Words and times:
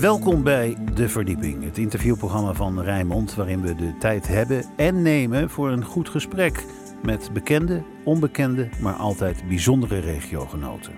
Welkom 0.00 0.42
bij 0.42 0.76
De 0.94 1.08
Verdieping, 1.08 1.64
het 1.64 1.78
interviewprogramma 1.78 2.52
van 2.52 2.82
Rijnmond, 2.82 3.34
waarin 3.34 3.60
we 3.60 3.74
de 3.74 3.96
tijd 3.98 4.28
hebben 4.28 4.64
en 4.76 5.02
nemen 5.02 5.50
voor 5.50 5.70
een 5.70 5.84
goed 5.84 6.08
gesprek 6.08 6.64
met 7.02 7.30
bekende, 7.32 7.82
onbekende, 8.04 8.68
maar 8.80 8.94
altijd 8.94 9.48
bijzondere 9.48 9.98
regiogenoten. 9.98 10.92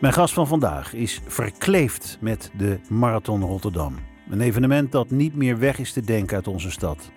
Mijn 0.00 0.12
gast 0.12 0.34
van 0.34 0.46
vandaag 0.46 0.94
is 0.94 1.20
verkleefd 1.26 2.18
met 2.20 2.50
de 2.56 2.78
Marathon 2.88 3.42
Rotterdam. 3.42 3.94
Een 4.30 4.40
evenement 4.40 4.92
dat 4.92 5.10
niet 5.10 5.34
meer 5.34 5.58
weg 5.58 5.78
is 5.78 5.92
te 5.92 6.00
denken 6.00 6.36
uit 6.36 6.48
onze 6.48 6.70
stad. 6.70 7.10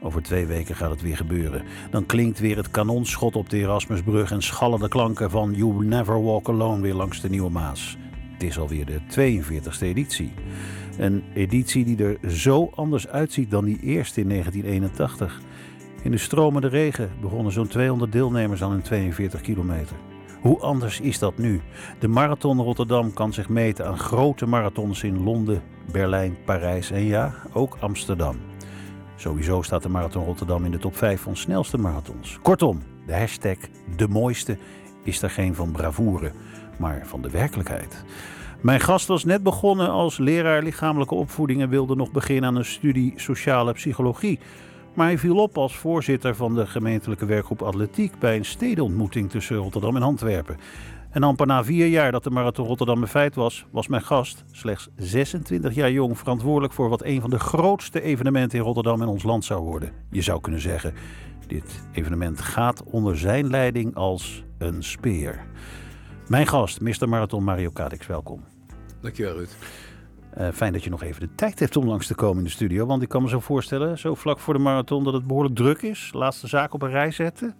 Over 0.00 0.22
twee 0.22 0.46
weken 0.46 0.76
gaat 0.76 0.90
het 0.90 1.02
weer 1.02 1.16
gebeuren. 1.16 1.62
Dan 1.90 2.06
klinkt 2.06 2.38
weer 2.38 2.56
het 2.56 2.70
kanonschot 2.70 3.36
op 3.36 3.50
de 3.50 3.58
Erasmusbrug 3.58 4.30
en 4.30 4.42
schallen 4.42 4.80
de 4.80 4.88
klanken 4.88 5.30
van 5.30 5.52
You 5.52 5.84
Never 5.84 6.22
Walk 6.22 6.48
Alone 6.48 6.82
weer 6.82 6.94
langs 6.94 7.20
de 7.20 7.28
Nieuwe 7.28 7.50
Maas. 7.50 7.96
Is 8.44 8.58
alweer 8.58 8.86
de 8.86 9.00
42e 9.00 9.82
editie. 9.82 10.32
Een 10.98 11.22
editie 11.34 11.84
die 11.84 12.04
er 12.04 12.30
zo 12.30 12.70
anders 12.74 13.08
uitziet 13.08 13.50
dan 13.50 13.64
die 13.64 13.80
eerste 13.80 14.20
in 14.20 14.28
1981. 14.28 15.40
In 16.02 16.10
de 16.10 16.18
stromende 16.18 16.68
regen 16.68 17.10
begonnen 17.20 17.52
zo'n 17.52 17.66
200 17.66 18.12
deelnemers 18.12 18.62
aan 18.62 18.72
een 18.72 18.82
42 18.82 19.40
kilometer. 19.40 19.96
Hoe 20.40 20.58
anders 20.58 21.00
is 21.00 21.18
dat 21.18 21.38
nu? 21.38 21.60
De 21.98 22.08
Marathon 22.08 22.60
Rotterdam 22.60 23.12
kan 23.12 23.32
zich 23.32 23.48
meten 23.48 23.86
aan 23.86 23.98
grote 23.98 24.46
marathons 24.46 25.02
in 25.02 25.22
Londen, 25.22 25.62
Berlijn, 25.92 26.36
Parijs 26.44 26.90
en 26.90 27.04
ja, 27.04 27.34
ook 27.52 27.76
Amsterdam. 27.80 28.36
Sowieso 29.16 29.62
staat 29.62 29.82
de 29.82 29.88
Marathon 29.88 30.24
Rotterdam 30.24 30.64
in 30.64 30.70
de 30.70 30.78
top 30.78 30.96
5 30.96 31.20
van 31.20 31.36
snelste 31.36 31.78
marathons. 31.78 32.38
Kortom, 32.42 32.82
de 33.06 33.14
hashtag 33.14 33.56
de 33.96 34.08
mooiste 34.08 34.58
is 35.02 35.22
er 35.22 35.30
geen 35.30 35.54
van 35.54 35.72
bravoure, 35.72 36.32
maar 36.78 37.02
van 37.04 37.22
de 37.22 37.30
werkelijkheid. 37.30 38.04
Mijn 38.64 38.80
gast 38.80 39.06
was 39.06 39.24
net 39.24 39.42
begonnen 39.42 39.90
als 39.90 40.18
leraar 40.18 40.62
lichamelijke 40.62 41.14
opvoeding 41.14 41.60
en 41.60 41.68
wilde 41.68 41.96
nog 41.96 42.10
beginnen 42.10 42.44
aan 42.50 42.56
een 42.56 42.64
studie 42.64 43.12
sociale 43.16 43.72
psychologie. 43.72 44.38
Maar 44.94 45.06
hij 45.06 45.18
viel 45.18 45.36
op 45.36 45.58
als 45.58 45.76
voorzitter 45.76 46.36
van 46.36 46.54
de 46.54 46.66
gemeentelijke 46.66 47.26
werkgroep 47.26 47.62
Atletiek 47.62 48.18
bij 48.18 48.36
een 48.36 48.44
stedenontmoeting 48.44 49.30
tussen 49.30 49.56
Rotterdam 49.56 49.96
en 49.96 50.02
Antwerpen. 50.02 50.56
En 51.10 51.22
amper 51.22 51.46
na 51.46 51.64
vier 51.64 51.86
jaar 51.86 52.12
dat 52.12 52.24
de 52.24 52.30
Marathon 52.30 52.66
Rotterdam 52.66 53.02
een 53.02 53.08
feit 53.08 53.34
was, 53.34 53.66
was 53.70 53.88
mijn 53.88 54.02
gast, 54.02 54.44
slechts 54.50 54.88
26 54.96 55.74
jaar 55.74 55.90
jong, 55.90 56.18
verantwoordelijk 56.18 56.72
voor 56.72 56.88
wat 56.88 57.04
een 57.04 57.20
van 57.20 57.30
de 57.30 57.38
grootste 57.38 58.02
evenementen 58.02 58.58
in 58.58 58.64
Rotterdam 58.64 59.02
en 59.02 59.08
ons 59.08 59.22
land 59.22 59.44
zou 59.44 59.62
worden. 59.62 59.92
Je 60.10 60.22
zou 60.22 60.40
kunnen 60.40 60.60
zeggen, 60.60 60.94
dit 61.46 61.86
evenement 61.92 62.40
gaat 62.40 62.82
onder 62.84 63.18
zijn 63.18 63.50
leiding 63.50 63.94
als 63.94 64.44
een 64.58 64.82
speer. 64.82 65.46
Mijn 66.28 66.46
gast, 66.46 66.80
Mr. 66.80 67.08
Marathon 67.08 67.44
Mario 67.44 67.70
Kadix, 67.70 68.06
welkom. 68.06 68.53
Dankjewel 69.04 69.34
Ruud. 69.34 69.48
Uh, 70.38 70.48
fijn 70.52 70.72
dat 70.72 70.84
je 70.84 70.90
nog 70.90 71.02
even 71.02 71.20
de 71.20 71.34
tijd 71.34 71.58
hebt 71.58 71.76
om 71.76 71.88
langs 71.88 72.06
te 72.06 72.14
komen 72.14 72.38
in 72.38 72.44
de 72.44 72.50
studio. 72.50 72.86
Want 72.86 73.02
ik 73.02 73.08
kan 73.08 73.22
me 73.22 73.28
zo 73.28 73.40
voorstellen, 73.40 73.98
zo 73.98 74.14
vlak 74.14 74.38
voor 74.38 74.54
de 74.54 74.60
marathon, 74.60 75.04
dat 75.04 75.12
het 75.12 75.26
behoorlijk 75.26 75.54
druk 75.54 75.82
is. 75.82 76.10
Laatste 76.12 76.46
zaak 76.46 76.74
op 76.74 76.82
een 76.82 76.90
rij 76.90 77.10
zetten. 77.10 77.54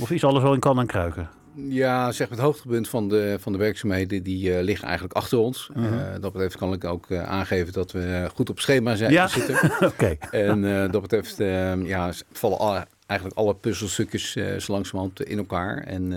Of 0.00 0.10
is 0.10 0.24
alles 0.24 0.42
wel 0.42 0.54
in 0.54 0.60
kan 0.60 0.78
en 0.78 0.86
kruiken? 0.86 1.30
Ja, 1.54 2.12
zeg 2.12 2.28
het 2.28 2.38
hoogtepunt 2.38 2.88
van 2.88 3.08
de, 3.08 3.36
van 3.40 3.52
de 3.52 3.58
werkzaamheden, 3.58 4.22
die 4.22 4.50
uh, 4.50 4.62
liggen 4.62 4.86
eigenlijk 4.86 5.16
achter 5.16 5.38
ons. 5.38 5.70
-huh. 5.74 5.84
uh, 5.84 6.12
dat 6.20 6.32
betreft 6.32 6.56
kan 6.56 6.72
ik 6.72 6.84
ook 6.84 7.08
uh, 7.08 7.22
aangeven 7.22 7.72
dat 7.72 7.92
we 7.92 8.30
goed 8.34 8.50
op 8.50 8.60
schema 8.60 8.94
zijn, 8.94 9.12
ja? 9.12 9.26
zitten. 9.26 9.70
okay. 9.92 10.18
En 10.30 10.90
dat 10.90 11.02
betreft 11.02 11.36
ja, 11.84 12.12
vallen 12.32 12.58
alle, 12.58 12.86
eigenlijk 13.12 13.38
alle 13.38 13.54
puzzelstukjes 13.54 14.32
zo 14.32 14.72
langzamerhand 14.72 15.22
in 15.22 15.38
elkaar. 15.38 15.78
En 15.78 16.10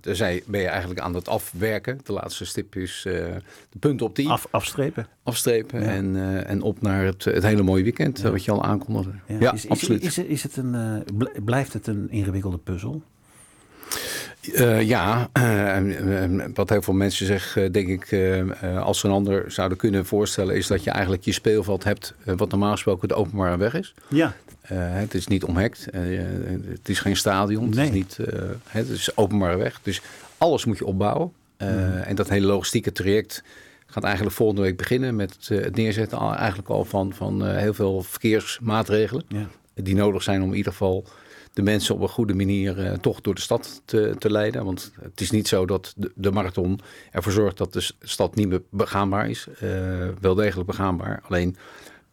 daar 0.00 0.14
zij, 0.14 0.42
ben 0.46 0.60
je 0.60 0.66
eigenlijk 0.66 1.00
aan 1.00 1.14
het 1.14 1.28
afwerken. 1.28 2.00
De 2.04 2.12
laatste 2.12 2.44
stip 2.44 2.76
is 2.76 3.00
de 3.04 3.78
punten 3.78 4.06
op 4.06 4.16
die. 4.16 4.28
Af, 4.28 4.46
afstrepen. 4.50 5.06
Afstrepen 5.22 5.80
ja. 5.80 5.86
en, 5.86 6.16
en 6.46 6.62
op 6.62 6.82
naar 6.82 7.04
het, 7.04 7.24
het 7.24 7.42
hele 7.42 7.62
mooie 7.62 7.82
weekend, 7.82 8.20
wat 8.20 8.44
je 8.44 8.50
al 8.50 8.64
aankondigde. 8.64 9.12
Ja, 9.26 9.36
ja 9.40 9.52
is, 9.52 9.68
absoluut. 9.68 10.02
Is, 10.02 10.18
is, 10.18 10.24
is 10.24 10.42
het 10.42 10.56
een, 10.56 11.04
blijft 11.44 11.72
het 11.72 11.86
een 11.86 12.10
ingewikkelde 12.10 12.58
puzzel? 12.58 13.02
Uh, 14.42 14.82
ja, 14.82 15.28
uh, 15.38 16.50
wat 16.54 16.68
heel 16.68 16.82
veel 16.82 16.94
mensen 16.94 17.40
uh, 17.56 17.70
denk 17.70 17.88
ik, 17.88 18.36
als 18.80 19.02
een 19.02 19.10
ander 19.10 19.50
zouden 19.50 19.78
kunnen 19.78 20.06
voorstellen, 20.06 20.56
is 20.56 20.66
dat 20.66 20.84
je 20.84 20.90
eigenlijk 20.90 21.24
je 21.24 21.32
speelveld 21.32 21.84
hebt, 21.84 22.14
wat 22.24 22.50
normaal 22.50 22.72
gesproken 22.72 23.08
de 23.08 23.14
openbare 23.14 23.56
weg 23.56 23.74
is. 23.74 23.94
Ja. 24.08 24.34
Het 24.74 25.14
is 25.14 25.26
niet 25.26 25.44
omhekt, 25.44 25.86
het 25.92 26.88
is 26.88 27.00
geen 27.00 27.16
stadion, 27.16 27.68
nee. 27.68 27.78
het, 27.78 27.86
is 27.86 27.94
niet, 27.94 28.18
het 28.68 28.88
is 28.88 29.16
openbare 29.16 29.56
weg. 29.56 29.80
Dus 29.82 30.00
alles 30.38 30.64
moet 30.64 30.78
je 30.78 30.86
opbouwen. 30.86 31.32
Mm. 31.58 31.68
En 31.96 32.16
dat 32.16 32.28
hele 32.28 32.46
logistieke 32.46 32.92
traject 32.92 33.42
gaat 33.86 34.04
eigenlijk 34.04 34.36
volgende 34.36 34.62
week 34.62 34.76
beginnen 34.76 35.16
met 35.16 35.36
het 35.48 35.76
neerzetten 35.76 36.18
al, 36.18 36.34
eigenlijk 36.34 36.68
al 36.68 36.84
van, 36.84 37.12
van 37.12 37.46
heel 37.46 37.74
veel 37.74 38.02
verkeersmaatregelen. 38.02 39.24
Ja. 39.28 39.48
Die 39.74 39.94
nodig 39.94 40.22
zijn 40.22 40.42
om 40.42 40.50
in 40.50 40.56
ieder 40.56 40.72
geval 40.72 41.04
de 41.58 41.64
mensen 41.64 41.94
op 41.94 42.00
een 42.00 42.08
goede 42.08 42.34
manier 42.34 42.78
uh, 42.78 42.92
toch 42.92 43.20
door 43.20 43.34
de 43.34 43.40
stad 43.40 43.82
te, 43.84 44.14
te, 44.18 44.30
leiden. 44.30 44.64
Want 44.64 44.92
het 45.00 45.20
is 45.20 45.30
niet 45.30 45.48
zo 45.48 45.66
dat 45.66 45.92
de, 45.96 46.12
de, 46.14 46.30
marathon 46.30 46.80
ervoor 47.10 47.32
zorgt 47.32 47.56
dat 47.56 47.72
de 47.72 47.90
stad 48.00 48.34
niet 48.34 48.48
meer 48.48 48.62
begaanbaar 48.70 49.30
is. 49.30 49.46
Uh, 49.62 50.08
wel 50.20 50.34
degelijk 50.34 50.66
begaanbaar. 50.66 51.20
Alleen 51.28 51.56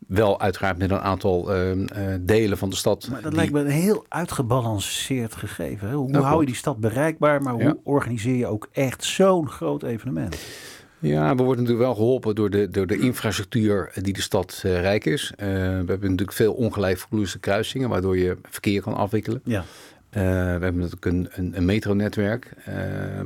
wel 0.08 0.42
uiteraard 0.42 0.78
met 0.78 0.92
een 0.92 1.00
aantal 1.00 1.56
uh, 1.56 1.86
delen 2.20 2.58
van 2.58 2.70
de 2.70 2.76
stad. 2.76 3.08
Maar 3.08 3.22
dat 3.22 3.30
die... 3.30 3.40
lijkt 3.40 3.54
me 3.54 3.60
een 3.60 3.68
heel 3.68 4.06
uitgebalanceerd 4.10 5.36
gegeven. 5.36 5.88
Hè? 5.88 5.96
Hoe, 5.96 6.16
hoe 6.16 6.26
hou 6.26 6.40
je 6.40 6.46
die 6.46 6.56
stad 6.56 6.78
bereikbaar, 6.78 7.42
maar 7.42 7.54
hoe 7.54 7.64
ja. 7.64 7.76
organiseer 7.84 8.36
je 8.36 8.48
ook 8.48 8.68
echt 8.72 9.04
zo'n 9.04 9.50
groot 9.50 9.84
evenement? 9.84 10.38
Ja, 11.00 11.36
we 11.36 11.44
worden 11.44 11.64
natuurlijk 11.64 11.88
wel 11.88 11.96
geholpen 11.96 12.36
door 12.36 12.50
de, 12.50 12.70
door 12.70 12.88
de 12.88 12.98
infrastructuur 12.98 13.92
die 14.02 14.14
de 14.14 14.22
stad 14.22 14.62
uh, 14.66 14.80
rijk 14.80 15.06
is. 15.06 15.32
Uh, 15.32 15.48
we 15.48 15.54
hebben 15.88 16.02
natuurlijk 16.02 16.32
veel 16.32 16.54
ongelijk 16.54 16.98
verloeste 16.98 17.40
kruisingen, 17.40 17.90
waardoor 17.90 18.18
je 18.18 18.38
verkeer 18.50 18.82
kan 18.82 18.96
afwikkelen. 18.96 19.42
Ja. 19.44 19.60
Uh, 19.60 19.64
we 20.12 20.20
hebben 20.64 20.78
natuurlijk 20.78 21.06
een, 21.06 21.28
een, 21.32 21.58
een 21.58 21.66
metronetwerk, 21.66 22.54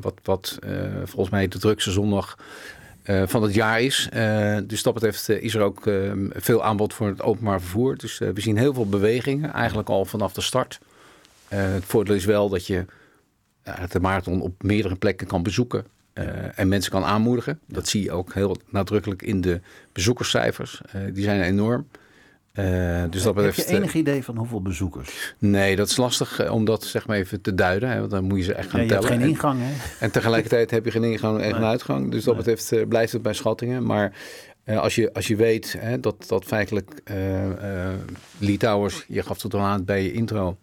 wat, 0.02 0.14
wat 0.24 0.60
volgens 1.04 1.30
mij 1.30 1.48
de 1.48 1.60
drukste 1.60 1.92
zondag 1.92 2.38
van 3.04 3.44
het 3.44 3.54
jaar 3.54 3.82
is. 3.82 4.10
dus 4.64 4.84
dat 4.84 4.94
betreft 4.94 5.30
is 5.30 5.56
er 5.56 5.62
ook 5.62 5.90
veel 6.30 6.64
aanbod 6.64 6.94
voor 6.94 7.08
het 7.08 7.22
openbaar 7.22 7.62
vervoer. 7.62 7.98
Dus 7.98 8.18
we 8.18 8.42
zien 8.42 8.58
heel 8.58 8.74
veel 8.74 8.90
bewegingen, 8.90 9.54
eigenlijk 9.54 9.90
al 9.90 10.06
vanaf 10.06 10.34
de 10.34 10.42
start. 10.42 10.80
het 11.48 11.86
voordeel 11.86 12.16
is 12.16 12.26
wel 12.26 12.50
dat 12.50 12.68
je 12.68 12.86
de 13.90 14.00
marathon 14.00 14.42
op 14.42 14.64
meerdere 14.64 14.96
plekken 14.96 15.28
kan 15.28 15.44
bezoeken. 15.44 15.86
Uh, 16.14 16.60
en 16.60 16.68
mensen 16.68 16.92
kan 16.92 17.04
aanmoedigen. 17.04 17.60
Dat 17.66 17.88
zie 17.88 18.04
je 18.04 18.12
ook 18.12 18.34
heel 18.34 18.58
nadrukkelijk 18.70 19.22
in 19.22 19.42
de 19.42 19.62
bezoekerscijfers. 19.92 20.82
Uh, 20.96 21.02
die 21.14 21.24
zijn 21.24 21.42
enorm. 21.42 21.88
Uh, 22.60 23.04
dus 23.10 23.24
dat 23.24 23.36
betreft, 23.36 23.58
Heb 23.58 23.68
je 23.68 23.76
enig 23.76 23.94
idee 23.94 24.24
van 24.24 24.38
hoeveel 24.38 24.62
bezoekers? 24.62 25.34
Nee, 25.38 25.76
dat 25.76 25.90
is 25.90 25.98
lastig 25.98 26.50
om 26.52 26.66
dat 26.66 26.84
zeg 26.84 27.08
maar 27.08 27.18
even 27.18 27.42
te 27.42 27.56
duiden. 27.56 27.90
Hè, 27.90 28.00
want 28.00 28.12
dan 28.12 28.24
moet 28.24 28.38
je 28.38 28.44
ze 28.44 28.54
echt 28.54 28.70
gaan 28.70 28.80
ja, 28.80 28.86
je 28.86 28.92
tellen. 28.92 29.06
Je 29.06 29.10
hebt 29.12 29.24
geen 29.24 29.32
ingang, 29.32 29.60
en, 29.60 29.66
hè? 29.66 29.74
En 30.06 30.12
tegelijkertijd 30.12 30.72
heb 30.72 30.86
je 30.86 30.92
geen 30.92 31.04
ingang 31.04 31.42
en 31.42 31.54
geen 31.54 31.64
uitgang. 31.64 32.12
Dus 32.12 32.24
dat 32.24 32.36
Nee. 32.36 32.44
betreft 32.44 32.88
blijft 32.90 33.12
het 33.14 33.22
bij 33.22 33.34
schattingen. 33.34 33.84
Maar 33.86 34.14
als, 34.66 34.96
je, 34.96 35.14
als 35.14 35.28
je 35.28 35.36
weet 35.36 35.76
hè, 35.80 36.00
dat, 36.00 36.26
dat 36.28 36.44
feitelijk 36.46 37.02
Lee 38.38 38.58
Towers, 38.58 39.06
je 39.08 39.22
gaf 39.22 39.42
het 39.42 39.54
al 39.54 39.60
aan 39.60 39.86
bij 39.86 40.04
je 40.04 40.12
intro... 40.12 40.58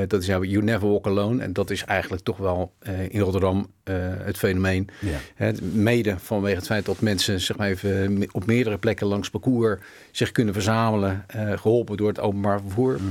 Uh, 0.00 0.08
dat 0.08 0.20
is 0.20 0.26
ja, 0.26 0.38
You 0.38 0.64
Never 0.64 0.88
Walk 0.88 1.06
Alone. 1.06 1.42
En 1.42 1.52
dat 1.52 1.70
is 1.70 1.84
eigenlijk 1.84 2.22
toch 2.22 2.36
wel 2.36 2.72
uh, 2.88 3.08
in 3.08 3.20
Rotterdam 3.20 3.70
uh, 3.84 3.94
het 4.18 4.38
fenomeen. 4.38 4.88
Ja. 5.36 5.52
Mede 5.72 6.18
vanwege 6.18 6.56
het 6.56 6.66
feit 6.66 6.84
dat 6.84 7.00
mensen 7.00 7.40
zeg 7.40 7.56
maar 7.56 7.68
even, 7.68 8.28
op 8.32 8.46
meerdere 8.46 8.78
plekken 8.78 9.06
langs 9.06 9.30
parcours 9.30 9.80
zich 10.10 10.32
kunnen 10.32 10.54
verzamelen. 10.54 11.24
geholpen 11.54 11.96
door 11.96 12.08
het 12.08 12.20
openbaar 12.20 12.60
vervoer. 12.60 12.92
Mhm. 12.92 13.04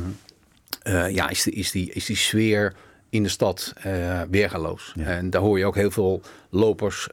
-hmm. 0.84 1.10
ja, 1.10 1.30
is, 1.30 1.44
die, 1.44 1.54
is, 1.54 1.72
die, 1.72 1.92
is 1.92 2.06
die 2.06 2.16
sfeer 2.16 2.74
in 3.10 3.24
de 3.24 3.30
stad 3.30 3.74
weergaloos. 4.30 4.94
Ja. 4.96 5.06
En 5.06 5.30
daar 5.30 5.42
hoor 5.42 5.58
je 5.58 5.66
ook 5.66 5.76
heel 5.76 5.92
veel 5.92 6.22
lopers 6.50 7.08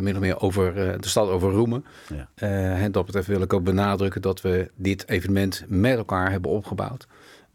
min 0.00 0.14
of 0.14 0.20
meer 0.20 0.40
over 0.40 0.74
de 1.00 1.08
stad 1.08 1.28
over 1.28 1.50
roemen. 1.50 1.84
Ja. 2.14 2.28
en 2.74 2.92
dat 2.92 3.06
betreft 3.06 3.26
wil 3.26 3.42
ik 3.42 3.52
ook 3.52 3.64
benadrukken 3.64 4.22
dat 4.22 4.40
we 4.40 4.70
dit 4.74 5.08
evenement 5.08 5.64
met 5.66 5.96
elkaar 5.96 6.30
hebben 6.30 6.50
opgebouwd. 6.50 7.06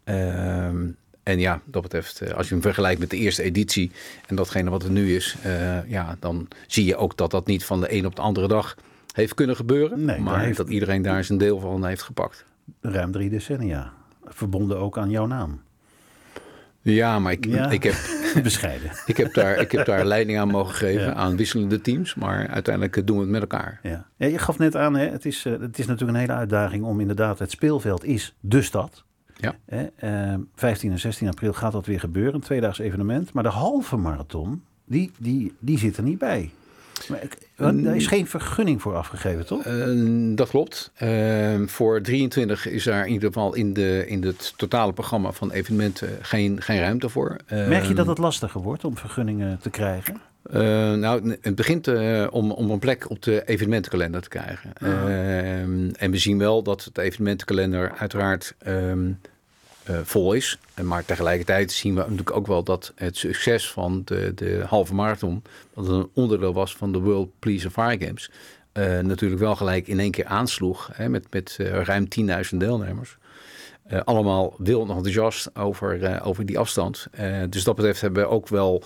Um, 0.04 0.96
en 1.24 1.38
ja, 1.38 1.60
dat 1.64 1.82
betreft, 1.82 2.22
uh, 2.22 2.30
als 2.30 2.48
je 2.48 2.52
hem 2.54 2.62
vergelijkt 2.62 3.00
met 3.00 3.10
de 3.10 3.16
eerste 3.16 3.42
editie 3.42 3.90
en 4.26 4.36
datgene 4.36 4.70
wat 4.70 4.82
er 4.82 4.90
nu 4.90 5.14
is, 5.14 5.36
uh, 5.46 5.90
ja, 5.90 6.16
dan 6.20 6.48
zie 6.66 6.84
je 6.84 6.96
ook 6.96 7.16
dat 7.16 7.30
dat 7.30 7.46
niet 7.46 7.64
van 7.64 7.80
de 7.80 7.92
een 7.92 8.06
op 8.06 8.16
de 8.16 8.22
andere 8.22 8.48
dag 8.48 8.76
heeft 9.12 9.34
kunnen 9.34 9.56
gebeuren. 9.56 10.04
Nee, 10.04 10.20
maar 10.20 10.40
heeft... 10.40 10.56
dat 10.56 10.68
iedereen 10.68 11.02
daar 11.02 11.24
zijn 11.24 11.38
deel 11.38 11.60
van 11.60 11.86
heeft 11.86 12.02
gepakt. 12.02 12.44
Ruim 12.80 13.12
drie 13.12 13.30
decennia. 13.30 13.92
Verbonden 14.24 14.78
ook 14.78 14.98
aan 14.98 15.10
jouw 15.10 15.26
naam. 15.26 15.60
Ja, 16.80 17.18
maar 17.18 17.32
ik, 17.32 17.44
ja. 17.44 17.70
ik 17.70 17.82
heb. 17.82 17.94
Bescheiden. 18.42 18.90
ik, 19.06 19.16
heb 19.16 19.34
daar, 19.34 19.60
ik 19.60 19.72
heb 19.72 19.86
daar 19.86 20.04
leiding 20.04 20.38
aan 20.38 20.48
mogen 20.48 20.74
geven 20.74 21.04
ja. 21.04 21.12
aan 21.12 21.36
wisselende 21.36 21.80
teams. 21.80 22.14
Maar 22.14 22.48
uiteindelijk 22.48 23.06
doen 23.06 23.16
we 23.16 23.22
het 23.22 23.30
met 23.30 23.40
elkaar. 23.40 23.80
Ja, 23.82 24.06
ja 24.16 24.26
je 24.26 24.38
gaf 24.38 24.58
net 24.58 24.76
aan, 24.76 24.96
hè, 24.96 25.08
het, 25.08 25.24
is, 25.24 25.44
het 25.44 25.78
is 25.78 25.86
natuurlijk 25.86 26.18
een 26.18 26.24
hele 26.24 26.38
uitdaging 26.38 26.84
om 26.84 27.00
inderdaad. 27.00 27.38
Het 27.38 27.50
speelveld 27.50 28.04
is 28.04 28.34
de 28.40 28.62
stad. 28.62 29.04
Ja. 29.44 29.90
Eh, 29.96 30.34
15 30.54 30.90
en 30.90 30.98
16 30.98 31.28
april 31.28 31.52
gaat 31.52 31.72
dat 31.72 31.86
weer 31.86 32.00
gebeuren, 32.00 32.34
een 32.34 32.40
tweedaags 32.40 32.78
evenement. 32.78 33.32
Maar 33.32 33.42
de 33.42 33.48
halve 33.48 33.96
marathon, 33.96 34.62
die, 34.84 35.10
die, 35.18 35.52
die 35.58 35.78
zit 35.78 35.96
er 35.96 36.02
niet 36.02 36.18
bij. 36.18 36.50
Maar, 37.08 37.74
er 37.74 37.94
is 37.94 38.06
geen 38.06 38.26
vergunning 38.26 38.82
voor 38.82 38.94
afgegeven, 38.94 39.46
toch? 39.46 39.66
Uh, 39.66 40.36
dat 40.36 40.48
klopt. 40.48 40.92
Uh, 41.02 41.66
voor 41.66 42.00
23 42.00 42.68
is 42.68 42.84
daar 42.84 43.06
in 43.06 43.12
ieder 43.12 43.28
geval 43.32 43.54
in, 43.54 43.72
de, 43.72 44.04
in 44.06 44.24
het 44.24 44.54
totale 44.56 44.92
programma 44.92 45.32
van 45.32 45.50
evenementen 45.50 46.08
geen, 46.20 46.62
geen 46.62 46.78
ruimte 46.80 47.08
voor. 47.08 47.36
Merk 47.48 47.84
je 47.84 47.94
dat 47.94 48.06
het 48.06 48.18
lastiger 48.18 48.60
wordt 48.60 48.84
om 48.84 48.96
vergunningen 48.96 49.58
te 49.58 49.70
krijgen? 49.70 50.20
Uh, 50.52 50.92
nou, 50.92 51.36
het 51.40 51.54
begint 51.54 51.88
uh, 51.88 52.26
om, 52.30 52.50
om 52.50 52.70
een 52.70 52.78
plek 52.78 53.10
op 53.10 53.22
de 53.22 53.42
evenementenkalender 53.44 54.22
te 54.22 54.28
krijgen. 54.28 54.70
Uh, 54.82 56.02
en 56.02 56.10
we 56.10 56.18
zien 56.18 56.38
wel 56.38 56.62
dat 56.62 56.84
het 56.84 56.98
evenementenkalender 56.98 57.92
uiteraard 57.96 58.54
um, 58.66 59.20
vol 60.04 60.32
is. 60.32 60.58
Maar 60.82 61.04
tegelijkertijd 61.04 61.72
zien 61.72 61.94
we 61.94 62.00
natuurlijk 62.00 62.36
ook 62.36 62.46
wel 62.46 62.62
dat 62.62 62.92
het 62.94 63.16
succes 63.16 63.70
van 63.70 64.02
de, 64.04 64.32
de 64.34 64.64
halve 64.66 64.94
marathon, 64.94 65.42
wat 65.74 65.88
een 65.88 66.08
onderdeel 66.12 66.54
was 66.54 66.76
van 66.76 66.92
de 66.92 66.98
World 66.98 67.30
Police 67.38 67.70
Fire 67.70 68.06
Games, 68.06 68.30
natuurlijk 69.02 69.40
wel 69.40 69.56
gelijk 69.56 69.86
in 69.86 70.00
één 70.00 70.10
keer 70.10 70.26
aansloeg 70.26 70.90
hè, 70.92 71.08
met, 71.08 71.26
met 71.30 71.56
ruim 71.58 72.08
10.000 72.52 72.56
deelnemers. 72.56 73.16
allemaal 74.04 74.54
wild 74.58 74.88
enthousiast 74.88 75.56
over, 75.56 76.20
over 76.22 76.46
die 76.46 76.58
afstand. 76.58 77.06
dus 77.48 77.64
dat 77.64 77.74
betreft 77.74 78.00
hebben 78.00 78.22
we 78.22 78.28
ook 78.28 78.48
wel 78.48 78.82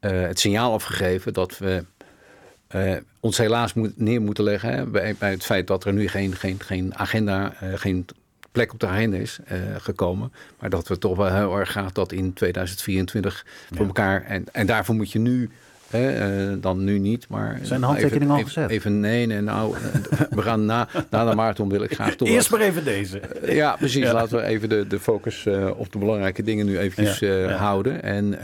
het 0.00 0.40
signaal 0.40 0.72
afgegeven 0.72 1.32
dat 1.32 1.58
we 1.58 1.84
ons 3.20 3.38
helaas 3.38 3.74
moet, 3.74 3.92
neer 3.96 4.20
moeten 4.20 4.44
leggen 4.44 4.72
hè, 4.72 4.86
bij, 4.86 5.14
bij, 5.18 5.30
het 5.30 5.44
feit 5.44 5.66
dat 5.66 5.84
er 5.84 5.92
nu 5.92 6.08
geen, 6.08 6.34
geen, 6.36 6.60
geen 6.60 6.94
agenda, 6.94 7.52
geen 7.74 8.06
plek 8.52 8.72
op 8.72 8.80
de 8.80 8.86
agenda 8.86 9.16
is 9.16 9.38
gekomen. 9.78 10.32
Maar 10.58 10.70
dat 10.70 10.88
we 10.88 10.98
toch 10.98 11.16
wel 11.16 11.34
heel 11.34 11.58
erg 11.58 11.70
graag 11.70 11.92
dat 11.92 12.12
in 12.12 12.32
2024 12.32 13.44
ja. 13.70 13.76
voor 13.76 13.86
elkaar. 13.86 14.22
En, 14.24 14.44
en 14.52 14.66
daarvoor 14.66 14.94
moet 14.94 15.12
je 15.12 15.18
nu 15.18 15.50
uh, 15.94 16.52
dan 16.60 16.84
nu 16.84 16.98
niet, 16.98 17.28
maar... 17.28 17.58
Zijn 17.62 17.80
de 17.80 17.86
handtekeningen 17.86 18.34
al 18.34 18.42
gezet? 18.42 18.70
Even, 18.70 19.00
nee, 19.00 19.26
nee, 19.26 19.40
nou, 19.40 19.74
we 20.30 20.42
gaan 20.42 20.64
na, 20.64 20.88
na 21.10 21.30
de 21.30 21.34
marathon 21.34 21.68
wil 21.68 21.82
ik 21.82 21.94
graag 21.94 22.14
toch... 22.14 22.28
Eerst 22.28 22.50
maar 22.50 22.60
even 22.60 22.84
deze. 22.84 23.20
Uh, 23.42 23.54
ja, 23.54 23.76
precies. 23.76 24.02
Ja. 24.02 24.12
Laten 24.12 24.36
we 24.36 24.44
even 24.44 24.68
de, 24.68 24.86
de 24.86 25.00
focus 25.00 25.44
uh, 25.44 25.70
op 25.76 25.92
de 25.92 25.98
belangrijke 25.98 26.42
dingen 26.42 26.66
nu 26.66 26.78
eventjes 26.78 27.18
ja, 27.18 27.34
ja. 27.34 27.56
houden. 27.56 28.02
En, 28.02 28.38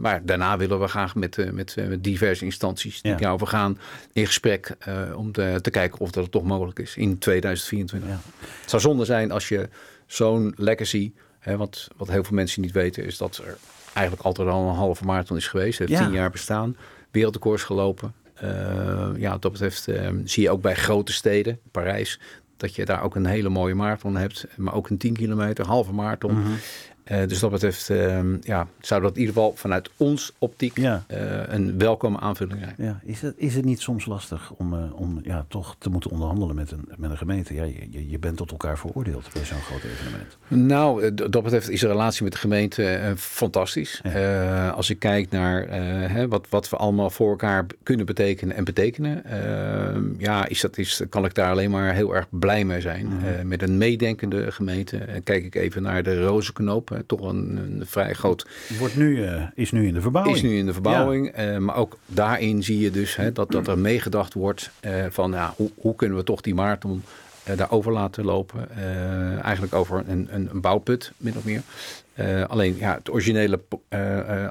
maar 0.00 0.20
daarna 0.24 0.56
willen 0.56 0.80
we 0.80 0.88
graag 0.88 1.14
met, 1.14 1.52
met, 1.52 1.76
met 1.88 2.04
diverse 2.04 2.44
instanties 2.44 3.02
die 3.02 3.14
daarover 3.14 3.46
gaan 3.46 3.78
in 4.12 4.26
gesprek 4.26 4.76
om 5.16 5.32
te, 5.32 5.58
te, 5.62 5.70
kijken 5.70 6.00
of 6.00 6.10
dat 6.10 6.30
toch 6.30 6.44
mogelijk 6.44 6.78
is 6.78 6.96
in 6.96 7.18
2024. 7.18 8.10
Het 8.60 8.70
zou 8.70 8.82
zonde 8.82 9.04
zijn 9.04 9.30
als 9.30 9.48
je 9.48 9.68
zo'n 10.06 10.54
legacy... 10.56 11.12
Hè, 11.38 11.56
wat, 11.56 11.88
wat 11.96 12.08
heel 12.08 12.24
veel 12.24 12.34
mensen 12.34 12.62
niet 12.62 12.72
weten 12.72 13.04
is 13.04 13.18
dat 13.18 13.36
er 13.36 13.56
eigenlijk 13.98 14.26
altijd 14.26 14.48
al 14.48 14.68
een 14.68 14.74
halve 14.74 15.04
marathon 15.04 15.36
is 15.36 15.48
geweest. 15.48 15.78
Heeft 15.78 15.90
ja. 15.90 16.04
tien 16.04 16.12
jaar 16.12 16.30
bestaan. 16.30 16.76
Wereldrecords 17.10 17.62
gelopen. 17.62 18.14
Uh, 18.42 19.08
ja, 19.16 19.30
wat 19.30 19.42
dat 19.42 19.52
betreft 19.52 19.88
uh, 19.88 20.08
zie 20.24 20.42
je 20.42 20.50
ook 20.50 20.60
bij 20.60 20.74
grote 20.74 21.12
steden, 21.12 21.58
Parijs, 21.70 22.20
dat 22.56 22.74
je 22.74 22.84
daar 22.84 23.02
ook 23.02 23.14
een 23.14 23.26
hele 23.26 23.48
mooie 23.48 23.74
marathon 23.74 24.16
hebt. 24.16 24.46
Maar 24.56 24.74
ook 24.74 24.90
een 24.90 24.98
10 24.98 25.14
kilometer, 25.14 25.66
halve 25.66 25.92
marathon. 25.92 26.32
Mm 26.32 26.44
-hmm. 26.44 26.56
Uh, 27.12 27.26
dus 27.26 27.38
dat 27.38 27.50
betreft 27.50 27.88
uh, 27.88 28.20
ja, 28.40 28.66
zou 28.80 29.02
dat 29.02 29.12
in 29.12 29.20
ieder 29.20 29.34
geval 29.34 29.52
vanuit 29.56 29.90
ons 29.96 30.32
optiek 30.38 30.78
ja. 30.78 31.04
uh, 31.10 31.18
een 31.46 31.78
welkome 31.78 32.20
aanvulling 32.20 32.60
zijn. 32.60 32.74
Ja. 32.78 33.00
Is, 33.04 33.22
het, 33.22 33.34
is 33.36 33.54
het 33.54 33.64
niet 33.64 33.80
soms 33.80 34.06
lastig 34.06 34.52
om, 34.56 34.92
om 34.92 35.20
ja, 35.22 35.44
toch 35.48 35.76
te 35.78 35.90
moeten 35.90 36.10
onderhandelen 36.10 36.54
met 36.54 36.70
een, 36.70 36.88
met 36.96 37.10
een 37.10 37.16
gemeente? 37.16 37.54
Ja, 37.54 37.64
je, 37.64 38.10
je 38.10 38.18
bent 38.18 38.36
tot 38.36 38.50
elkaar 38.50 38.78
veroordeeld 38.78 39.28
bij 39.32 39.44
zo'n 39.44 39.60
groot 39.60 39.82
evenement. 39.82 40.36
Nou, 40.48 41.14
dat 41.14 41.42
betreft 41.42 41.70
is 41.70 41.80
de 41.80 41.86
relatie 41.86 42.22
met 42.22 42.32
de 42.32 42.38
gemeente 42.38 43.12
fantastisch. 43.16 44.00
Ja. 44.02 44.68
als 44.68 44.90
ik 44.90 44.98
kijk 44.98 45.30
naar 45.30 45.68
hè, 46.10 46.28
wat, 46.28 46.46
wat 46.48 46.70
we 46.70 46.76
allemaal 46.76 47.10
voor 47.10 47.30
elkaar 47.30 47.66
kunnen 47.82 48.06
betekenen 48.06 48.56
en 48.56 48.64
betekenen, 48.64 49.22
ja, 50.18 50.46
is 50.46 50.60
dat, 50.60 50.78
is, 50.78 51.02
kan 51.08 51.24
ik 51.24 51.34
daar 51.34 51.50
alleen 51.50 51.70
maar 51.70 51.94
heel 51.94 52.14
erg 52.14 52.26
blij 52.30 52.64
mee 52.64 52.80
zijn. 52.80 53.06
Mm 53.06 53.18
-hmm. 53.18 53.48
met 53.48 53.62
een 53.62 53.78
meedenkende 53.78 54.52
gemeente. 54.52 55.20
kijk 55.24 55.44
ik 55.44 55.54
even 55.54 55.82
naar 55.82 56.02
de 56.02 56.24
Rozenknoop 56.24 56.97
toch 57.06 57.20
een, 57.20 57.56
een 57.56 57.82
vrij 57.86 58.14
groot... 58.14 58.46
Wordt 58.78 58.96
nu, 58.96 59.16
uh, 59.16 59.42
is 59.54 59.70
nu 59.70 59.86
in 59.86 59.94
de 59.94 60.00
verbouwing. 60.00 60.36
Is 60.36 60.42
nu 60.42 60.56
in 60.56 60.66
de 60.66 60.72
verbouwing. 60.72 61.36
Ja. 61.36 61.52
Uh, 61.52 61.58
maar 61.58 61.76
ook 61.76 61.98
daarin 62.06 62.62
zie 62.62 62.78
je 62.78 62.90
dus 62.90 63.16
hè, 63.16 63.32
dat, 63.32 63.50
dat 63.50 63.68
er 63.68 63.78
meegedacht 63.78 64.34
wordt 64.34 64.70
uh, 64.80 65.04
van 65.10 65.30
ja, 65.30 65.52
hoe, 65.56 65.70
hoe 65.76 65.94
kunnen 65.94 66.16
we 66.16 66.24
toch 66.24 66.40
die 66.40 66.54
marathon 66.54 67.02
daarover 67.56 67.92
laten 67.92 68.24
lopen. 68.24 68.68
eigenlijk 69.42 69.74
over 69.74 70.04
een, 70.06 70.28
een, 70.30 70.48
een, 70.50 70.60
bouwput, 70.60 71.12
min 71.16 71.36
of 71.36 71.44
meer. 71.44 71.62
alleen 72.48 72.76
ja, 72.78 72.94
het 72.94 73.10
originele 73.10 73.60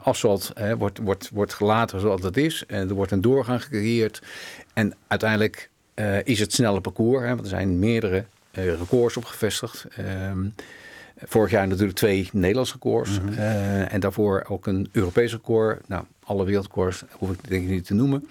asfalt 0.03 0.53
wordt, 0.77 1.00
wordt, 1.00 1.29
wordt 1.33 1.53
gelaten 1.53 2.00
zoals 2.00 2.23
het 2.23 2.38
is. 2.38 2.63
er 2.67 2.93
wordt 2.93 3.11
een 3.11 3.21
doorgang 3.21 3.63
gecreëerd. 3.63 4.21
En 4.73 4.93
uiteindelijk 5.07 5.69
is 6.23 6.39
het 6.39 6.53
snelle 6.53 6.81
parcours. 6.81 7.21
Hè, 7.21 7.27
want 7.27 7.41
er 7.41 7.47
zijn 7.47 7.79
meerdere 7.79 8.23
records 8.51 9.17
op 9.17 9.25
gevestigd. 9.25 9.85
Vorig 11.23 11.51
jaar 11.51 11.67
natuurlijk 11.67 11.97
twee 11.97 12.29
Nederlandse 12.31 12.73
records. 12.73 13.19
Mm 13.19 13.27
-hmm. 13.27 13.37
uh, 13.37 13.93
en 13.93 13.99
daarvoor 13.99 14.45
ook 14.47 14.67
een 14.67 14.89
Europees 14.91 15.31
record. 15.31 15.87
Nou, 15.87 16.03
alle 16.23 16.45
wereldrecords 16.45 17.03
hoef 17.11 17.31
ik 17.31 17.49
denk 17.49 17.63
ik 17.63 17.69
niet 17.69 17.85
te 17.85 17.93
noemen. 17.93 18.27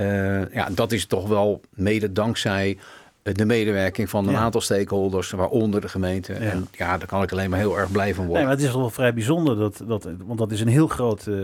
Uh, 0.00 0.54
ja, 0.54 0.68
dat 0.70 0.92
is 0.92 1.06
toch 1.06 1.28
wel 1.28 1.60
mede 1.74 2.12
dankzij 2.12 2.78
de 3.22 3.44
medewerking 3.44 4.10
van 4.10 4.26
een 4.26 4.32
ja. 4.32 4.38
aantal 4.38 4.60
stakeholders, 4.60 5.30
waaronder 5.30 5.80
de 5.80 5.88
gemeente. 5.88 6.32
Ja. 6.32 6.38
En 6.38 6.68
ja, 6.72 6.98
daar 6.98 7.08
kan 7.08 7.22
ik 7.22 7.32
alleen 7.32 7.50
maar 7.50 7.58
heel 7.58 7.78
erg 7.78 7.90
blij 7.90 8.14
van 8.14 8.26
worden. 8.26 8.34
Nee, 8.34 8.44
maar 8.44 8.60
het 8.60 8.68
is 8.68 8.74
wel 8.74 8.90
vrij 8.90 9.14
bijzonder, 9.14 9.56
dat, 9.56 9.82
dat, 9.86 10.08
want 10.24 10.38
dat 10.38 10.52
is 10.52 10.60
een 10.60 10.68
heel 10.68 10.88
groot 10.88 11.26
uh, 11.26 11.36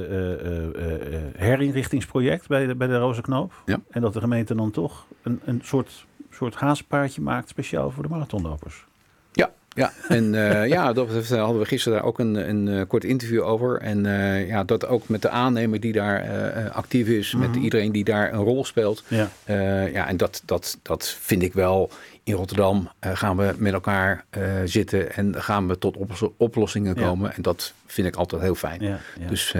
herinrichtingsproject 1.36 2.48
bij 2.48 2.66
de, 2.66 2.74
bij 2.74 2.86
de 2.86 2.98
Rozenknoop. 2.98 3.52
Ja. 3.66 3.80
En 3.90 4.00
dat 4.00 4.12
de 4.12 4.20
gemeente 4.20 4.54
dan 4.54 4.70
toch 4.70 5.06
een, 5.22 5.40
een 5.44 5.60
soort, 5.64 6.06
soort 6.30 6.54
hazenpaardje 6.54 7.20
maakt 7.20 7.48
speciaal 7.48 7.90
voor 7.90 8.02
de 8.02 8.08
marathonlopers. 8.08 8.86
Ja, 9.78 9.92
en 10.08 10.32
uh, 10.32 10.68
ja, 10.68 10.92
dat 10.92 11.06
betreft 11.06 11.30
hadden 11.30 11.58
we 11.58 11.66
gisteren 11.66 11.98
daar 11.98 12.06
ook 12.06 12.18
een, 12.18 12.48
een 12.48 12.66
uh, 12.66 12.82
kort 12.88 13.04
interview 13.04 13.42
over. 13.42 13.80
En 13.80 14.04
uh, 14.04 14.48
ja, 14.48 14.64
dat 14.64 14.86
ook 14.86 15.08
met 15.08 15.22
de 15.22 15.28
aannemer 15.28 15.80
die 15.80 15.92
daar 15.92 16.70
actief 16.70 17.06
is, 17.06 17.32
mm 17.32 17.42
-hmm. 17.42 17.50
met 17.50 17.62
iedereen 17.62 17.92
die 17.92 18.04
daar 18.04 18.32
een 18.32 18.42
rol 18.42 18.64
speelt. 18.64 19.04
Ja, 19.08 19.28
ja 19.92 20.08
en 20.08 20.16
dat, 20.16 20.42
dat, 20.44 20.78
dat 20.82 21.16
vind 21.20 21.42
ik 21.42 21.52
wel. 21.52 21.90
In 22.22 22.34
Rotterdam 22.34 22.90
gaan 23.00 23.36
we 23.36 23.54
met 23.56 23.72
elkaar 23.72 24.24
zitten 24.64 25.14
en 25.14 25.42
gaan 25.42 25.68
we 25.68 25.78
tot 25.78 25.96
op 25.96 26.32
oplossingen 26.36 26.94
komen. 26.94 27.28
Ja. 27.28 27.36
En 27.36 27.42
dat 27.42 27.72
vind 27.86 28.06
ik 28.06 28.16
altijd 28.16 28.42
heel 28.42 28.54
fijn. 28.54 28.80
Ja, 28.80 28.98
ja. 29.20 29.28
Dus, 29.28 29.54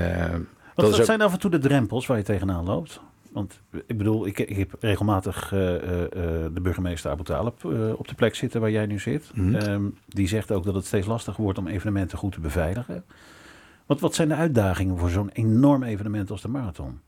wat, 0.75 0.91
wat 0.91 0.99
ook... 0.99 1.05
zijn 1.05 1.21
af 1.21 1.33
en 1.33 1.39
toe 1.39 1.51
de 1.51 1.59
drempels 1.59 2.07
waar 2.07 2.17
je 2.17 2.23
tegenaan 2.23 2.65
loopt? 2.65 3.01
Want 3.33 3.61
ik 3.87 3.99
bedoel, 3.99 4.27
ik, 4.27 4.39
ik 4.39 4.57
heb 4.57 4.77
regelmatig 4.81 5.53
uh, 5.53 5.61
uh, 5.61 5.79
de 6.53 6.61
burgemeester 6.63 7.11
Abu 7.11 7.25
Talib 7.25 7.63
uh, 7.65 7.99
op 7.99 8.09
de 8.09 8.15
plek 8.15 8.35
zitten 8.35 8.61
waar 8.61 8.71
jij 8.71 8.87
nu 8.87 8.99
zit. 8.99 9.31
Mm 9.35 9.55
-hmm. 9.55 9.69
um, 9.69 9.97
die 10.07 10.29
zegt 10.29 10.53
ook 10.53 10.65
dat 10.65 10.75
het 10.75 10.87
steeds 10.87 11.07
lastiger 11.07 11.43
wordt 11.43 11.59
om 11.59 11.67
evenementen 11.67 12.19
goed 12.19 12.33
te 12.33 12.41
beveiligen. 12.41 13.05
Wat, 13.87 14.01
wat 14.01 14.15
zijn 14.15 14.29
de 14.29 14.35
uitdagingen 14.35 14.99
voor 14.99 15.11
zo'n 15.11 15.31
enorm 15.33 15.83
evenement 15.83 16.31
als 16.31 16.43
de 16.43 16.49
marathon? 16.49 17.01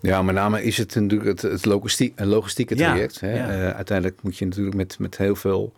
Ja, 0.00 0.22
met 0.22 0.34
name 0.34 0.62
is 0.62 0.76
het 0.76 0.94
natuurlijk 0.94 1.28
het, 1.28 1.42
het 1.42 1.64
logistiek, 1.64 2.20
logistieke 2.20 2.74
traject. 2.74 3.20
Ja, 3.20 3.26
hè? 3.26 3.64
Ja. 3.64 3.72
uiteindelijk 3.72 4.22
moet 4.22 4.36
je 4.36 4.44
natuurlijk 4.44 4.76
met, 4.76 4.98
met 4.98 5.16
heel 5.16 5.36
veel 5.36 5.72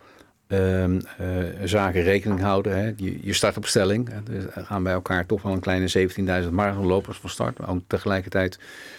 Um, 0.53 1.01
uh, 1.21 1.27
zaken 1.65 2.03
rekening 2.03 2.41
houden. 2.41 2.77
Hè. 2.77 2.93
Je, 2.97 3.19
je 3.23 3.33
startopstelling. 3.33 4.09
Er 4.55 4.65
gaan 4.65 4.83
bij 4.83 4.93
elkaar 4.93 5.27
toch 5.27 5.43
wel 5.43 5.53
een 5.53 5.61
kleine 5.61 6.09
17.000 6.45 6.51
marathonlopers 6.51 7.19
van 7.19 7.31
start. 7.31 7.59
Maar 7.59 7.69
ook 7.69 7.81
tegelijkertijd 7.87 8.59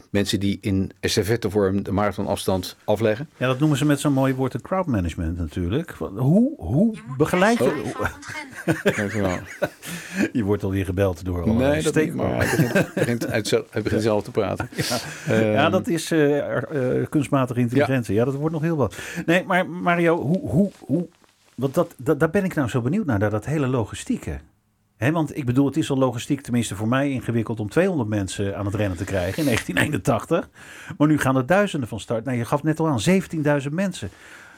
mensen 0.10 0.40
die 0.40 0.58
in 0.62 0.92
vorm 1.40 1.84
de 1.84 1.92
marathonafstand 1.92 2.76
afleggen. 2.84 3.30
Ja, 3.38 3.48
dat 3.48 3.60
noemen 3.60 3.78
ze 3.78 3.86
met 3.86 4.00
zo'n 4.00 4.14
mooi 4.14 4.34
woord 4.34 4.54
het 4.54 4.62
crowd 4.62 4.86
management 4.86 5.38
natuurlijk. 5.38 5.92
Hoe, 6.16 6.54
hoe 6.58 6.98
begeleid 7.18 7.58
je... 7.58 7.92
Oh. 7.98 8.08
je 10.32 10.44
wordt 10.44 10.64
alweer 10.64 10.86
gebeld 10.86 11.26
door 11.26 11.42
al 11.42 11.54
Nee, 11.54 11.82
dat 11.82 11.96
niet, 11.96 12.14
maar 12.14 12.36
hij 12.36 12.58
begint, 12.58 12.94
begint, 12.94 13.28
uit, 13.28 13.50
hij 13.70 13.82
begint 13.82 14.02
zelf 14.02 14.24
te 14.24 14.32
praten. 14.32 14.70
Ja, 15.28 15.36
um, 15.36 15.52
ja 15.52 15.70
dat 15.70 15.88
is 15.88 16.12
uh, 16.12 16.38
uh, 16.38 17.06
kunstmatige 17.10 17.60
intelligentie. 17.60 18.14
Ja. 18.14 18.20
ja. 18.20 18.26
dat 18.26 18.36
wordt 18.36 18.54
nog 18.54 18.64
heel 18.64 18.78
wat. 18.78 18.96
Nee, 19.26 19.44
maar 19.44 19.70
Mario, 19.70 20.22
hoe, 20.22 20.50
hoe, 20.50 20.72
hoe 20.80 21.08
want 21.56 21.74
dat, 21.74 21.96
dat, 21.98 22.20
daar 22.20 22.30
ben 22.30 22.44
ik 22.44 22.56
nou 22.56 22.70
zo 22.70 22.82
benieuwd 22.82 23.06
naar, 23.06 23.20
naar 23.20 23.30
dat 23.30 23.46
hele 23.46 23.68
logistieke. 23.68 24.40
Want 25.12 25.38
ik 25.38 25.46
bedoel, 25.46 25.66
het 25.66 25.78
is 25.78 25.90
al 25.90 25.98
logistiek, 25.98 26.42
tenminste 26.42 26.76
voor 26.76 26.88
mij, 26.88 27.12
ingewikkeld 27.12 27.60
om 27.60 27.70
200 27.70 28.10
mensen 28.10 28.58
aan 28.58 28.66
het 28.66 28.76
rennen 28.76 28.98
te 28.98 29.04
krijgen 29.04 29.38
in 29.38 29.46
1981. 29.56 30.50
Maar 30.98 31.08
nu 31.08 31.18
gaan 31.18 31.36
er 31.36 31.46
duizenden 31.46 31.90
van 31.90 32.00
start. 32.00 32.26
Nou, 32.26 32.38
je 32.38 32.46
gaf 32.46 32.64
net 32.64 32.80
al 32.80 32.88
aan, 32.88 33.00
17.000 33.62 33.70
mensen. 33.72 34.10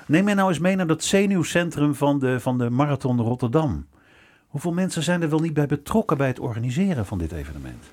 Neem 0.07 0.23
mij 0.23 0.33
nou 0.33 0.49
eens 0.49 0.59
mee 0.59 0.75
naar 0.75 0.87
dat 0.87 1.03
zenuwcentrum 1.03 1.95
van 1.95 2.19
de, 2.19 2.39
van 2.39 2.57
de 2.57 2.69
Marathon 2.69 3.21
Rotterdam. 3.21 3.87
Hoeveel 4.47 4.73
mensen 4.73 5.03
zijn 5.03 5.21
er 5.21 5.29
wel 5.29 5.39
niet 5.39 5.53
bij 5.53 5.65
betrokken 5.65 6.17
bij 6.17 6.27
het 6.27 6.39
organiseren 6.39 7.05
van 7.05 7.17
dit 7.17 7.31
evenement? 7.31 7.83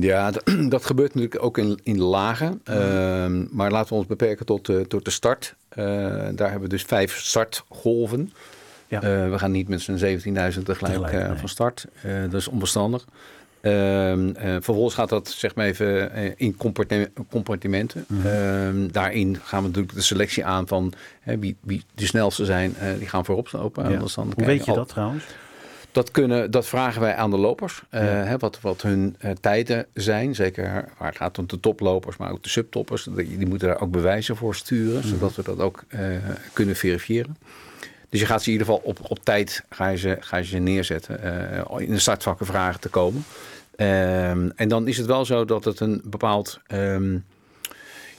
Ja, 0.00 0.32
dat 0.68 0.84
gebeurt 0.84 1.14
natuurlijk 1.14 1.44
ook 1.44 1.58
in, 1.58 1.80
in 1.82 2.00
lagen. 2.00 2.62
Uh, 2.70 3.26
maar 3.50 3.70
laten 3.70 3.88
we 3.88 3.94
ons 3.94 4.06
beperken 4.06 4.46
tot, 4.46 4.68
uh, 4.68 4.80
tot 4.80 5.04
de 5.04 5.10
start. 5.10 5.54
Uh, 5.70 5.84
daar 6.34 6.50
hebben 6.50 6.60
we 6.60 6.68
dus 6.68 6.82
vijf 6.82 7.18
startgolven. 7.18 8.32
Ja. 8.86 9.00
we 9.30 9.38
gaan 9.38 9.50
niet 9.50 9.68
met 9.68 9.80
z'n 9.80 9.92
17.000 9.92 9.98
tegelijk, 10.28 10.64
tegelijk 10.64 11.12
nee. 11.12 11.38
van 11.38 11.48
start. 11.48 11.86
dat 12.30 12.40
is 12.40 12.48
onverstandig. 12.48 13.04
Ehm, 13.62 14.30
eh, 14.34 14.50
vervolgens 14.52 14.94
gaat 14.94 15.08
dat 15.08 15.28
zeg 15.28 15.54
maar 15.54 15.66
even 15.66 16.12
eh, 16.12 16.32
in 16.36 16.56
compartimenten. 17.28 18.04
Mhm. 18.08 18.26
Ehm, 18.26 18.88
daarin 18.90 19.38
gaan 19.42 19.60
we 19.60 19.66
natuurlijk 19.66 19.94
de 19.94 20.02
selectie 20.02 20.44
aan 20.44 20.66
van 20.68 20.92
wie, 21.22 21.56
wie 21.60 21.82
de 21.94 22.06
snelste 22.06 22.44
zijn. 22.44 22.76
eh, 22.76 22.88
die 22.98 23.08
gaan 23.08 23.24
voorop 23.24 23.52
lopen. 23.52 23.90
Ja. 23.90 23.98
Hoe 23.98 24.44
weet 24.44 24.64
je 24.64 24.70
al- 24.70 24.76
dat 24.76 24.88
trouwens? 24.88 25.24
Dat, 25.92 26.10
kunnen, 26.10 26.50
dat 26.50 26.66
vragen 26.66 27.00
wij 27.00 27.14
aan 27.14 27.30
de 27.30 27.36
lopers. 27.38 27.82
eh, 27.90 28.00
hè, 28.02 28.38
wat, 28.38 28.60
wat 28.60 28.82
hun 28.82 29.16
eh, 29.18 29.30
tijden 29.40 29.86
zijn. 29.94 30.34
Zeker 30.34 30.84
waar 30.98 31.08
het 31.08 31.16
gaat 31.16 31.38
om 31.38 31.46
de 31.46 31.60
toplopers, 31.60 32.16
maar 32.16 32.30
ook 32.30 32.42
de 32.42 32.48
subtoppers. 32.48 33.04
Die, 33.04 33.38
die 33.38 33.46
moeten 33.46 33.68
daar 33.68 33.80
ook 33.80 33.90
bewijzen 33.90 34.36
voor 34.36 34.54
sturen. 34.54 34.98
Mhm. 34.98 35.08
Zodat 35.08 35.34
we 35.34 35.42
dat 35.42 35.58
ook 35.58 35.84
eh, 35.88 36.00
kunnen 36.52 36.76
verifiëren. 36.76 37.36
Dus 38.08 38.20
je 38.20 38.26
gaat 38.26 38.42
ze 38.42 38.46
in 38.46 38.52
ieder 38.52 38.66
geval 38.66 38.82
op, 38.84 38.98
op 39.10 39.24
tijd 39.24 39.64
ga 39.70 39.88
je 39.88 39.96
ze, 39.96 40.16
ga 40.20 40.36
je 40.36 40.44
ze 40.44 40.58
neerzetten. 40.58 41.20
in 41.78 41.90
de 41.90 41.98
startvakken 41.98 42.46
vragen 42.46 42.80
te 42.80 42.88
komen. 42.88 43.24
Ehm, 43.76 44.50
en 44.56 44.68
dan 44.68 44.88
is 44.88 44.96
het 44.96 45.06
wel 45.06 45.24
zo 45.24 45.44
dat 45.44 45.64
het 45.64 45.80
een 45.80 46.02
bepaald... 46.04 46.60
ehm, 46.66 47.16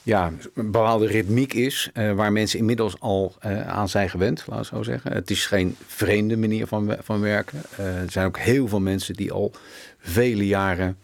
ja, 0.03 0.27
een 0.53 0.71
bepaalde 0.71 1.07
ritmiek 1.07 1.53
is, 1.53 1.89
eh, 1.93 2.11
waar 2.11 2.31
mensen 2.31 2.59
inmiddels 2.59 2.99
al 2.99 3.35
eh, 3.39 3.67
aan 3.67 3.89
zijn 3.89 4.09
gewend, 4.09 4.43
laat 4.47 4.59
ik 4.59 4.65
zo 4.65 4.83
zeggen. 4.83 5.11
Het 5.13 5.29
is 5.31 5.45
geen 5.45 5.75
vreemde 5.87 6.37
manier 6.37 6.67
van, 6.67 6.95
van 7.01 7.19
werken. 7.19 7.61
Eh, 7.77 8.01
er 8.01 8.11
zijn 8.11 8.25
ook 8.27 8.37
heel 8.37 8.67
veel 8.67 8.79
mensen 8.79 9.13
die 9.15 9.31
al 9.31 9.51
vele 9.99 10.47
jaren 10.47 10.97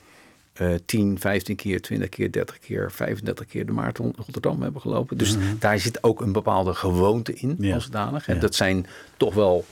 eh 0.54 0.74
10, 0.86 1.20
15 1.20 1.56
keer, 1.56 1.82
20 1.82 2.10
keer, 2.10 2.32
30 2.32 2.60
keer, 2.60 2.92
35 2.92 3.46
keer 3.46 3.66
de 3.66 3.72
marathon 3.72 4.14
Rotterdam 4.18 4.62
hebben 4.62 4.82
gelopen. 4.82 5.18
Dus 5.18 5.36
daar 5.60 5.80
zit 5.80 6.04
ook 6.04 6.22
een 6.22 6.32
bepaalde 6.32 6.74
gewoonte 6.74 7.34
in, 7.34 7.56
Ja. 7.60 7.74
als. 7.74 7.90
En 7.92 8.36
Ja. 8.36 8.40
dat 8.42 8.56
zijn 8.56 8.86
toch 9.18 9.34
wel 9.34 9.66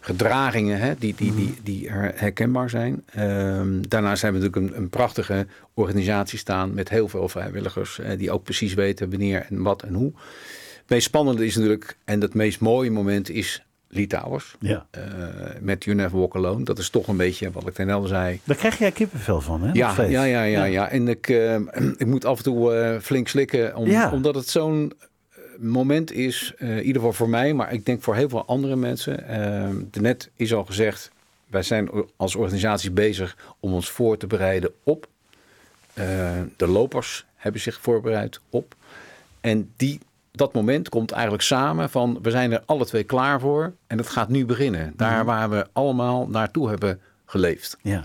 gedragingen 0.00 0.78
hè, 0.78 0.94
die, 0.98 1.14
die, 1.16 1.34
die, 1.34 1.54
die 1.62 1.88
her- 1.90 2.12
herkenbaar 2.14 2.70
zijn. 2.70 3.02
Ehm, 3.14 3.80
daarnaast 3.88 4.22
hebben 4.22 4.40
we 4.40 4.46
natuurlijk 4.46 4.74
een, 4.74 4.82
een 4.82 4.88
prachtige 4.88 5.46
organisatie 5.74 6.38
staan 6.38 6.74
met 6.74 6.88
heel 6.88 7.08
veel 7.08 7.28
vrijwilligers 7.28 7.98
eh, 7.98 8.18
die 8.18 8.30
ook 8.30 8.42
precies 8.44 8.74
weten 8.74 9.10
wanneer 9.10 9.46
en 9.50 9.62
wat 9.62 9.82
en 9.82 9.94
hoe. 9.94 10.12
Het 10.80 10.88
meest 10.98 11.06
spannende 11.06 11.46
is 11.46 11.54
natuurlijk, 11.56 11.96
en 12.04 12.20
het 12.20 12.34
meest 12.34 12.60
mooie 12.60 12.90
moment 12.90 13.30
is 13.30 13.64
Litouwers. 13.92 14.56
Ja. 14.60 14.86
eh, 14.90 15.02
met 15.60 15.84
You 15.84 15.96
Never 15.96 16.18
Walk 16.18 16.34
Alone. 16.36 16.64
Dat 16.64 16.78
is 16.78 16.90
toch 16.90 17.08
een 17.08 17.16
beetje 17.16 17.50
wat 17.50 17.66
ik 17.66 17.74
ten 17.74 17.90
al 17.90 18.06
zei. 18.06 18.40
Daar 18.44 18.56
krijg 18.56 18.78
jij 18.78 18.90
kippenvel 18.90 19.40
van, 19.40 19.62
hè? 19.62 19.72
Ja, 19.72 19.94
ja, 20.02 20.24
ja, 20.24 20.42
ja, 20.42 20.64
ja. 20.64 20.88
En 20.88 21.08
ik, 21.08 21.28
eh, 21.28 21.54
ik 22.02 22.06
moet 22.06 22.24
af 22.24 22.36
en 22.36 22.42
toe 22.44 22.74
eh, 22.74 23.00
flink 23.00 23.28
slikken, 23.28 23.76
om, 23.76 23.86
Ja. 23.90 24.10
omdat 24.12 24.34
het 24.34 24.48
zo'n 24.48 24.92
moment 25.60 26.12
is, 26.12 26.52
eh, 26.58 26.68
in 26.70 26.82
ieder 26.82 26.94
geval 26.94 27.12
voor 27.12 27.28
mij, 27.28 27.54
maar 27.54 27.72
ik 27.72 27.86
denk 27.86 28.02
voor 28.02 28.14
heel 28.14 28.28
veel 28.28 28.44
andere 28.46 28.76
mensen. 28.76 29.28
Eh, 29.28 30.00
net 30.02 30.30
is 30.36 30.54
al 30.54 30.64
gezegd, 30.64 31.10
wij 31.46 31.62
zijn 31.62 31.90
als 32.16 32.34
organisatie 32.34 32.90
bezig 32.90 33.36
om 33.60 33.72
ons 33.72 33.90
voor 33.90 34.16
te 34.16 34.26
bereiden 34.26 34.70
op. 34.82 35.06
Eh, 35.94 36.06
de 36.56 36.66
lopers 36.66 37.26
hebben 37.36 37.60
zich 37.60 37.78
voorbereid 37.80 38.40
op. 38.50 38.74
En 39.40 39.70
die, 39.76 40.00
dat 40.32 40.52
moment 40.52 40.88
komt 40.88 41.10
eigenlijk 41.10 41.42
samen 41.42 41.90
van 41.90 42.18
we 42.22 42.30
zijn 42.30 42.52
er 42.52 42.62
alle 42.66 42.86
twee 42.86 43.04
klaar 43.04 43.40
voor 43.40 43.72
en 43.86 43.98
het 43.98 44.08
gaat 44.08 44.28
nu 44.28 44.44
beginnen. 44.46 44.92
Daar 44.96 45.24
waar 45.24 45.50
we 45.50 45.66
allemaal 45.72 46.28
naartoe 46.28 46.68
hebben 46.68 47.00
geleefd. 47.26 47.76
Ja. 47.82 48.04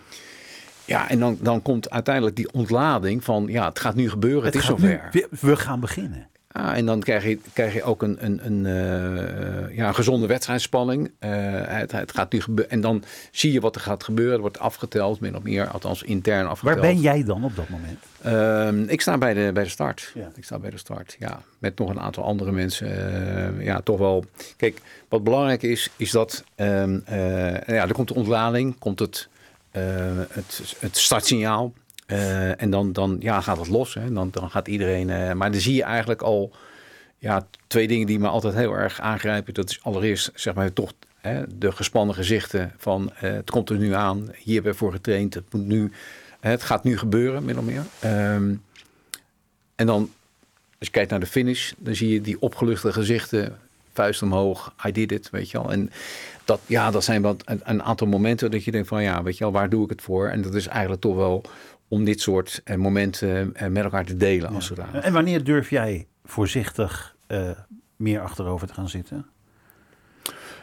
Ja, 0.86 1.10
en 1.10 1.20
dan, 1.20 1.38
dan 1.42 1.62
komt 1.62 1.90
uiteindelijk 1.90 2.36
die 2.36 2.52
ontlading 2.54 3.24
van 3.24 3.46
ja, 3.48 3.68
het 3.68 3.80
gaat 3.80 3.96
nu 3.96 4.10
gebeuren, 4.10 4.44
het, 4.46 4.56
is 4.56 4.66
zover. 4.66 5.10
nu- 5.12 5.26
we, 5.30 5.38
we 5.40 5.56
gaan 5.56 5.80
beginnen. 5.80 6.28
Ah, 6.58 6.78
en 6.78 6.86
dan 6.86 7.00
krijg 7.00 7.24
je, 7.24 7.40
krijg 7.54 7.74
je 7.74 7.84
ook 7.84 8.02
een, 8.02 8.26
een, 8.26 8.46
een, 8.46 8.66
eh, 8.66 9.76
ja, 9.76 9.88
een 9.88 9.96
gezonde 9.96 10.28
wedstrijdspanning. 10.28 11.12
Eh, 11.20 11.32
het, 11.54 11.92
het 11.92 12.12
gaat 12.12 12.32
nu 12.32 12.42
gebeuren. 12.42 12.74
En 12.74 12.82
dan 12.82 13.04
zie 13.32 13.52
je 13.52 13.60
wat 13.60 13.76
er 13.76 13.82
gaat 13.82 14.04
gebeuren. 14.04 14.34
Er 14.36 14.42
wordt 14.42 14.60
afgeteld, 14.60 15.20
min 15.20 15.36
of 15.36 15.44
meer, 15.44 15.68
althans 15.68 16.04
intern 16.04 16.48
afgeteld. 16.48 16.76
Waar 16.80 16.86
ben 16.86 17.00
jij 17.00 17.24
dan 17.24 17.44
op 17.44 17.56
dat 17.56 17.70
moment? 17.70 18.00
Ehm, 18.22 18.90
ik 18.90 19.02
sta 19.02 19.18
bij 19.18 19.34
de, 19.34 19.52
bij 19.54 19.64
de 19.64 19.70
start. 19.70 20.12
Ja. 20.14 20.32
Ik 20.36 20.44
sta 20.44 20.60
bij 20.60 20.70
de 20.70 20.78
start, 20.78 21.16
ja. 21.20 21.42
Met 21.60 21.78
nog 21.78 21.90
een 21.90 22.00
aantal 22.00 22.24
andere 22.24 22.52
mensen. 22.52 22.88
eh, 23.58 23.66
ja, 23.66 23.82
toch 23.82 23.98
wel. 23.98 24.26
Kijk, 24.58 24.82
wat 25.10 25.24
belangrijk 25.24 25.64
is, 25.64 25.90
is 25.96 26.12
dat 26.12 26.44
ehm, 26.56 27.00
eh, 27.06 27.18
ja, 27.54 27.88
er 27.88 27.94
komt 27.94 28.08
de 28.08 28.14
ontlading, 28.16 28.80
komt 28.80 29.00
het, 29.00 29.28
het, 30.30 30.76
het 30.80 30.98
startsignaal. 30.98 31.74
Eh, 32.06 32.62
en 32.62 32.70
dan, 32.70 32.92
dan 32.92 33.18
ja, 33.20 33.42
gaat 33.42 33.58
het 33.58 33.68
los. 33.68 33.94
Hè. 33.94 34.12
Dan, 34.14 34.30
dan 34.32 34.50
gaat 34.50 34.68
iedereen. 34.68 35.10
eh, 35.10 35.34
maar 35.34 35.52
dan 35.52 35.62
zie 35.62 35.76
je 35.76 35.84
eigenlijk 35.84 36.22
al 36.22 36.52
ja, 37.18 37.48
twee 37.68 37.88
dingen 37.88 38.08
die 38.08 38.20
me 38.20 38.28
altijd 38.28 38.54
heel 38.54 38.74
erg 38.74 39.00
aangrijpen. 39.00 39.54
Dat 39.54 39.70
is 39.70 39.84
allereerst, 39.84 40.32
zeg 40.34 40.54
maar, 40.54 40.74
toch 40.74 40.94
hè, 41.18 41.44
de 41.58 41.72
gespannen 41.72 42.16
gezichten 42.16 42.74
van 42.78 43.12
eh, 43.14 43.32
het 43.32 43.50
komt 43.50 43.70
er 43.70 43.78
nu 43.78 43.94
aan. 43.94 44.30
Hier 44.36 44.54
hebben 44.54 44.72
we 44.72 44.78
voor 44.78 44.92
getraind. 44.92 45.34
Het 45.34 45.54
moet 45.54 45.66
nu. 45.66 45.92
Het 46.40 46.64
gaat 46.64 46.84
nu 46.84 46.98
gebeuren, 46.98 47.46
min 47.46 47.58
of 47.58 47.66
meer. 47.66 47.84
Ehm, 48.00 48.54
en 49.76 49.86
dan, 49.86 50.12
als 50.80 50.88
je 50.88 50.90
kijkt 50.90 51.10
naar 51.10 51.20
de 51.20 51.26
finish, 51.26 51.72
dan 51.78 51.96
zie 51.96 52.10
je 52.10 52.22
die 52.22 52.42
opgeluchte 52.42 52.94
gezichten, 52.94 53.58
vuist 53.94 54.22
omhoog, 54.22 54.74
I 54.86 54.92
did 54.92 55.12
it, 55.12 55.30
weet 55.30 55.52
je 55.52 55.58
wel. 55.58 55.72
En 55.72 55.92
dat, 56.44 56.60
ja, 56.66 56.92
dat 56.92 57.04
zijn 57.04 57.22
wat 57.22 57.42
een, 57.46 57.62
een 57.64 57.84
aantal 57.84 58.08
momenten 58.08 58.52
dat 58.52 58.64
je 58.64 58.72
denkt 58.72 58.88
van, 58.88 59.04
ja, 59.04 59.24
weet 59.24 59.38
je 59.38 59.44
wel, 59.44 59.54
waar 59.54 59.70
doe 59.70 59.84
ik 59.84 59.90
het 59.90 60.02
voor? 60.02 60.28
En 60.28 60.42
dat 60.42 60.56
is 60.56 60.68
eigenlijk 60.68 61.02
toch 61.02 61.16
wel 61.16 61.44
om 61.88 62.04
dit 62.04 62.22
soort 62.22 62.62
eh, 62.63 62.75
momenten 62.75 63.56
eh, 63.56 63.68
met 63.68 63.84
elkaar 63.84 64.06
te 64.06 64.18
delen, 64.18 64.50
als 64.54 64.65
zodanig. 64.65 65.04
En 65.04 65.13
wanneer 65.13 65.44
durf 65.44 65.70
jij 65.70 66.08
voorzichtig 66.25 67.15
eh, 67.27 67.50
meer 67.96 68.20
achterover 68.20 68.68
te 68.68 68.74
gaan 68.74 68.89
zitten? 68.89 69.25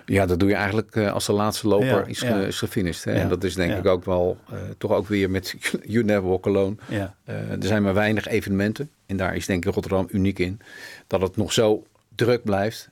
Ja, 0.06 0.26
dat 0.26 0.40
doe 0.40 0.48
je 0.48 0.54
eigenlijk 0.54 0.96
als 0.96 1.26
de 1.26 1.32
laatste 1.32 1.68
loper 1.68 1.86
Ja, 1.86 2.04
is, 2.04 2.20
ja. 2.20 2.40
is 2.40 2.58
gefinished. 2.58 3.04
Hè? 3.04 3.12
Ja, 3.12 3.18
En 3.20 3.28
dat 3.28 3.44
is 3.44 3.54
denk 3.54 3.78
ik 3.78 3.86
ook 3.86 4.04
wel, 4.04 4.38
toch 4.78 4.90
ook 4.90 5.08
weer 5.08 5.30
met 5.30 5.54
You 5.94 6.04
Never 6.04 6.28
Walk 6.28 6.46
Alone. 6.46 6.74
Ja. 6.88 7.14
Er 7.24 7.56
zijn 7.60 7.82
maar 7.82 7.94
weinig 7.94 8.26
evenementen. 8.28 8.90
En 9.06 9.16
daar 9.16 9.36
is 9.36 9.46
denk 9.46 9.64
ik 9.66 9.74
Rotterdam 9.74 10.06
uniek 10.10 10.38
in. 10.38 10.60
Dat 11.06 11.20
het 11.20 11.36
nog 11.36 11.52
zo 11.52 11.86
druk 12.14 12.44
blijft. 12.44 12.90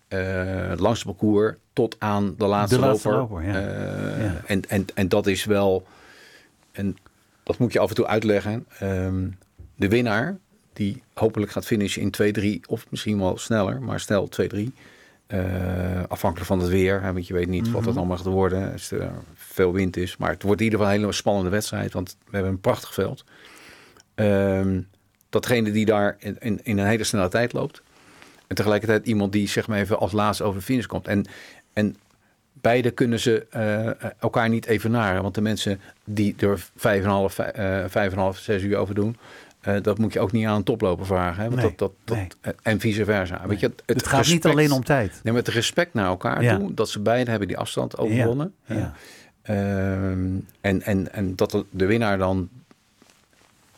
langs 0.76 0.98
het 0.98 1.04
parcours 1.04 1.56
tot 1.72 1.96
aan 1.98 2.34
de 2.38 2.46
laatste, 2.46 2.78
De 2.78 2.86
laatste 2.86 3.08
loper. 3.10 3.44
loper. 3.44 3.54
Eh, 3.54 4.24
Ja. 4.24 4.40
En, 4.46 4.62
en, 4.68 4.84
en 4.94 5.08
dat 5.08 5.26
is 5.26 5.44
wel... 5.44 5.86
En 6.72 6.96
dat 7.42 7.58
moet 7.58 7.72
je 7.72 7.78
af 7.78 7.88
en 7.88 7.94
toe 7.94 8.06
uitleggen. 8.06 8.66
Ehm, 8.78 9.28
de 9.76 9.88
winnaar, 9.88 10.38
die 10.72 11.02
hopelijk 11.14 11.52
gaat 11.52 11.66
finishen 11.66 12.02
in 12.02 12.10
2-3 12.10 12.66
of 12.66 12.86
misschien 12.90 13.18
wel 13.18 13.38
sneller. 13.38 13.82
Maar 13.82 14.00
snel 14.00 14.28
2-3. 14.28 14.72
Eh, 15.26 16.02
afhankelijk 16.08 16.48
van 16.48 16.60
het 16.60 16.68
weer. 16.68 17.02
Hè, 17.02 17.12
want 17.12 17.26
je 17.26 17.34
weet 17.34 17.48
niet 17.48 17.70
wat 17.70 17.84
het 17.84 17.96
allemaal 17.96 18.16
gaat 18.16 18.26
worden. 18.26 18.72
Als 18.72 18.90
er 18.90 19.10
veel 19.34 19.72
wind 19.72 19.96
is. 19.96 20.16
Maar 20.16 20.30
het 20.30 20.42
wordt 20.42 20.60
in 20.60 20.64
ieder 20.64 20.78
geval 20.78 20.94
een 20.94 21.00
hele 21.00 21.12
spannende 21.12 21.50
wedstrijd. 21.50 21.92
Want 21.92 22.16
we 22.24 22.30
hebben 22.30 22.52
een 22.52 22.60
prachtig 22.60 22.94
veld. 22.94 23.24
Ehm, 24.14 24.80
datgene 25.28 25.70
die 25.70 25.84
daar 25.84 26.16
in, 26.18 26.36
in, 26.40 26.60
in 26.62 26.78
een 26.78 26.86
hele 26.86 27.04
snelle 27.04 27.28
tijd 27.28 27.52
loopt. 27.52 27.82
En 28.46 28.56
tegelijkertijd 28.56 29.06
iemand 29.06 29.32
die 29.32 29.48
zeg 29.48 29.66
maar 29.66 29.78
even 29.78 29.98
als 29.98 30.12
laatste 30.12 30.44
over 30.44 30.58
de 30.58 30.64
finish 30.64 30.86
komt. 30.86 31.06
En, 31.06 31.24
en 31.72 31.96
beide 32.52 32.90
kunnen 32.90 33.20
ze 33.20 33.46
eh, 33.50 34.10
elkaar 34.18 34.48
niet 34.48 34.66
evenaren. 34.66 35.22
Want 35.22 35.34
de 35.34 35.40
mensen 35.40 35.80
die 36.04 36.34
er 36.38 36.66
vijf 36.76 36.98
en 36.98 37.04
een 37.04 37.10
half, 37.14 37.34
vijf, 37.34 37.50
eh, 37.52 37.84
vijf 37.88 38.06
en 38.12 38.16
een 38.18 38.22
half, 38.22 38.38
zes 38.38 38.62
uur 38.62 38.76
over 38.76 38.94
doen. 38.94 39.16
eh, 39.60 39.74
dat 39.82 39.98
moet 39.98 40.12
je 40.12 40.20
ook 40.20 40.32
niet 40.32 40.46
aan 40.46 40.56
een 40.56 40.62
toploper 40.62 41.06
vragen. 41.06 41.42
Hè? 41.42 41.48
Want 41.48 41.62
Nee, 41.62 41.72
dat, 41.76 41.92
dat, 42.04 42.16
nee. 42.16 42.26
eh, 42.40 42.52
En 42.62 42.80
vice 42.80 43.04
versa. 43.04 43.46
Weet 43.46 43.60
je, 43.60 43.66
het, 43.66 43.82
Het, 43.86 44.06
gaat 44.06 44.26
niet 44.28 44.46
alleen 44.46 44.72
om 44.72 44.84
tijd. 44.84 45.20
Nee, 45.22 45.34
met 45.34 45.48
respect 45.48 45.94
naar 45.94 46.06
elkaar 46.06 46.42
Ja. 46.42 46.56
toe. 46.56 46.74
Dat 46.74 46.88
ze 46.88 47.00
beiden 47.00 47.28
hebben 47.30 47.48
die 47.48 47.58
afstand 47.58 47.98
overwonnen. 47.98 48.54
Ja, 48.64 48.76
ja. 48.76 48.92
Ehm, 49.42 50.28
en, 50.60 50.82
en, 50.82 51.12
en 51.12 51.36
dat 51.36 51.64
de 51.70 51.86
winnaar 51.86 52.18
dan 52.18 52.48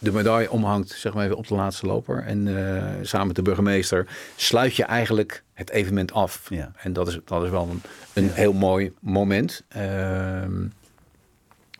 de 0.02 0.12
medaille 0.12 0.50
omhangt, 0.50 0.90
zeg 0.90 1.14
maar 1.14 1.24
even 1.24 1.36
op 1.36 1.46
de 1.46 1.54
laatste 1.54 1.86
loper. 1.86 2.22
En 2.22 2.48
eh, 2.66 2.84
samen 3.02 3.26
met 3.26 3.36
de 3.36 3.42
burgemeester 3.42 4.06
sluit 4.36 4.74
je 4.76 4.84
eigenlijk 4.84 5.44
het 5.52 5.70
evenement 5.70 6.12
af. 6.12 6.46
Ja. 6.50 6.72
En 6.76 6.92
dat 6.92 7.08
is, 7.08 7.18
dat 7.24 7.44
is 7.44 7.50
wel 7.50 7.68
een, 7.70 7.80
een 8.12 8.30
heel 8.30 8.52
mooi 8.52 8.92
moment. 9.00 9.64
ehm, 9.68 10.66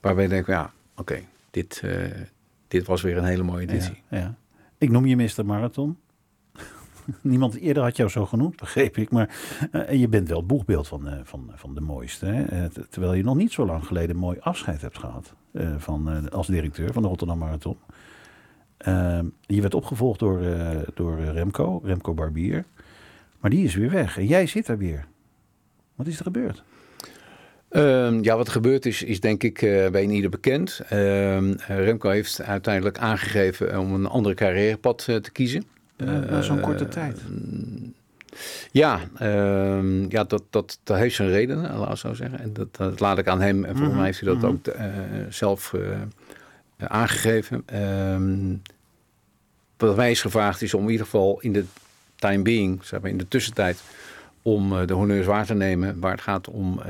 waarbij 0.00 0.22
je 0.22 0.28
denkt, 0.28 0.46
ja, 0.46 0.72
oké, 0.96 1.20
dit, 1.50 1.80
eh, 1.84 1.94
dit 2.68 2.86
was 2.86 3.02
weer 3.02 3.16
een 3.16 3.24
hele 3.24 3.42
mooie 3.42 3.68
editie. 3.68 4.02
Ja. 4.10 4.34
Ik 4.78 4.90
noem 4.90 5.06
je 5.06 5.16
Mr. 5.16 5.44
Marathon. 5.46 5.98
Niemand 7.20 7.54
eerder 7.56 7.82
had 7.82 7.96
jou 7.96 8.10
zo 8.10 8.26
genoemd, 8.26 8.56
begreep 8.56 8.96
ik. 8.96 9.10
Maar 9.10 9.36
eh, 9.72 10.00
je 10.00 10.08
bent 10.08 10.28
wel 10.28 10.38
het 10.38 10.46
boegbeeld 10.46 10.88
van, 10.88 11.08
van, 11.24 11.50
van 11.54 11.74
de 11.74 11.80
mooiste. 11.80 12.26
Hè? 12.26 12.68
Terwijl 12.90 13.14
je 13.14 13.22
nog 13.24 13.36
niet 13.36 13.52
zo 13.52 13.66
lang 13.66 13.86
geleden 13.86 14.16
mooi 14.16 14.38
afscheid 14.40 14.80
hebt 14.80 14.98
gehad. 14.98 15.34
eh, 15.52 15.74
van, 15.78 16.30
als 16.30 16.46
directeur 16.46 16.92
van 16.92 17.02
de 17.02 17.08
Rotterdam 17.08 17.38
Marathon. 17.38 17.76
Ehm, 18.82 19.24
je 19.46 19.60
werd 19.60 19.74
opgevolgd 19.74 20.18
door, 20.18 20.42
eh, 20.42 20.70
door 20.94 21.20
Remco, 21.20 21.80
Remco 21.84 22.14
Barbier. 22.14 22.64
Maar 23.40 23.50
die 23.50 23.64
is 23.64 23.74
weer 23.74 23.90
weg. 23.90 24.18
En 24.18 24.26
jij 24.26 24.46
zit 24.46 24.66
daar 24.66 24.78
weer. 24.78 25.04
Wat 25.94 26.06
is 26.06 26.16
er 26.18 26.24
gebeurd? 26.24 26.62
Ehm, 27.68 28.22
ja, 28.22 28.36
wat 28.36 28.46
er 28.46 28.52
gebeurd 28.52 28.86
is, 28.86 29.02
is 29.02 29.20
denk 29.20 29.42
ik 29.42 29.62
eh, 29.62 29.90
bij 29.90 30.02
een 30.02 30.10
ieder 30.10 30.30
bekend. 30.30 30.80
Ehm, 30.88 31.54
Remco 31.66 32.08
heeft 32.10 32.42
uiteindelijk 32.42 32.98
aangegeven 32.98 33.78
om 33.78 33.94
een 33.94 34.06
andere 34.06 34.34
carrièrepad 34.34 35.04
eh, 35.08 35.16
te 35.16 35.30
kiezen. 35.32 35.64
Na- 35.96 36.18
na 36.18 36.42
zo'n 36.42 36.58
Eh, 36.58 36.62
korte 36.64 36.88
tijd. 36.88 37.20
Ja, 38.70 39.00
ehm, 39.18 40.10
ja 40.10 40.24
dat, 40.24 40.42
dat, 40.50 40.78
dat 40.84 40.96
heeft 40.96 41.14
zijn 41.14 41.28
redenen, 41.28 41.76
laat 41.78 41.90
ik 41.92 41.96
zo 41.96 42.14
zeggen. 42.14 42.38
En 42.40 42.52
dat, 42.52 42.76
dat 42.76 43.00
laat 43.00 43.18
ik 43.18 43.26
aan 43.28 43.40
hem. 43.40 43.64
En 43.64 43.74
volgens 43.76 43.96
mij 43.96 44.04
heeft 44.06 44.20
hij 44.20 44.34
dat 44.34 44.44
ook 44.44 44.66
eh, 44.66 44.86
zelf 45.28 45.72
eh, 45.74 45.80
aangegeven. 46.90 47.62
Ehm, 47.66 48.56
wat 49.76 49.96
mij 49.96 50.10
is 50.10 50.20
gevraagd 50.20 50.62
is 50.62 50.74
om 50.74 50.84
in 50.84 50.90
ieder 50.90 51.04
geval 51.04 51.40
in 51.40 51.52
de 51.52 51.64
time 52.14 52.42
being, 52.42 52.84
zeg 52.84 53.00
maar 53.00 53.10
in 53.10 53.18
de 53.18 53.28
tussentijd, 53.28 53.82
om 54.42 54.86
de 54.86 54.92
honneurs 54.92 55.26
waar 55.26 55.46
te 55.46 55.54
nemen. 55.54 56.00
Waar 56.00 56.12
het 56.12 56.20
gaat 56.20 56.48
om 56.48 56.80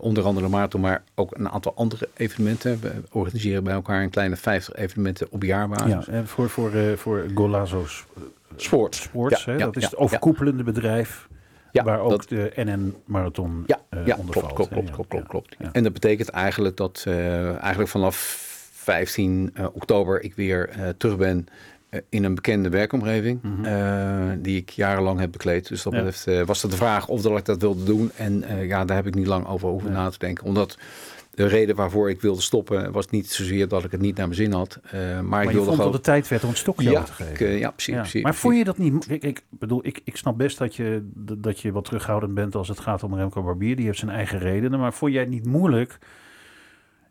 onder 0.00 0.24
andere 0.24 0.46
de 0.46 0.52
marathon, 0.52 0.80
maar 0.80 1.02
ook 1.14 1.36
een 1.36 1.48
aantal 1.48 1.74
andere 1.74 2.08
evenementen. 2.14 2.80
We 2.80 3.02
organiseren 3.10 3.64
bij 3.64 3.74
elkaar 3.74 4.02
een 4.02 4.10
kleine 4.10 4.36
50 4.36 4.74
evenementen 4.74 5.26
op 5.30 5.42
jaarbasis. 5.42 6.06
Ja, 6.06 6.12
en 6.12 6.26
voor, 6.26 6.48
voor, 6.48 6.72
voor 6.96 7.26
Golazo's 7.34 8.04
Sport. 8.56 8.94
Sports, 8.94 9.44
hè? 9.44 9.56
dat 9.56 9.76
is 9.76 9.84
het 9.84 9.96
overkoepelende 9.96 10.62
bedrijf. 10.62 11.28
waar 11.72 12.00
ook 12.00 12.28
de 12.28 12.52
NN 12.56 12.94
Marathon 13.04 13.64
ja, 13.66 13.80
uh, 13.90 14.06
ja, 14.06 14.16
onder 14.16 14.32
klopt, 14.32 14.46
valt. 14.46 14.68
Klopt, 14.68 14.90
klopt, 14.90 15.08
klopt, 15.08 15.26
klopt. 15.28 15.56
En 15.72 15.82
dat 15.82 15.92
betekent 15.92 16.28
eigenlijk 16.28 16.76
dat 16.76 17.04
eigenlijk 17.06 17.88
vanaf 17.88 18.44
15 18.86 19.52
uh, 19.54 19.66
oktober 19.72 20.22
ik 20.22 20.34
weer 20.34 20.94
terug 20.96 21.16
ben 21.16 21.46
in 22.08 22.24
een 22.24 22.34
bekende 22.34 22.68
werkomgeving. 22.68 23.42
Mm 23.42 23.64
-hmm. 23.64 24.42
die 24.42 24.56
ik 24.56 24.70
jarenlang 24.70 25.20
heb 25.20 25.32
bekleed. 25.32 25.68
Dus 25.68 25.82
dat 25.82 25.92
betreft 25.92 26.46
was 26.46 26.60
dat 26.60 26.70
de 26.70 26.76
vraag 26.76 27.08
of 27.08 27.22
dat 27.22 27.38
ik 27.38 27.44
dat 27.44 27.60
wilde 27.60 27.84
doen. 27.84 28.10
En 28.16 28.44
ja, 28.66 28.84
daar 28.84 28.96
heb 28.96 29.06
ik 29.06 29.14
niet 29.14 29.26
lang 29.26 29.46
over 29.46 29.68
hoeven 29.68 29.92
na 29.92 30.10
te 30.10 30.18
denken. 30.18 30.44
Omdat 30.44 30.78
de 31.36 31.46
reden 31.46 31.76
waarvoor 31.76 32.10
ik 32.10 32.20
wilde 32.20 32.40
stoppen 32.40 32.92
was 32.92 33.10
niet 33.10 33.30
zozeer 33.30 33.68
dat 33.68 33.84
ik 33.84 33.90
het 33.90 34.00
niet 34.00 34.16
naar 34.16 34.26
mijn 34.26 34.38
zin 34.38 34.52
had. 34.52 34.78
Maar, 34.92 35.24
maar 35.24 35.42
ik 35.42 35.50
wilde 35.50 35.64
vond 35.64 35.76
gewoon... 35.76 35.92
dat 35.92 36.04
de 36.04 36.10
tijd 36.10 36.28
werd 36.28 36.42
om 36.42 36.48
een 36.48 36.56
stokje 36.56 36.90
ja, 36.90 37.02
te 37.02 37.12
geven. 37.12 37.52
Ik, 37.52 37.58
ja, 37.58 37.70
precies, 37.70 37.94
ja. 37.94 38.00
precies. 38.00 38.22
Maar 38.22 38.34
vond 38.34 38.56
je 38.56 38.64
dat 38.64 38.78
niet... 38.78 39.10
Ik, 39.10 39.22
ik 39.22 39.42
bedoel, 39.48 39.80
ik, 39.86 40.00
ik 40.04 40.16
snap 40.16 40.38
best 40.38 40.58
dat 40.58 40.76
je, 40.76 41.08
dat 41.38 41.60
je 41.60 41.72
wat 41.72 41.84
terughoudend 41.84 42.34
bent 42.34 42.54
als 42.54 42.68
het 42.68 42.80
gaat 42.80 43.02
om 43.02 43.14
Remco 43.14 43.42
Barbier. 43.42 43.76
Die 43.76 43.86
heeft 43.86 43.98
zijn 43.98 44.10
eigen 44.10 44.38
redenen. 44.38 44.78
Maar 44.80 44.92
vond 44.92 45.12
jij 45.12 45.20
het 45.20 45.30
niet 45.30 45.46
moeilijk... 45.46 45.98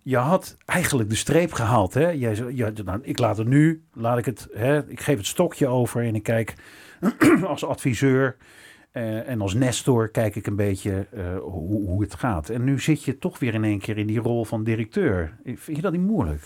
Je 0.08 0.18
had 0.18 0.58
eigenlijk 0.66 1.10
de 1.10 1.16
streep 1.16 1.54
gehaald. 1.54 1.94
Hè? 1.94 2.10
Jij 2.10 2.36
zei, 2.36 2.56
ja, 2.56 2.72
nou, 2.84 3.00
ik 3.02 3.18
laat 3.18 3.38
het 3.38 3.48
nu, 3.48 3.84
laat 3.94 4.18
ik 4.18 4.26
het, 4.26 4.48
hè, 4.54 4.90
ik 4.90 5.00
geef 5.00 5.18
het 5.18 5.26
stokje 5.26 5.68
over 5.68 6.04
en 6.04 6.16
ik 6.16 6.24
kijk 6.24 6.56
als 7.46 7.66
adviseur 7.66 8.36
uh, 8.94 9.30
en 9.30 9.42
als 9.42 9.54
Nestor 9.54 10.10
kijk 10.10 10.36
ik 10.36 10.48
een 10.48 10.56
beetje 10.56 11.08
uh, 11.14 11.38
hoe, 11.38 11.88
hoe, 11.88 12.02
het 12.02 12.14
gaat. 12.14 12.50
En 12.50 12.64
nu 12.64 12.80
zit 12.80 13.04
je 13.04 13.18
toch 13.18 13.40
weer 13.40 13.54
in 13.54 13.64
één 13.64 13.80
keer 13.80 13.98
in 13.98 14.08
die 14.08 14.20
rol 14.20 14.46
van 14.46 14.64
directeur. 14.64 15.38
Vind 15.44 15.76
je 15.78 15.82
dat 15.82 15.92
niet 15.92 16.02
moeilijk? 16.02 16.42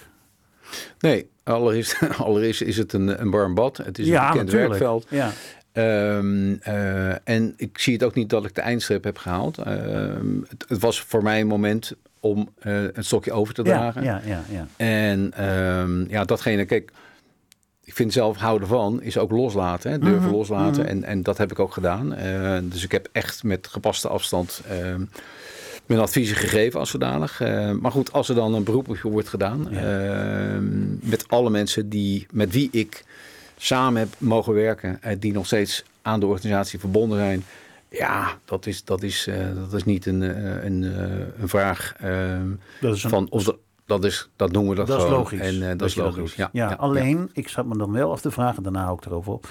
Nee, 1.00 1.30
allereerst, 1.44 2.00
allereerst 2.18 2.62
is 2.62 2.78
het 2.78 2.94
een, 2.94 3.22
een 3.22 3.32
warm 3.32 3.54
bad. 3.54 3.78
Het 3.78 4.00
is 4.00 4.08
ja, 4.08 4.22
een 4.22 4.32
bekend 4.32 4.46
natuurlijk. 4.46 4.80
werkveld. 4.80 5.08
Ja. 5.10 5.32
Um, 6.18 6.60
uh, 6.68 7.30
en 7.30 7.54
ik 7.58 7.78
zie 7.78 7.94
het 7.94 8.04
ook 8.04 8.16
niet 8.16 8.30
dat 8.30 8.46
ik 8.46 8.56
de 8.56 8.62
eindstreep 8.62 9.04
heb 9.04 9.18
gehaald. 9.18 9.56
Het, 9.56 10.66
het, 10.68 10.80
was 10.80 11.02
voor 11.02 11.24
mij 11.24 11.40
een 11.40 11.48
moment 11.48 11.96
om 12.20 12.50
een 12.60 13.04
stokje 13.04 13.32
over 13.32 13.54
te 13.54 13.64
dragen. 13.64 14.04
Ja, 14.04 14.22
ja, 14.26 14.42
ja. 14.50 14.66
ja. 14.78 14.86
En 14.86 15.46
um, 15.46 16.06
ja, 16.10 16.26
datgene, 16.26 16.66
kijk 16.66 16.92
ik 17.90 17.96
vind 17.96 18.14
zelf 18.14 18.38
houden 18.38 18.68
van 18.68 19.02
is 19.02 19.18
ook 19.18 19.32
loslaten. 19.32 19.92
Hè? 19.92 20.00
Durven 20.00 20.22
mhm, 20.22 20.32
loslaten. 20.32 20.82
Mhm. 20.82 20.92
En, 20.92 21.04
en 21.04 21.24
dat 21.24 21.38
heb 21.38 21.52
ik 21.52 21.60
ook 21.60 21.74
gedaan. 21.74 22.14
Uh, 22.20 22.58
dus 22.64 22.84
ik 22.84 22.92
heb 22.92 23.10
echt 23.12 23.44
met 23.44 23.68
gepaste 23.68 24.08
afstand 24.08 24.62
uh, 24.72 24.96
mijn 25.86 26.00
adviezen 26.00 26.36
gegeven 26.36 26.80
als 26.80 26.90
zodanig. 26.90 27.42
Uh, 27.42 27.72
maar 27.72 27.92
goed, 27.92 28.12
als 28.12 28.30
er 28.30 28.36
dan 28.36 28.54
een 28.54 28.64
beroep 28.64 28.90
op 28.90 28.96
je 28.96 29.10
wordt 29.10 29.28
gedaan. 29.28 29.70
met 31.02 31.28
alle 31.28 31.50
mensen 31.50 31.90
die, 31.90 32.28
met 32.32 32.52
wie 32.52 32.70
ik 32.72 33.04
samen 33.58 34.00
heb 34.00 34.10
mogen 34.18 34.54
werken. 34.54 35.00
die 35.20 35.34
nog 35.34 35.46
steeds 35.46 35.84
aan 36.02 36.20
de 36.20 36.26
organisatie 36.26 36.80
verbonden 36.80 37.18
zijn. 37.18 37.44
Ja, 37.90 38.38
dat 38.46 38.66
is, 38.66 38.84
dat 38.84 39.04
is, 39.04 39.30
dat 39.56 39.74
is 39.74 39.84
niet 39.84 40.06
een, 40.06 40.22
een, 40.66 40.82
een 41.42 41.50
vraag 41.50 41.94
dat 42.82 42.96
is 42.96 43.04
een, 43.04 43.10
van 43.10 43.28
of, 43.30 43.52
dat, 43.86 44.04
is, 44.04 44.30
dat 44.36 44.52
noemen 44.52 44.72
we 44.72 44.78
dat, 44.78 44.88
dat 44.88 45.02
gewoon. 45.02 45.12
Is 45.12 45.18
logisch. 45.18 45.40
En 45.40 45.78
dat, 45.78 45.88
is 45.88 45.96
logisch. 45.96 46.36
Ja, 46.36 46.50
ja, 46.52 46.74
alleen, 46.74 47.30
ik 47.34 47.50
zat 47.50 47.66
me 47.66 47.78
dan 47.78 47.92
wel 47.92 48.12
af 48.12 48.22
te 48.22 48.32
vragen, 48.32 48.64
daarna 48.64 48.90
ook 48.90 49.06
erover 49.06 49.34
op. 49.34 49.48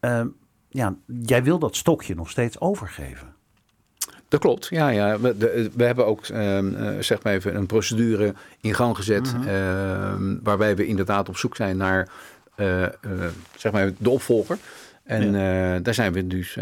Uh, 0.00 0.24
ja, 0.68 0.94
jij 1.22 1.42
wil 1.42 1.58
dat 1.58 1.76
stokje 1.76 2.14
nog 2.14 2.30
steeds 2.30 2.60
overgeven. 2.60 3.34
Dat 4.28 4.40
klopt, 4.40 4.66
ja. 4.66 4.88
ja. 4.88 5.20
We, 5.20 5.36
de, 5.36 5.70
we 5.74 5.84
hebben 5.84 6.06
ook 6.06 6.28
uh, 6.28 6.58
zeg 7.00 7.22
maar 7.22 7.32
even 7.32 7.56
een 7.56 7.66
procedure 7.66 8.34
in 8.60 8.74
gang 8.74 8.96
gezet. 8.96 9.34
Mm 9.34 9.42
-hmm. 9.42 10.40
waarbij 10.42 10.76
we 10.76 10.86
inderdaad 10.86 11.28
op 11.28 11.36
zoek 11.36 11.56
zijn 11.56 11.76
naar 11.76 12.08
uh, 12.56 12.86
zeg 13.56 13.72
maar 13.72 13.92
de 13.98 14.10
opvolger. 14.10 14.58
En 15.04 15.32
ja. 15.32 15.78
daar 15.78 15.94
zijn 15.94 16.12
we 16.12 16.26
dus 16.26 16.52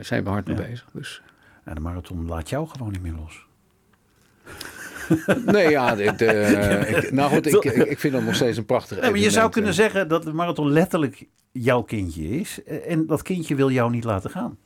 zijn 0.00 0.24
we 0.24 0.30
hard 0.30 0.46
mee 0.46 0.56
bezig. 0.56 0.86
Dus. 0.92 1.22
En 1.64 1.74
de 1.74 1.80
marathon 1.80 2.26
laat 2.26 2.48
jou 2.48 2.68
gewoon 2.68 2.92
niet 2.92 3.02
meer 3.02 3.12
los. 3.12 3.46
nee, 5.52 5.68
ja, 5.68 5.94
de, 5.94 6.04
ik, 6.96 7.12
nou 7.12 7.30
goed, 7.30 7.46
ik, 7.54 7.64
ik, 7.64 7.98
vind 7.98 8.12
dat 8.12 8.22
nog 8.22 8.34
steeds 8.34 8.56
een 8.56 8.64
prachtig 8.64 9.00
nee, 9.00 9.10
maar 9.10 9.20
Je 9.20 9.30
zou 9.30 9.50
kunnen 9.50 9.74
zeggen 9.74 10.08
dat 10.08 10.22
de 10.22 10.32
marathon 10.32 10.72
letterlijk 10.72 11.26
jouw 11.52 11.82
kindje 11.82 12.28
is. 12.28 12.62
En 12.64 13.06
dat 13.06 13.22
kindje 13.22 13.54
wil 13.54 13.70
jou 13.70 13.90
niet 13.90 14.04
laten 14.04 14.30
gaan. 14.30 14.58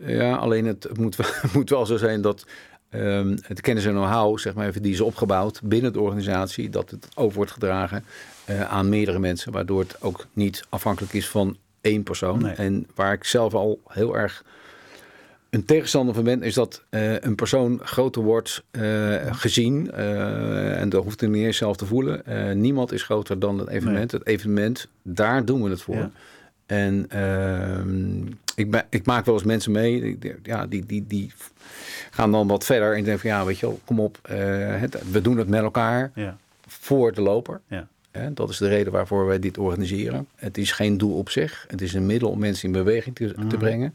Ja, 0.00 0.36
alleen 0.36 0.66
het 0.66 0.98
moet, 0.98 1.16
moet 1.54 1.70
wel 1.70 1.86
zo 1.86 1.96
zijn 1.96 2.22
dat 2.22 2.46
um, 2.90 3.36
het 3.46 3.60
kennis 3.60 3.84
en 3.84 3.92
know-how, 3.92 4.38
zeg 4.38 4.54
maar 4.54 4.66
even, 4.66 4.82
die 4.82 4.92
is 4.92 5.00
opgebouwd 5.00 5.60
binnen 5.62 5.92
de 5.92 6.00
organisatie, 6.00 6.70
dat 6.70 6.90
het 6.90 7.08
over 7.14 7.36
wordt 7.36 7.52
gedragen 7.52 8.04
uh, 8.50 8.70
aan 8.70 8.88
meerdere 8.88 9.18
mensen, 9.18 9.52
waardoor 9.52 9.80
het 9.80 10.02
ook 10.02 10.26
niet 10.32 10.64
afhankelijk 10.68 11.12
is 11.12 11.28
van 11.28 11.56
één 11.80 12.02
persoon. 12.02 12.42
Nee. 12.42 12.52
En 12.52 12.86
waar 12.94 13.12
ik 13.12 13.24
zelf 13.24 13.54
al 13.54 13.80
heel 13.86 14.16
erg 14.16 14.44
een 15.50 15.64
tegenstander 15.64 16.14
van 16.14 16.24
ben, 16.24 16.42
is 16.42 16.54
dat 16.54 16.82
uh, 16.90 17.20
een 17.20 17.34
persoon 17.34 17.80
groter 17.82 18.22
wordt 18.22 18.64
uh, 18.70 19.34
gezien. 19.34 19.90
Uh, 19.94 20.80
en 20.80 20.88
dat 20.88 21.04
hoeft 21.04 21.20
hij 21.20 21.28
niet 21.28 21.44
eens 21.44 21.56
zelf 21.56 21.76
te 21.76 21.86
voelen. 21.86 22.22
niemand 22.60 22.92
is 22.92 23.02
groter 23.02 23.38
dan 23.38 23.58
het 23.58 23.68
evenement. 23.68 24.12
Nee. 24.12 24.20
Het 24.20 24.28
evenement, 24.28 24.88
daar 25.02 25.44
doen 25.44 25.62
we 25.62 25.70
het 25.70 25.82
voor. 25.82 25.94
Ja. 25.94 26.10
En 26.66 27.06
ehm, 27.08 28.26
ik, 28.54 28.70
ben, 28.70 28.84
ik, 28.90 29.06
maak 29.06 29.24
wel 29.24 29.34
eens 29.34 29.44
mensen 29.44 29.72
mee, 29.72 30.18
die, 30.18 30.34
ja, 30.42 30.66
die, 30.66 30.86
die, 30.86 31.04
die 31.06 31.32
gaan 32.10 32.32
dan 32.32 32.46
wat 32.46 32.64
verder 32.64 32.96
en 32.96 33.04
denken 33.04 33.20
van 33.20 33.30
ja, 33.30 33.44
weet 33.44 33.58
je 33.58 33.66
wel, 33.66 33.80
kom 33.84 34.00
op, 34.00 34.18
het, 34.22 35.10
we 35.10 35.20
doen 35.20 35.36
het 35.38 35.48
met 35.48 35.62
elkaar 35.62 36.10
ja. 36.14 36.36
voor 36.66 37.12
de 37.12 37.20
loper. 37.20 37.60
Ja. 37.66 37.88
Dat 38.32 38.50
is 38.50 38.58
de 38.58 38.68
reden 38.68 38.92
waarvoor 38.92 39.26
wij 39.26 39.38
dit 39.38 39.58
organiseren. 39.58 40.28
Het 40.34 40.58
is 40.58 40.72
geen 40.72 40.98
doel 40.98 41.18
op 41.18 41.30
zich. 41.30 41.64
Het 41.68 41.80
is 41.80 41.94
een 41.94 42.06
middel 42.06 42.30
om 42.30 42.38
mensen 42.38 42.64
in 42.64 42.72
beweging 42.72 43.14
te, 43.14 43.34
te 43.48 43.56
brengen. 43.56 43.94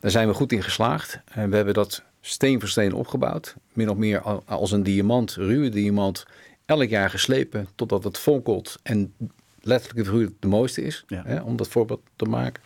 Daar 0.00 0.10
zijn 0.10 0.28
we 0.28 0.34
goed 0.34 0.52
in 0.52 0.62
geslaagd. 0.62 1.20
En 1.24 1.50
we 1.50 1.56
hebben 1.56 1.74
dat 1.74 2.02
steen 2.20 2.60
voor 2.60 2.68
steen 2.68 2.94
opgebouwd. 2.94 3.54
Min 3.72 3.90
of 3.90 3.96
meer 3.96 4.20
als 4.44 4.72
een 4.72 4.82
diamant, 4.82 5.34
ruwe 5.34 5.68
diamant. 5.68 6.26
Elk 6.64 6.88
jaar 6.88 7.10
geslepen 7.10 7.68
totdat 7.74 8.04
het 8.04 8.18
fonkelt. 8.18 8.78
En 8.82 9.14
letterlijk 9.60 10.06
het 10.06 10.16
ruwe 10.16 10.32
de 10.38 10.46
mooiste 10.46 10.82
is. 10.82 11.04
Hè, 11.06 11.40
om 11.40 11.56
dat 11.56 11.68
voorbeeld 11.68 12.00
te 12.16 12.24
maken. 12.24 12.62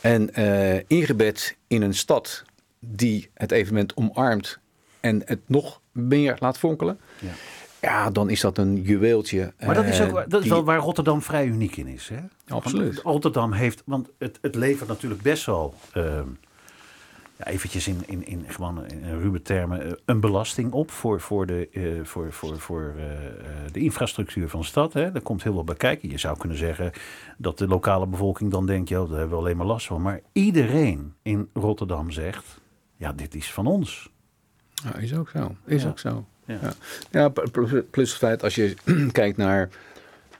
En 0.00 0.30
uh, 0.40 0.80
ingebed 0.86 1.56
in 1.66 1.82
een 1.82 1.94
stad 1.94 2.44
die 2.80 3.30
het 3.34 3.52
evenement 3.52 3.96
omarmt. 3.96 4.58
En 5.00 5.22
het 5.24 5.40
nog 5.46 5.80
meer 5.92 6.36
laat 6.38 6.58
fonkelen. 6.58 7.00
Ja. 7.18 7.32
Ja, 7.80 8.10
dan 8.10 8.30
is 8.30 8.40
dat 8.40 8.58
een 8.58 8.82
juweeltje. 8.82 9.52
Maar 9.64 9.74
dat 9.74 9.84
is, 9.84 10.00
ook, 10.00 10.30
dat 10.30 10.42
is 10.42 10.48
wel 10.48 10.64
waar 10.64 10.78
Rotterdam 10.78 11.22
vrij 11.22 11.46
uniek 11.46 11.76
in 11.76 11.86
is. 11.86 12.08
Hè? 12.08 12.20
Absoluut. 12.48 12.98
Rotterdam 12.98 13.52
heeft, 13.52 13.82
want 13.86 14.08
het, 14.18 14.38
het 14.40 14.54
levert 14.54 14.88
natuurlijk 14.88 15.22
best 15.22 15.46
wel, 15.46 15.74
uh, 15.96 16.20
ja, 17.36 17.46
eventjes 17.46 17.88
in, 17.88 18.02
in, 18.06 18.26
in, 18.26 18.44
gewoon 18.48 18.86
in 18.86 19.20
ruwe 19.20 19.42
termen, 19.42 19.86
uh, 19.86 19.92
een 20.04 20.20
belasting 20.20 20.72
op 20.72 20.90
voor, 20.90 21.20
voor, 21.20 21.46
de, 21.46 21.68
uh, 21.70 22.04
voor, 22.04 22.32
voor, 22.32 22.58
voor 22.58 22.94
de 23.72 23.80
infrastructuur 23.80 24.48
van 24.48 24.60
de 24.60 24.66
stad. 24.66 24.92
Hè? 24.92 25.12
Daar 25.12 25.22
komt 25.22 25.42
heel 25.42 25.52
veel 25.52 25.64
bij 25.64 25.74
kijken. 25.74 26.10
Je 26.10 26.18
zou 26.18 26.38
kunnen 26.38 26.58
zeggen 26.58 26.92
dat 27.36 27.58
de 27.58 27.66
lokale 27.66 28.06
bevolking 28.06 28.50
dan 28.50 28.66
denkt, 28.66 28.88
joh, 28.88 29.08
daar 29.08 29.18
hebben 29.18 29.36
we 29.36 29.44
alleen 29.44 29.56
maar 29.56 29.66
last 29.66 29.86
van. 29.86 30.02
Maar 30.02 30.20
iedereen 30.32 31.14
in 31.22 31.48
Rotterdam 31.52 32.10
zegt, 32.10 32.60
ja, 32.96 33.12
dit 33.12 33.34
is 33.34 33.52
van 33.52 33.66
ons. 33.66 34.10
Ja, 34.72 34.94
is 34.94 35.14
ook 35.14 35.28
zo. 35.28 35.56
Is 35.64 35.82
ja. 35.82 35.88
ook 35.88 35.98
zo. 35.98 36.26
Ja, 36.48 36.72
ja. 37.10 37.28
plus, 37.90 38.10
het 38.10 38.18
feit 38.18 38.42
als 38.42 38.54
je 38.54 38.74
kijkt 39.12 39.36
naar 39.36 39.68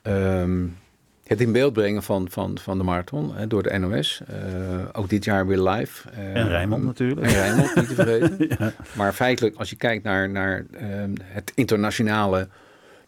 um, 0.02 0.76
het 1.24 1.40
in 1.40 1.52
beeld 1.52 1.72
brengen 1.72 2.02
van, 2.02 2.30
van, 2.30 2.58
van 2.58 2.78
de 2.78 2.84
marathon 2.84 3.34
hè, 3.34 3.46
door 3.46 3.62
de 3.62 3.78
NOS. 3.78 4.20
Uh, 4.30 4.84
ook 4.92 5.08
dit 5.08 5.24
jaar 5.24 5.46
weer 5.46 5.60
live. 5.60 6.08
Uh, 6.10 6.36
en 6.36 6.48
Rijnmond 6.48 6.84
natuurlijk. 6.84 7.26
En 7.26 7.32
Rijnmond, 7.32 7.74
niet 7.74 7.88
te 7.88 7.94
vergeten. 8.04 8.56
ja. 8.58 8.72
Maar 8.92 9.12
feitelijk, 9.12 9.56
als 9.56 9.70
je 9.70 9.76
kijkt 9.76 10.04
naar, 10.04 10.30
naar 10.30 10.66
um, 10.82 11.14
het 11.22 11.52
internationale 11.54 12.48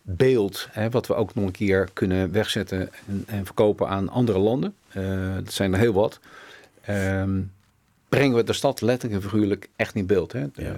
beeld, 0.02 0.68
hè, 0.70 0.90
wat 0.90 1.06
we 1.06 1.14
ook 1.14 1.34
nog 1.34 1.44
een 1.44 1.50
keer 1.50 1.88
kunnen 1.92 2.32
wegzetten 2.32 2.90
en, 3.06 3.24
en 3.26 3.44
verkopen 3.44 3.88
aan 3.88 4.08
andere 4.08 4.38
landen. 4.38 4.74
Uh, 4.96 5.34
dat 5.34 5.52
zijn 5.52 5.72
er 5.72 5.78
heel 5.78 5.92
wat. 5.92 6.20
Um, 6.90 7.52
brengen 8.08 8.36
we 8.36 8.44
de 8.44 8.52
stad 8.52 8.80
letterlijk 8.80 9.22
en 9.22 9.30
figuurlijk 9.30 9.68
echt 9.76 9.94
in 9.94 10.06
beeld. 10.06 10.32
Hè? 10.32 10.46
De, 10.52 10.62
ja 10.62 10.76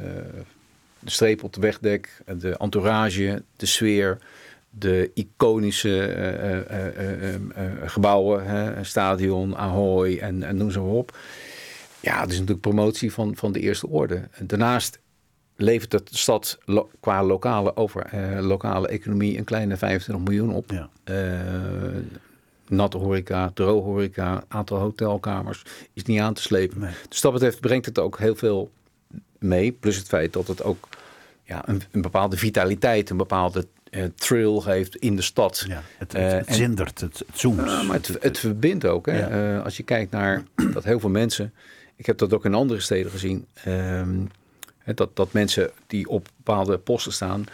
de 1.02 1.10
streep 1.10 1.42
op 1.42 1.52
de 1.52 1.60
wegdek, 1.60 2.22
de 2.38 2.56
entourage, 2.56 3.42
de 3.56 3.66
sfeer, 3.66 4.18
de 4.70 5.10
iconische 5.14 6.14
uh, 6.16 6.78
uh, 6.78 7.34
uh, 7.34 7.38
gebouwen, 7.84 8.46
hè, 8.46 8.84
stadion, 8.84 9.56
Ahoy 9.56 10.18
en, 10.18 10.42
en 10.42 10.56
noem 10.56 10.70
zo 10.70 10.84
op. 10.84 11.16
Ja, 12.00 12.20
het 12.20 12.28
is 12.30 12.34
natuurlijk 12.34 12.60
promotie 12.60 13.12
van, 13.12 13.36
van 13.36 13.52
de 13.52 13.60
eerste 13.60 13.88
orde. 13.88 14.28
Daarnaast 14.38 15.00
levert 15.56 15.92
het 15.92 16.08
de 16.08 16.16
stad 16.16 16.58
lo- 16.64 16.90
qua 17.00 17.24
lokale, 17.24 17.76
over, 17.76 18.02
eh, 18.02 18.38
lokale 18.40 18.88
economie 18.88 19.38
een 19.38 19.44
kleine 19.44 19.76
25 19.76 20.24
miljoen 20.24 20.54
op. 20.54 20.70
Ja. 20.70 20.88
Eh, 21.04 22.00
natte 22.68 22.96
horeca, 22.96 23.50
droge 23.54 23.88
horeca, 23.88 24.44
aantal 24.48 24.78
hotelkamers 24.78 25.62
is 25.92 26.02
niet 26.02 26.20
aan 26.20 26.34
te 26.34 26.42
slepen. 26.42 26.80
Nee. 26.80 26.92
Dus 27.08 27.20
dat 27.20 27.32
betreft 27.32 27.60
brengt 27.60 27.86
het 27.86 27.98
ook 27.98 28.18
heel 28.18 28.34
veel 28.34 28.70
mee. 29.42 29.72
Plus 29.72 29.96
het 29.96 30.07
feit 30.07 30.33
dat 30.33 30.46
het 30.46 30.62
ook 30.62 30.88
ja, 31.44 31.68
een, 31.68 31.83
een 31.90 32.02
bepaalde 32.02 32.37
vitaliteit, 32.37 33.11
een 33.11 33.16
bepaalde 33.16 33.66
eh, 33.90 34.05
thrill 34.14 34.61
geeft 34.61 34.96
in 34.96 35.16
de 35.16 35.22
stad. 35.22 35.64
Ja, 35.68 35.83
het, 35.98 36.14
Eh, 36.14 36.22
het, 36.22 36.33
het 36.33 36.46
en- 36.46 36.55
zindert, 36.55 37.00
het, 37.00 37.18
het 37.18 37.38
zoomt. 37.38 37.57
Maar 37.57 37.92
het, 37.96 38.16
het 38.20 38.38
verbindt 38.38 38.85
ook. 38.87 39.07
Hè? 39.07 39.18
Ja. 39.18 39.57
Eh, 39.57 39.64
als 39.64 39.76
je 39.76 39.83
kijkt 39.83 40.11
naar 40.11 40.42
dat 40.72 40.85
heel 40.85 41.00
veel 41.00 41.11
mensen, 41.11 41.52
ik 41.96 42.07
heb 42.07 42.18
dat 42.18 42.33
ook 42.33 42.44
in 42.44 42.55
andere 42.55 42.81
steden 42.81 43.11
gezien, 43.11 43.46
ehm, 43.64 44.18
dat, 44.94 45.16
dat 45.16 45.33
mensen 45.33 45.70
die 45.87 46.09
op 46.09 46.28
bepaalde 46.37 46.78
posten 46.78 47.12
staan, 47.12 47.44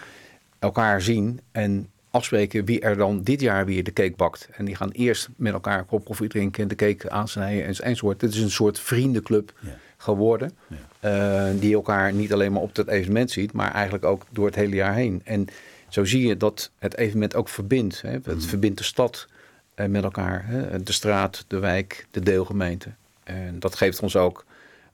elkaar 0.58 1.02
zien 1.02 1.40
en 1.52 1.88
afspreken 2.10 2.64
wie 2.64 2.80
er 2.80 2.96
dan 2.96 3.22
dit 3.22 3.40
jaar 3.40 3.66
weer 3.66 3.84
de 3.84 3.92
cake 3.92 4.16
bakt. 4.16 4.48
En 4.52 4.64
die 4.64 4.74
gaan 4.76 4.90
eerst 4.90 5.28
met 5.36 5.52
elkaar 5.52 5.84
koffie 5.84 6.28
drinken 6.28 6.62
en 6.62 6.68
de 6.68 6.74
cake 6.74 7.10
aansnijden 7.10 7.64
en 7.66 7.74
enzovoort. 7.74 8.20
Dit 8.20 8.34
is 8.34 8.40
een 8.40 8.50
soort 8.50 8.80
vriendenclub 8.80 9.52
Ja. 9.60 9.76
geworden. 9.96 10.52
Ja. 10.66 10.76
eh, 11.00 11.60
die 11.60 11.74
elkaar 11.74 12.12
niet 12.12 12.32
alleen 12.32 12.52
maar 12.52 12.62
op 12.62 12.74
dat 12.74 12.88
evenement 12.88 13.30
ziet, 13.30 13.52
maar 13.52 13.72
eigenlijk 13.72 14.04
ook 14.04 14.26
door 14.30 14.46
het 14.46 14.54
hele 14.54 14.74
jaar 14.74 14.94
heen. 14.94 15.20
En 15.24 15.46
zo 15.88 16.04
zie 16.04 16.26
je 16.26 16.36
dat 16.36 16.70
het 16.78 16.96
evenement 16.96 17.34
ook 17.34 17.48
verbindt. 17.48 18.00
Hè? 18.02 18.10
Het 18.10 18.26
Mhm. 18.26 18.40
verbindt 18.40 18.78
de 18.78 18.84
stad 18.84 19.26
eh, 19.74 19.86
met 19.86 20.02
elkaar. 20.04 20.44
Hè? 20.46 20.82
De 20.82 20.92
straat, 20.92 21.44
de 21.48 21.58
wijk, 21.58 22.06
de 22.10 22.20
deelgemeente. 22.20 22.88
En 23.24 23.58
dat 23.58 23.74
geeft 23.74 24.00
ons 24.02 24.16
ook 24.16 24.44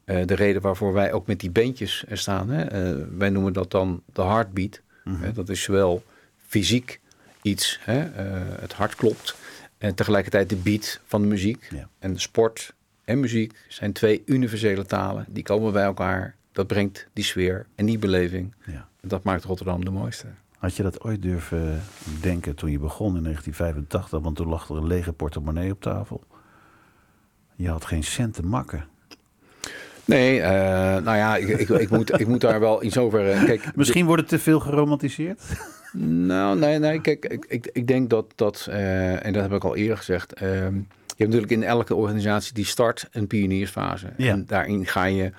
eh, 0.05 0.27
de 0.27 0.35
reden 0.35 0.63
waarvoor 0.63 0.93
wij 0.93 1.13
ook 1.13 1.27
met 1.27 1.41
die 1.41 1.51
bandjes 1.51 2.05
er 2.09 2.19
staan. 2.19 2.49
Hè? 2.51 2.97
Wij 3.19 3.31
noemen 3.31 3.53
dat 3.53 3.71
dan 3.71 4.03
de 4.13 4.23
heartbeat. 4.23 4.81
Mhm. 5.05 5.23
Hè? 5.23 5.33
Dat 5.33 5.49
is 5.49 5.63
zowel 5.63 6.03
fysiek 6.47 7.01
iets, 7.45 7.79
hè? 7.83 8.01
eh, 8.03 8.61
het 8.61 8.73
hart 8.73 8.95
klopt. 8.95 9.37
En 9.79 9.95
tegelijkertijd 9.95 10.49
de 10.49 10.57
beat 10.57 11.01
van 11.07 11.23
de 11.23 11.29
muziek. 11.29 11.69
Ja. 11.71 11.89
En 11.99 12.19
sport 12.19 12.75
en 13.05 13.21
muziek 13.21 13.65
zijn 13.69 13.93
twee 13.93 14.23
universele 14.27 14.85
talen. 14.85 15.27
Die 15.29 15.43
komen 15.43 15.73
bij 15.73 15.85
elkaar. 15.85 16.35
Dat 16.53 16.67
brengt 16.67 17.07
die 17.13 17.25
sfeer 17.25 17.67
en 17.75 17.87
die 17.87 17.99
beleving. 17.99 18.55
Ja. 18.67 18.89
En 19.01 19.09
dat 19.09 19.23
maakt 19.23 19.45
Rotterdam 19.45 19.85
de 19.85 19.91
mooiste. 19.91 20.27
Had 20.59 20.77
je 20.77 20.83
dat 20.83 21.01
ooit 21.01 21.23
durven 21.23 21.83
denken 22.21 22.55
toen 22.55 22.71
je 22.71 22.79
begon 22.79 23.17
in 23.17 23.23
1985? 23.23 24.21
Want 24.21 24.37
toen 24.37 24.49
lag 24.49 24.69
er 24.69 24.77
een 24.77 24.87
lege 24.87 25.13
portemonnee 25.13 25.73
op 25.73 25.81
tafel. 25.81 26.25
Je 27.57 27.69
had 27.69 27.85
geen 27.85 28.05
cent 28.05 28.35
te 28.35 28.43
makken. 28.43 28.85
Nee, 30.05 30.41
eh, 30.41 30.51
nou 31.03 31.17
ja, 31.17 31.37
ik, 31.37 31.49
ik, 31.49 31.69
ik, 31.69 31.91
moet, 31.91 32.21
ik 32.21 32.27
moet 32.27 32.41
daar 32.41 32.61
wel 32.61 32.83
iets 32.83 32.99
over. 32.99 33.45
kijk, 33.45 33.71
Misschien 33.77 34.07
wordt 34.07 34.21
het 34.21 34.31
te 34.31 34.39
veel 34.39 34.61
geromantiseerd? 34.61 35.43
Nou, 35.97 36.59
nee, 36.59 36.79
nee. 36.79 37.01
Kijk, 37.01 37.25
ik, 37.25 37.45
ik, 37.49 37.69
ik 37.73 37.87
denk 37.87 38.11
dat 38.11 38.33
dat, 38.35 38.67
eh, 38.71 39.27
en 39.27 39.33
dat 39.33 39.43
heb 39.43 39.53
ik 39.53 39.65
al 39.65 39.77
eerder 39.77 39.97
gezegd. 39.97 40.33
ehm, 40.33 40.75
je 41.17 41.23
hebt 41.23 41.33
natuurlijk 41.33 41.53
in 41.53 41.63
elke 41.63 41.95
organisatie 41.95 42.55
die 42.55 42.65
start 42.65 43.09
een 43.11 43.27
pioniersfase. 43.27 44.07
Ja. 44.17 44.31
En 44.31 44.45
daarin 44.47 44.87
ga 44.87 45.05
je 45.05 45.33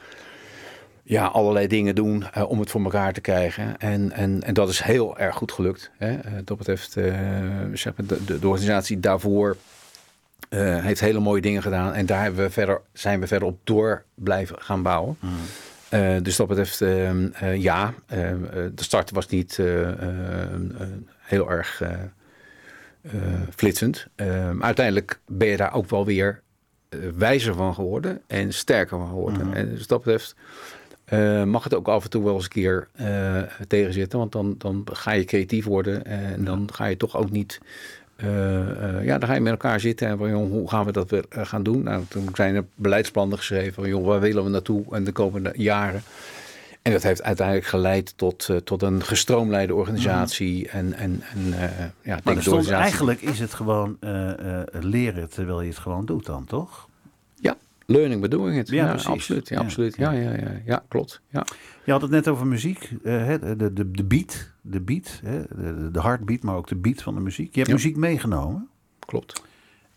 ja, 1.04 1.26
allerlei 1.26 1.68
dingen 1.68 1.96
doen 1.96 2.24
eh, 2.34 2.50
om 2.50 2.60
het 2.60 2.70
voor 2.70 2.84
elkaar 2.84 3.14
te 3.14 3.22
krijgen. 3.22 3.78
En, 3.78 4.12
en, 4.12 4.44
en 4.44 4.54
dat 4.54 4.70
is 4.70 4.82
heel 4.82 5.18
erg 5.18 5.36
goed 5.36 5.52
gelukt. 5.52 5.92
Hè. 5.98 6.16
Eh, 6.16 6.32
dat 6.44 6.58
betreft, 6.58 6.92
zeg 7.74 7.94
maar, 7.96 8.08
de, 8.08 8.26
de, 8.26 8.40
de 8.40 8.48
organisatie 8.48 9.00
daarvoor 9.00 9.58
heeft 10.50 11.00
hele 11.00 11.20
mooie 11.20 11.42
dingen 11.42 11.62
gedaan. 11.62 11.94
En 11.94 12.06
daar 12.06 12.22
hebben 12.22 12.44
we 12.44 12.50
verder, 12.50 12.82
zijn 12.94 13.20
we 13.20 13.28
verder 13.28 13.48
op 13.48 13.60
door 13.64 14.04
blijven 14.14 14.56
gaan 14.60 14.82
bouwen. 14.82 15.18
Eh, 15.96 16.16
dus 16.22 16.36
dat 16.36 16.48
betreft, 16.48 16.82
ehm, 16.82 17.28
eh, 17.34 17.62
ja, 17.62 17.94
eh, 18.08 18.32
eh, 18.32 18.38
de 18.74 18.84
start 18.84 19.12
was 19.12 19.28
niet 19.28 19.60
heel 21.20 21.52
erg 21.52 21.82
flitsend. 23.56 24.08
Eh, 24.16 24.52
maar 24.52 24.66
uiteindelijk 24.66 25.20
ben 25.28 25.48
je 25.48 25.58
daar 25.58 25.74
ook 25.74 25.90
wel 25.90 26.06
weer 26.06 26.42
wijzer 27.16 27.54
van 27.54 27.74
geworden 27.74 28.22
en 28.28 28.54
sterker 28.54 28.98
van 28.98 29.08
geworden. 29.08 29.54
En 29.54 29.70
dus 29.70 29.88
dat 29.88 30.04
betreft 30.04 30.36
mag 31.46 31.64
het 31.64 31.74
ook 31.74 31.88
af 31.88 32.04
en 32.04 32.10
toe 32.10 32.24
wel 32.24 32.36
eens 32.36 32.44
een 32.44 32.50
keer 32.50 32.88
tegenzitten. 33.68 34.20
Want 34.20 34.32
dan, 34.32 34.56
dan 34.58 34.88
ga 34.92 35.12
je 35.12 35.24
creatief 35.24 35.66
worden 35.66 36.06
en 36.06 36.44
dan 36.44 36.70
ga 36.74 36.86
je 36.86 36.98
toch 36.98 37.18
ook 37.18 37.32
niet... 37.32 37.60
eh, 38.16 38.98
eh, 38.98 39.06
ja, 39.06 39.18
dan 39.18 39.30
ga 39.30 39.36
je 39.36 39.42
met 39.42 39.52
elkaar 39.52 39.80
zitten 39.80 40.08
en 40.08 40.18
van, 40.18 40.30
joh, 40.30 40.50
hoe 40.50 40.70
gaan 40.70 40.86
we 40.86 40.92
dat 40.92 41.10
weer 41.10 41.26
eh, 41.30 41.46
gaan 41.46 41.64
doen? 41.64 41.84
Nou, 41.84 42.04
toen 42.08 42.30
zijn 42.34 42.56
er 42.56 42.66
beleidsplannen 42.76 43.38
geschreven 43.38 43.74
van, 43.74 43.88
joh, 43.88 44.06
waar 44.06 44.20
willen 44.20 44.44
we 44.44 44.50
naartoe 44.50 44.84
en 44.92 45.04
de 45.04 45.12
komende 45.12 45.54
jaren? 45.56 46.02
En 46.82 46.92
dat 46.92 47.04
heeft 47.04 47.24
uiteindelijk 47.24 47.68
geleid 47.68 48.18
tot, 48.18 48.50
tot 48.64 48.82
een 48.82 49.04
gestroomlijnde 49.04 49.76
organisatie. 49.76 50.70
En, 50.70 50.94
en, 50.94 51.22
en 51.34 51.54
ja, 52.04 52.20
Maar 52.24 52.42
stond, 52.42 52.70
eigenlijk 52.70 53.22
is 53.22 53.40
het 53.40 53.54
gewoon 53.54 53.98
leren 54.72 55.30
terwijl 55.30 55.62
je 55.62 55.70
het 55.70 55.78
gewoon 55.78 56.06
doet 56.06 56.26
dan, 56.26 56.46
toch? 56.46 56.88
Ja, 57.36 57.56
learning 57.86 58.22
by 58.22 58.28
doing 58.28 58.58
it. 58.58 58.70
Ja, 58.70 58.92
absoluut. 58.92 59.48
Ja, 59.50 59.56
Ja. 59.56 59.62
absoluut. 59.64 59.96
Ja, 59.96 60.12
ja, 60.12 60.32
ja, 60.32 60.62
ja, 60.66 60.84
klopt. 60.88 61.22
Ja. 61.30 61.46
Je 61.84 61.92
had 61.92 62.02
het 62.02 62.12
net 62.12 62.28
over 62.28 62.48
muziek, 62.48 62.90
hè, 63.04 63.40
de, 63.40 63.74
de, 63.74 63.92
de 63.92 64.04
beat, 64.04 64.52
de 64.68 64.82
beat, 64.82 65.20
hè, 65.24 65.42
de, 65.56 65.92
de 65.92 66.02
heartbeat, 66.02 66.42
maar 66.42 66.56
ook 66.56 66.68
de 66.68 66.76
beat 66.76 67.02
van 67.02 67.16
de 67.16 67.22
muziek. 67.22 67.50
Je 67.52 67.58
hebt 67.60 67.68
Ja. 67.68 67.74
muziek 67.76 67.96
meegenomen. 67.98 68.68
Klopt. 69.00 69.44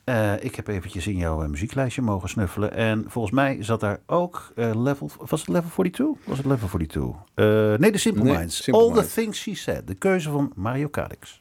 Eh, 0.05 0.33
ik 0.45 0.55
heb 0.55 0.67
eventjes 0.69 1.07
in 1.07 1.17
jouw 1.17 1.43
eh, 1.43 1.49
muzieklijstje 1.49 2.03
mogen 2.03 2.29
snuffelen. 2.29 2.73
En 2.73 3.05
volgens 3.07 3.35
mij 3.35 3.57
zat 3.63 3.81
daar 3.81 4.01
ook 4.07 4.53
eh, 4.57 4.71
level... 4.83 5.11
Was 5.27 5.41
het 5.41 5.49
level 5.49 5.71
42? 5.71 6.27
Was 6.27 6.37
het 6.39 6.47
level 6.47 6.69
42? 6.69 7.05
Eh, 7.35 7.45
nee, 7.79 7.93
de 7.93 7.99
Simple 7.99 8.23
Nee, 8.25 8.37
Minds. 8.37 8.63
Simple 8.63 8.83
All 8.83 8.93
the. 9.03 9.07
Things 9.13 9.39
She 9.41 9.55
Said. 9.55 9.87
De 9.87 9.95
keuze 9.95 10.31
van 10.31 10.53
Mario 10.55 10.89
Cadix. 10.89 11.41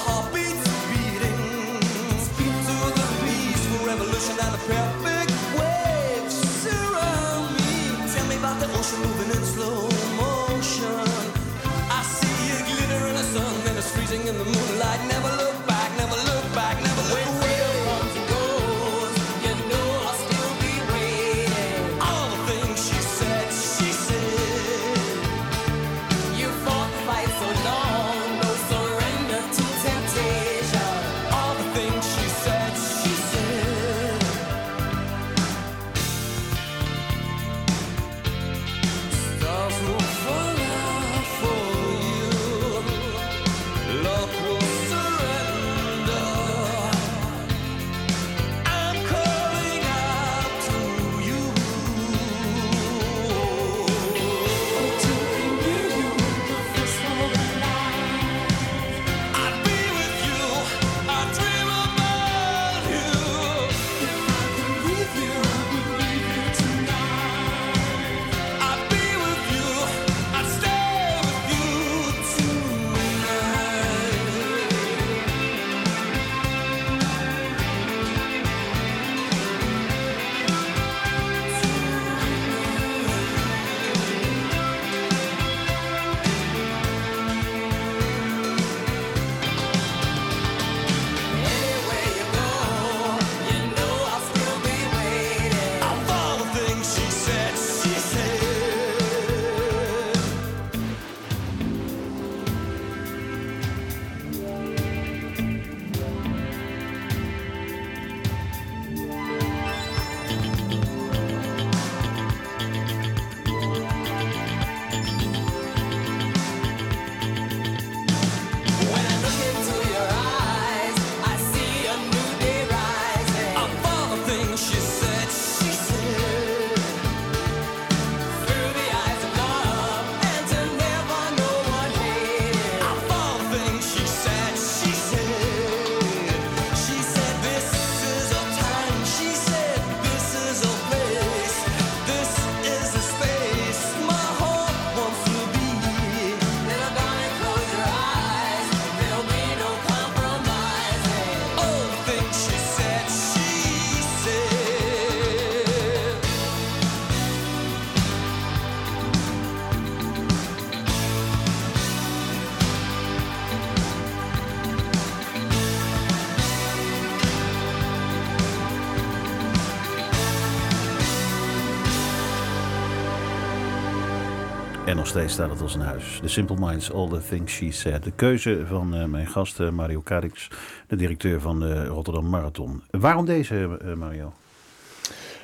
En 174.85 174.95
nog 174.95 175.07
steeds 175.07 175.33
staat 175.33 175.49
het 175.49 175.61
als 175.61 175.75
een 175.75 175.81
huis. 175.81 176.19
The 176.21 176.27
Simple 176.27 176.55
Minds, 176.59 176.91
All 176.91 177.09
the 177.09 177.21
Things 177.29 177.53
She 177.53 177.71
Said. 177.71 178.03
De 178.03 178.11
keuze 178.11 178.61
van 178.67 178.95
uh, 178.95 179.05
mijn 179.05 179.27
gast 179.27 179.59
uh, 179.59 179.69
Mario 179.69 180.01
Kadix, 180.01 180.47
de 180.87 180.95
directeur 180.95 181.41
van 181.41 181.59
de 181.59 181.85
Rotterdam 181.85 182.29
Marathon. 182.29 182.83
Waarom 182.89 183.25
deze, 183.25 183.79
uh, 183.85 183.93
Mario? 183.93 184.33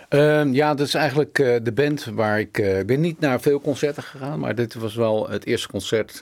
Uh, 0.10 0.54
ja, 0.54 0.74
dat 0.74 0.88
is 0.88 0.94
eigenlijk 0.94 1.40
uh, 1.40 1.56
de 1.64 1.72
band 1.72 2.06
waar 2.06 2.40
ik... 2.40 2.58
Uh, 2.58 2.80
ik 2.80 2.88
ben 2.88 3.02
niet 3.02 3.20
naar 3.20 3.42
veel 3.42 3.62
concerten 3.62 4.04
gegaan, 4.04 4.40
maar 4.40 4.56
dit 4.56 4.74
was 4.74 4.96
wel 4.96 5.30
het 5.30 5.46
eerste 5.46 5.68
concert 5.68 6.20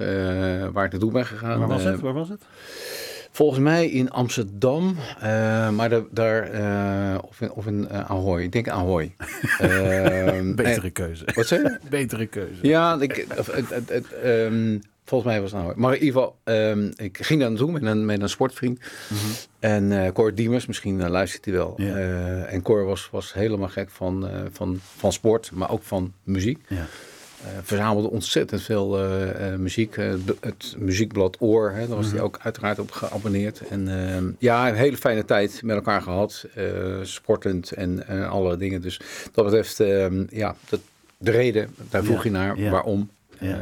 waar 0.71 0.85
ik 0.85 0.91
naartoe 0.91 1.11
ben 1.11 1.25
gegaan. 1.25 1.59
Waar 1.59 1.67
was 1.67 1.83
het? 1.83 1.99
Waar 1.99 2.13
was 2.13 2.29
het? 2.29 2.41
Volgens 3.35 3.59
mij 3.59 3.89
in 3.89 4.11
Amsterdam, 4.11 4.95
maar 5.75 5.89
de, 5.89 6.05
daar, 6.11 6.43
of 7.21 7.41
in, 7.41 7.51
of 7.51 7.65
in 7.65 7.89
Ahoy. 7.89 8.41
Ik 8.41 8.51
denk 8.51 8.69
Ahoy. 8.69 9.15
Betere 10.55 10.89
keuze. 10.89 11.23
Wat 11.33 11.47
zei 11.47 11.61
je? 11.61 11.77
Betere 11.89 12.25
keuze. 12.25 12.67
Ja, 12.67 12.97
ik, 12.99 13.25
het, 13.29 13.69
het, 13.69 13.89
het, 13.89 14.05
um, 14.25 14.81
Volgens 15.05 15.31
mij 15.31 15.41
was 15.41 15.51
het 15.51 15.61
nou. 15.61 15.73
Maar 15.75 15.93
in 15.93 16.03
ieder 16.03 16.21
geval, 16.21 16.37
um, 16.43 16.93
ik 16.95 17.17
ging 17.21 17.39
daar 17.39 17.49
naartoe 17.49 17.71
met 17.71 17.83
een, 17.83 18.05
met 18.05 18.21
een 18.21 18.29
sportvriend. 18.29 18.79
Mm 18.79 19.17
-hmm. 19.17 19.31
En 19.59 20.13
Cor 20.13 20.35
Diemers, 20.35 20.65
misschien 20.65 21.09
luistert 21.09 21.45
hij 21.45 21.53
wel. 21.53 21.73
Ja. 21.77 21.95
En 22.45 22.61
Cor 22.61 22.85
was, 22.85 23.09
was 23.11 23.33
helemaal 23.33 23.69
gek 23.69 23.89
van, 23.89 24.29
van, 24.51 24.79
van 24.97 25.13
sport, 25.13 25.51
maar 25.53 25.71
ook 25.71 25.83
van 25.83 26.13
muziek. 26.23 26.59
Ja. 26.67 26.85
Verzamelde 27.63 28.09
ontzettend 28.09 28.61
veel 28.61 28.97
muziek. 29.57 29.95
het 30.39 30.75
muziekblad 30.77 31.37
Oor, 31.39 31.71
hè, 31.71 31.87
daar 31.87 31.95
was 31.95 32.11
hij 32.11 32.21
ook 32.21 32.39
uiteraard 32.41 32.79
op 32.79 32.91
geabonneerd. 32.91 33.67
En 33.67 33.87
ehm, 33.87 34.25
ja, 34.37 34.69
een 34.69 34.75
hele 34.75 34.97
fijne 34.97 35.25
tijd 35.25 35.61
met 35.63 35.75
elkaar 35.75 36.01
gehad. 36.01 36.45
sportend 37.01 37.71
en 37.71 38.07
alle 38.27 38.57
dingen. 38.57 38.81
Dus 38.81 39.01
dat 39.31 39.45
betreft, 39.45 39.79
ehm, 39.79 40.23
ja, 40.29 40.55
dat, 40.69 40.79
de 41.17 41.31
reden, 41.31 41.69
daar 41.89 42.03
vroeg 42.03 42.23
je 42.23 42.31
naar, 42.31 42.69
waarom. 42.69 43.09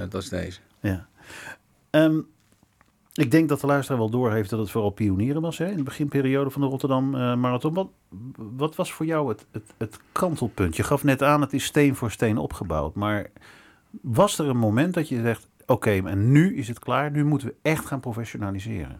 dat 0.10 0.22
is 0.22 0.30
deze. 0.30 0.60
Ja. 0.80 1.08
Um, 1.92 2.28
ik 3.14 3.32
denk 3.32 3.50
dat 3.50 3.62
de 3.62 3.68
luisteraar 3.68 4.00
wel 4.00 4.10
doorheeft 4.10 4.50
dat 4.50 4.60
het 4.60 4.72
vooral 4.72 4.90
pionieren 4.90 5.42
was 5.42 5.58
hè, 5.58 5.70
in 5.70 5.78
de 5.78 5.84
beginperiode 5.84 6.50
van 6.50 6.62
de 6.62 6.68
Rotterdam 6.68 7.16
uh, 7.16 7.36
Marathon. 7.36 7.74
Wat, 7.74 7.88
wat, 8.36 8.76
was 8.76 8.94
voor 8.94 9.06
jou 9.06 9.30
het, 9.30 9.46
het, 9.52 9.64
het, 9.78 10.00
kantelpunt? 10.12 10.76
Je 10.76 10.84
gaf 10.84 11.04
net 11.04 11.24
aan, 11.24 11.42
het 11.42 11.54
is 11.54 11.64
steen 11.64 11.96
voor 11.96 12.12
steen 12.12 12.38
opgebouwd. 12.38 12.96
Maar 12.96 13.30
was 14.02 14.40
er 14.40 14.48
een 14.48 14.58
moment 14.58 14.94
dat 14.94 15.10
je 15.10 15.22
zegt, 15.22 15.48
oké, 15.62 15.72
okay, 15.72 16.02
en 16.06 16.32
nu 16.32 16.58
is 16.58 16.68
het 16.68 16.80
klaar, 16.80 17.12
nu 17.12 17.26
moeten 17.26 17.48
we 17.48 17.56
echt 17.62 17.86
gaan 17.86 18.00
professionaliseren? 18.00 19.00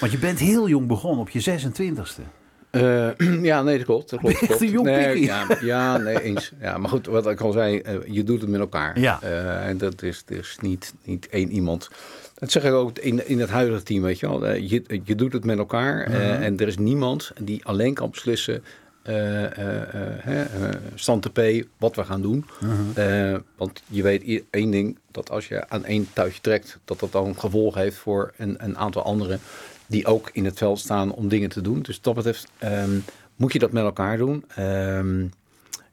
Want 0.00 0.12
je 0.12 0.18
bent 0.18 0.38
heel 0.38 0.68
jong 0.68 0.86
begonnen, 0.86 1.20
op 1.20 1.30
je 1.30 1.60
26e. 1.60 2.22
Uh, 2.70 3.08
ja, 3.50 3.62
nee, 3.62 3.76
dat 3.76 3.86
klopt. 3.86 4.10
Dat 4.10 4.18
klopt, 4.20 4.38
klopt. 4.38 4.60
Een 4.60 4.70
jong 4.70 4.86
nee, 4.86 5.20
ja, 5.20 5.46
ja, 5.60 5.96
nee, 5.96 6.22
eens. 6.22 6.52
Ja, 6.60 6.78
maar 6.78 6.90
goed, 6.90 7.06
wat 7.06 7.26
ik 7.26 7.40
al 7.40 7.52
zei, 7.52 7.82
uh, 7.86 7.94
je 8.06 8.22
doet 8.22 8.40
het 8.40 8.50
met 8.50 8.60
elkaar. 8.60 9.00
Ja. 9.00 9.20
Uh, 9.22 9.68
en 9.68 9.78
dat 9.78 10.02
is 10.02 10.24
dus 10.24 10.58
niet, 10.60 10.94
niet 11.04 11.28
één 11.28 11.50
iemand. 11.50 11.90
Dat 12.34 12.50
zeg 12.50 12.64
ik 12.64 12.72
ook 12.72 12.98
in, 12.98 13.28
in 13.28 13.40
het 13.40 13.50
huidige 13.50 13.82
team, 13.82 14.02
weet 14.02 14.20
je 14.20 14.28
wel. 14.28 14.54
Je, 14.54 15.00
je 15.04 15.14
doet 15.14 15.32
het 15.32 15.44
met 15.44 15.58
elkaar 15.58 16.10
-huh. 16.10 16.44
en 16.44 16.58
er 16.58 16.66
is 16.66 16.78
niemand 16.78 17.32
die 17.40 17.64
alleen 17.64 17.94
kan 17.94 18.10
beslissen... 18.10 18.62
stand 20.94 21.22
te 21.22 21.30
P, 21.30 21.66
wat 21.78 21.96
we 21.96 22.04
gaan 22.04 22.22
doen. 22.22 22.44
-huh. 22.58 23.38
want 23.56 23.82
je 23.86 24.02
weet 24.02 24.42
één 24.50 24.70
ding, 24.70 24.98
dat 25.10 25.30
als 25.30 25.48
je 25.48 25.68
aan 25.68 25.84
één 25.84 26.08
touwtje 26.12 26.40
trekt... 26.40 26.78
dat 26.84 27.00
dat 27.00 27.12
dan 27.12 27.38
gevolg 27.38 27.74
heeft 27.74 27.96
voor 27.96 28.32
een, 28.36 28.64
een 28.64 28.78
aantal 28.78 29.02
anderen 29.02 29.40
die 29.86 30.06
ook 30.06 30.30
in 30.32 30.44
het 30.44 30.58
veld 30.58 30.78
staan 30.78 31.12
om 31.12 31.28
dingen 31.28 31.48
te 31.48 31.60
doen. 31.60 31.82
Dus 31.82 32.00
dat 32.00 32.14
betreft 32.14 32.48
um, 32.64 33.04
moet 33.36 33.52
je 33.52 33.58
dat 33.58 33.72
met 33.72 33.84
elkaar 33.84 34.16
doen. 34.16 34.44
Um, 34.58 35.32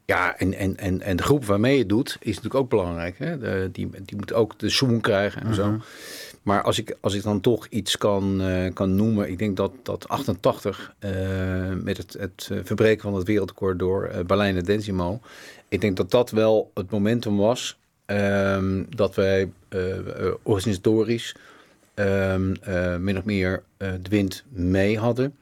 ja, 0.05 0.37
en, 0.37 0.53
en, 0.53 0.77
en, 0.77 1.01
en 1.01 1.15
de 1.15 1.23
groep 1.23 1.45
waarmee 1.45 1.73
je 1.73 1.79
het 1.79 1.89
doet 1.89 2.17
is 2.19 2.35
natuurlijk 2.35 2.55
ook 2.55 2.69
belangrijk. 2.69 3.17
Hè? 3.17 3.37
De, 3.37 3.69
die, 3.71 3.89
die 4.05 4.17
moet 4.17 4.33
ook 4.33 4.59
de 4.59 4.69
zoom 4.69 5.01
krijgen 5.01 5.41
en 5.41 5.49
uh 5.49 5.57
-huh. 5.57 5.65
zo. 5.65 5.81
Maar 6.43 6.61
als 6.61 6.79
ik, 6.79 6.95
als 7.01 7.13
ik 7.13 7.23
dan 7.23 7.41
toch 7.41 7.67
iets 7.67 7.97
kan, 7.97 8.41
uh, 8.41 8.73
kan 8.73 8.95
noemen, 8.95 9.29
ik 9.29 9.37
denk 9.37 9.57
dat, 9.57 9.71
dat 9.83 10.07
88 10.07 10.93
uh, 10.99 11.11
met 11.83 11.97
het, 11.97 12.15
het 12.19 12.49
verbreken 12.63 13.01
van 13.01 13.15
het 13.15 13.27
wereldrecord 13.27 13.79
door 13.79 14.09
uh, 14.09 14.19
Berlijn 14.19 14.57
en 14.57 14.63
Densimo, 14.63 15.21
ik 15.67 15.81
denk 15.81 15.97
dat 15.97 16.11
dat 16.11 16.31
wel 16.31 16.71
het 16.73 16.91
momentum 16.91 17.37
was 17.37 17.77
um, 18.05 18.87
dat 18.95 19.15
wij 19.15 19.51
organisatorisch 20.43 21.35
uh, 21.95 22.35
min 22.97 23.17
of 23.17 23.23
meer 23.23 23.63
de 23.77 24.09
wind 24.09 24.43
mee 24.49 24.99
hadden. 24.99 25.35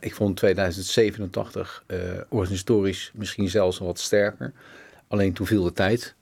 Ik 0.00 0.14
vond 0.14 0.36
2087 0.36 1.84
organisatorisch 2.28 3.10
misschien 3.14 3.48
zelfs 3.48 3.78
wat 3.78 3.98
sterker. 3.98 4.52
Alleen 5.08 5.32
toen 5.32 5.46
viel 5.46 5.64
de 5.64 5.72
tijd 5.72 6.14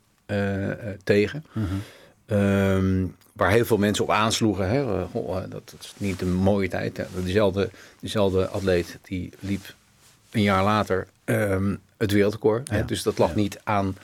tegen. 1.04 1.44
-hmm. 1.52 1.82
um, 2.26 3.14
waar 3.36 3.50
heel 3.50 3.64
veel 3.64 3.78
mensen 3.78 4.04
op 4.04 4.10
aansloegen. 4.10 4.68
Hè? 4.68 4.82
Oh, 5.12 5.34
dat, 5.34 5.50
dat, 5.50 5.76
is 5.80 5.92
niet 5.96 6.20
een 6.20 6.34
mooie 6.34 6.68
tijd. 6.68 7.00
Diezelfde, 7.24 7.70
diezelfde 8.00 8.48
atleet 8.48 8.98
die 9.02 9.32
liep 9.40 9.74
een 10.30 10.42
jaar 10.42 10.64
later 10.64 11.06
um, 11.24 11.78
het 11.96 12.12
wereldrecord. 12.12 12.68
Ja. 12.70 12.82
Dus 12.82 13.02
dat 13.02 13.18
lag 13.18 13.28
ja. 13.28 13.36
niet 13.36 13.60
aan. 13.64 13.96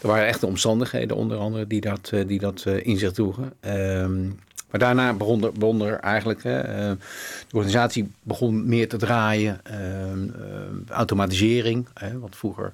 Er 0.00 0.08
waren 0.08 0.26
echte 0.26 0.46
omstandigheden, 0.46 1.16
onder 1.16 1.38
andere, 1.38 1.66
die 1.66 1.80
dat, 1.80 2.12
die 2.26 2.38
dat 2.38 2.66
in 2.66 2.98
zich 2.98 3.12
droegen. 3.12 3.52
Um, 3.60 4.38
maar 4.70 4.80
daarna 4.80 5.12
begon 5.12 5.44
er, 5.44 5.52
begon 5.52 5.80
er 5.80 5.98
eigenlijk, 5.98 6.42
hè, 6.42 6.62
de 6.96 6.96
organisatie 7.52 8.10
begon 8.22 8.68
meer 8.68 8.88
te 8.88 8.96
draaien. 8.96 9.60
Uh, 9.70 10.94
automatisering, 10.96 11.86
hè, 11.94 12.18
want 12.18 12.36
vroeger 12.36 12.72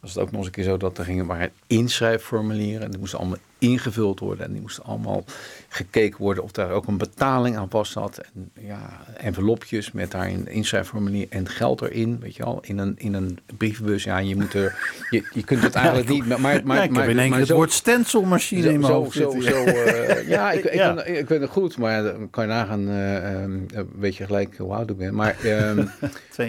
was 0.00 0.14
het 0.14 0.22
ook 0.22 0.30
nog 0.30 0.36
eens 0.36 0.46
een 0.46 0.52
keer 0.52 0.64
zo 0.64 0.76
dat 0.76 0.98
er 0.98 1.04
gingen 1.04 1.26
maar 1.26 1.50
inschrijfformulieren. 1.66 2.82
En 2.82 2.90
die 2.90 2.98
moesten 2.98 3.18
allemaal 3.18 3.38
ingevuld 3.58 4.20
worden. 4.20 4.44
En 4.44 4.52
die 4.52 4.60
moesten 4.60 4.84
allemaal 4.84 5.24
gekeken 5.68 6.22
worden 6.22 6.42
of 6.42 6.52
daar 6.52 6.70
ook 6.70 6.86
een 6.86 6.98
betaling 6.98 7.56
aan 7.56 7.70
vast 7.70 7.92
zat. 7.92 8.18
En 8.18 8.50
ja, 8.60 8.90
envelopjes 9.16 9.92
met 9.92 10.10
daarin 10.10 10.34
een 10.34 10.52
inschrijfformulier 10.52 11.26
en 11.30 11.48
geld 11.48 11.82
erin, 11.82 12.18
weet 12.20 12.36
je 12.36 12.44
wel, 12.44 12.58
in 12.62 12.78
een, 12.78 12.94
in 12.98 13.14
een 13.14 13.38
brievenbus. 13.56 14.04
Ja, 14.04 14.18
je 14.18 14.36
moet 14.36 14.54
er, 14.54 14.78
je, 15.10 15.28
je 15.32 15.44
kunt 15.44 15.62
het 15.62 15.74
eigenlijk 15.74 16.08
niet. 16.08 16.26
Maar, 16.26 16.40
maar, 16.40 16.52
ja, 16.76 16.82
ik 16.82 16.90
maar, 16.90 17.02
heb 17.02 17.10
in 17.10 17.18
één 17.18 17.30
keer 17.30 17.40
het 17.40 17.50
woord 17.50 17.72
stencilmachine 17.72 18.62
zo, 18.62 18.68
in 18.68 18.80
mijn 18.80 18.92
zo, 18.92 18.98
hoofd 18.98 19.12
zo, 19.12 19.32
uh, 19.32 20.28
ja, 20.28 20.52
ik, 20.52 20.64
ik. 20.64 20.78
Ben, 20.78 21.16
ik 21.18 21.26
ben 21.26 21.40
het 21.40 21.50
goed, 21.50 21.78
maar 21.78 22.02
dan 22.02 22.30
kan 22.30 22.44
je 22.44 22.50
nagaan, 22.50 22.88
uh, 22.90 23.82
weet 23.98 24.16
je 24.16 24.24
gelijk 24.24 24.56
hoe 24.56 24.72
oud 24.72 24.90
ik 24.90 24.96
ben. 24.96 25.14
Maar 25.14 25.36
um, 25.44 25.90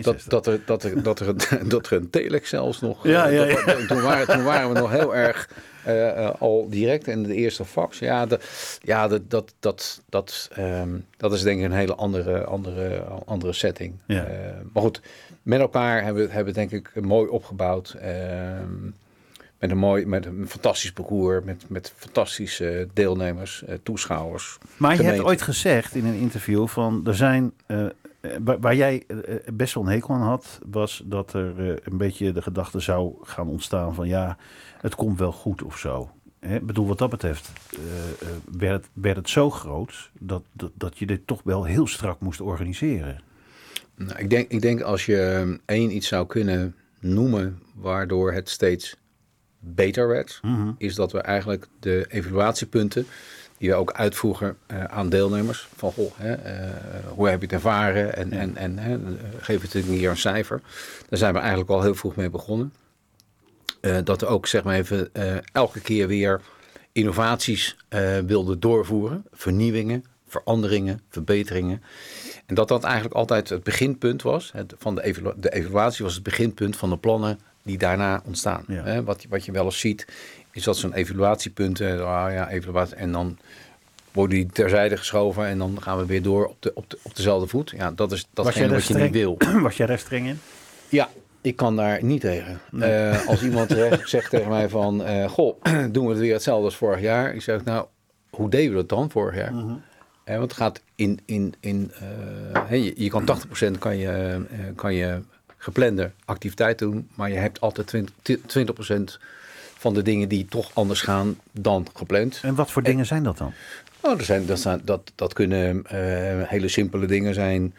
dat, 0.01 0.23
dat, 0.27 0.47
er, 0.47 0.59
dat, 0.65 0.83
er, 0.83 1.03
dat, 1.03 1.19
er, 1.19 1.35
dat 1.69 1.89
er 1.89 1.97
een 1.97 2.09
telex 2.09 2.49
zelfs 2.49 2.81
nog. 2.81 3.07
Ja, 3.07 3.27
ja, 3.27 3.43
ja. 3.43 3.65
Dat, 3.65 3.87
toen, 3.87 4.01
waren, 4.01 4.27
toen 4.27 4.43
waren 4.43 4.73
we 4.73 4.79
nog 4.79 4.91
heel 4.91 5.15
erg 5.15 5.49
al 6.39 6.69
direct 6.69 7.07
in 7.07 7.23
de 7.23 7.35
eerste 7.35 7.65
fax. 7.65 7.99
Ja, 7.99 8.25
de, 8.25 8.39
ja 8.81 9.07
de, 9.07 9.27
dat, 9.27 9.53
dat, 9.59 10.01
dat, 10.09 10.49
um, 10.59 11.05
dat 11.17 11.33
is 11.33 11.41
denk 11.41 11.59
ik 11.59 11.65
een 11.65 11.71
hele 11.71 11.95
andere, 11.95 12.43
andere, 12.43 12.99
andere 13.25 13.53
setting. 13.53 13.93
Ja. 14.05 14.27
Uh, 14.27 14.35
maar 14.73 14.83
goed, 14.83 15.01
met 15.43 15.59
elkaar 15.59 16.03
hebben 16.03 16.27
we 16.27 16.33
hebben 16.33 16.53
denk 16.53 16.71
ik 16.71 17.01
mooi 17.01 17.29
opgebouwd. 17.29 17.95
met, 19.59 19.71
een 19.71 19.77
mooi, 19.77 20.05
met 20.05 20.25
een 20.25 20.45
fantastisch 20.47 20.91
parcours, 20.91 21.43
met, 21.43 21.63
met 21.67 21.93
fantastische 21.95 22.87
deelnemers, 22.93 23.63
toeschouwers. 23.83 24.57
Maar 24.77 24.95
je 24.95 25.03
hebt 25.03 25.23
ooit 25.23 25.41
gezegd 25.41 25.95
in 25.95 26.05
een 26.05 26.19
interview 26.19 26.67
van 26.67 27.01
er 27.05 27.15
zijn 27.15 27.53
waar, 28.43 28.59
waar, 28.59 28.75
jij 28.75 29.05
best 29.53 29.73
wel 29.73 29.83
een 29.83 29.89
hekel 29.89 30.13
aan 30.13 30.21
had, 30.21 30.59
was 30.69 31.03
dat 31.05 31.33
er 31.33 31.59
een 31.87 31.97
beetje 31.97 32.31
de 32.31 32.41
gedachte 32.41 32.79
zou 32.79 33.15
gaan 33.21 33.47
ontstaan 33.47 33.93
van 33.95 34.07
ja, 34.07 34.37
het 34.81 34.95
komt 34.95 35.19
wel 35.19 35.31
goed 35.31 35.63
of 35.63 35.77
zo. 35.77 36.09
Ik 36.39 36.65
bedoel, 36.65 36.87
wat 36.87 36.97
dat 36.97 37.09
betreft 37.09 37.51
uh, 37.73 37.79
werd, 38.57 38.81
het, 38.81 38.89
werd 38.93 39.15
het 39.15 39.29
zo 39.29 39.49
groot 39.49 40.09
dat, 40.19 40.43
dat, 40.51 40.71
dat 40.73 40.97
je 40.97 41.05
dit 41.05 41.27
toch 41.27 41.41
wel 41.43 41.63
heel 41.63 41.87
strak 41.87 42.19
moest 42.19 42.41
organiseren. 42.41 43.21
Nou, 43.95 44.19
ik, 44.19 44.29
denk, 44.29 44.51
ik 44.51 44.61
denk 44.61 44.81
als 44.81 45.05
je 45.05 45.59
één 45.65 45.95
iets 45.95 46.07
zou 46.07 46.27
kunnen 46.27 46.75
noemen 46.99 47.59
waardoor 47.75 48.33
het 48.33 48.49
steeds 48.49 48.95
beter 49.59 50.07
werd, 50.07 50.39
mm 50.41 50.55
-hmm. 50.55 50.75
is 50.77 50.95
dat 50.95 51.11
we 51.11 51.21
eigenlijk 51.21 51.67
de 51.79 52.05
evaluatiepunten 52.09 53.05
die 53.59 53.69
we 53.69 53.75
ook 53.75 53.93
uitvoegen 53.93 54.57
uh, 54.71 54.83
aan 54.83 55.09
deelnemers. 55.09 55.67
Van, 55.75 55.91
goh, 55.91 56.11
hè, 56.15 56.31
uh, 56.31 56.69
hoe 57.07 57.29
heb 57.29 57.39
je 57.39 57.45
het 57.45 57.55
ervaren? 57.55 58.15
En, 58.15 58.31
en, 58.31 58.57
en 58.57 58.77
hè, 58.77 58.97
geef 59.39 59.61
het 59.61 59.73
een 59.73 59.83
keer 59.83 60.09
een 60.09 60.17
cijfer. 60.17 60.61
Daar 61.09 61.19
zijn 61.19 61.33
we 61.33 61.39
eigenlijk 61.39 61.69
al 61.69 61.81
heel 61.81 61.95
vroeg 61.95 62.15
mee 62.15 62.29
begonnen. 62.29 62.73
Uh, 63.81 63.97
dat 64.03 64.21
we 64.21 64.27
ook 64.27 64.47
zeg 64.47 64.63
maar 64.63 64.75
even 64.75 65.09
elke 65.51 65.79
keer 65.79 66.07
weer 66.07 66.41
innovaties 66.91 67.77
wilden 68.25 68.59
doorvoeren. 68.59 69.25
Vernieuwingen, 69.31 70.05
veranderingen, 70.27 71.01
verbeteringen. 71.09 71.83
En 72.45 72.55
dat 72.55 72.67
dat 72.67 72.83
eigenlijk 72.83 73.15
altijd 73.15 73.49
het 73.49 73.63
beginpunt 73.63 74.21
was. 74.21 74.51
Het, 74.53 74.73
van 74.77 74.95
de, 74.95 75.03
evalu 75.03 75.33
de 75.37 75.53
evaluatie 75.53 76.05
was 76.05 76.13
het 76.13 76.23
beginpunt 76.23 76.77
van 76.77 76.89
de 76.89 76.97
plannen 76.97 77.39
die 77.63 77.77
daarna 77.77 78.21
ontstaan. 78.25 78.63
Ja. 78.67 79.03
Wat, 79.03 79.25
wat 79.29 79.45
je 79.45 79.51
wel 79.51 79.65
eens 79.65 79.79
ziet, 79.79 80.07
is 80.59 80.65
dat 80.65 80.77
zo'n 80.77 80.93
evaluatiepunten, 80.93 82.05
ah 82.07 82.31
ja, 82.31 82.49
evaluatie, 82.49 82.95
en 82.95 83.11
dan 83.11 83.37
worden 84.11 84.37
die 84.37 84.47
terzijde 84.47 84.97
geschoven 84.97 85.45
en 85.45 85.57
dan 85.57 85.77
gaan 85.81 85.97
we 85.97 86.05
weer 86.05 86.21
door 86.21 86.45
op, 86.47 86.55
de, 86.59 86.71
op, 86.73 86.89
de, 86.89 86.99
op 87.01 87.15
dezelfde 87.15 87.47
voet. 87.47 87.73
Ja, 87.77 87.91
dat 87.91 88.11
is 88.11 88.27
datgene 88.33 88.73
wat 88.73 88.85
je 88.85 88.95
niet 88.95 89.11
wil. 89.11 89.37
Was 89.61 89.77
jij 89.77 89.87
daar 89.87 89.99
streng 89.99 90.27
in? 90.27 90.39
Ja, 90.89 91.09
Ik 91.41 91.55
kan 91.55 91.75
daar 91.75 92.03
niet 92.03 92.21
tegen. 92.21 92.59
Eh, 92.79 93.27
als 93.27 93.43
iemand 93.43 93.67
terecht 93.67 94.09
zegt 94.15 94.29
tegen 94.29 94.49
mij 94.49 94.69
van... 94.69 95.03
eh, 95.03 95.29
goh, 95.29 95.61
doen 95.91 96.05
we 96.05 96.11
het 96.11 96.19
weer 96.19 96.33
hetzelfde 96.33 96.65
als 96.65 96.75
vorig 96.75 97.01
jaar? 97.01 97.33
Ik 97.33 97.41
zeg, 97.41 97.63
nou, 97.63 97.85
hoe 98.29 98.49
deden 98.49 98.69
we 98.69 98.75
dat 98.75 98.89
dan 98.89 99.09
vorig 99.11 99.35
jaar? 99.35 99.53
Eh, 100.23 100.37
want 100.37 100.51
het 100.51 100.59
gaat 100.59 100.81
in... 100.95 101.19
in, 101.25 101.53
in 101.59 101.91
eh, 101.99 102.61
hè, 102.67 102.75
je, 102.75 102.93
je 102.95 103.09
kan 103.09 103.39
80% 103.75 103.79
kan 103.79 103.97
je, 103.97 104.45
eh, 104.51 104.59
kan 104.75 104.93
je 104.93 105.19
geplande 105.57 106.11
activiteit 106.25 106.79
doen... 106.79 107.09
maar 107.15 107.29
je 107.29 107.37
hebt 107.37 107.61
altijd 107.61 107.87
20, 107.87 108.13
20% 109.17 109.17
van 109.79 109.93
de 109.93 110.01
dingen 110.01 110.29
die 110.29 110.45
toch 110.45 110.71
anders 110.73 111.01
gaan 111.01 111.37
dan 111.51 111.87
gepland. 111.93 112.39
En 112.43 112.55
wat 112.55 112.71
voor 112.71 112.83
dingen 112.83 113.05
zijn 113.05 113.23
dat 113.23 113.37
dan? 113.37 113.53
Oh, 113.99 114.17
er 114.17 114.25
zijn, 114.25 114.45
dat, 114.45 114.59
zijn, 114.59 114.81
dat, 114.83 115.11
dat 115.15 115.33
kunnen 115.33 115.85
eh, 115.85 116.47
hele 116.49 116.67
simpele 116.67 117.05
dingen 117.05 117.33
zijn. 117.33 117.73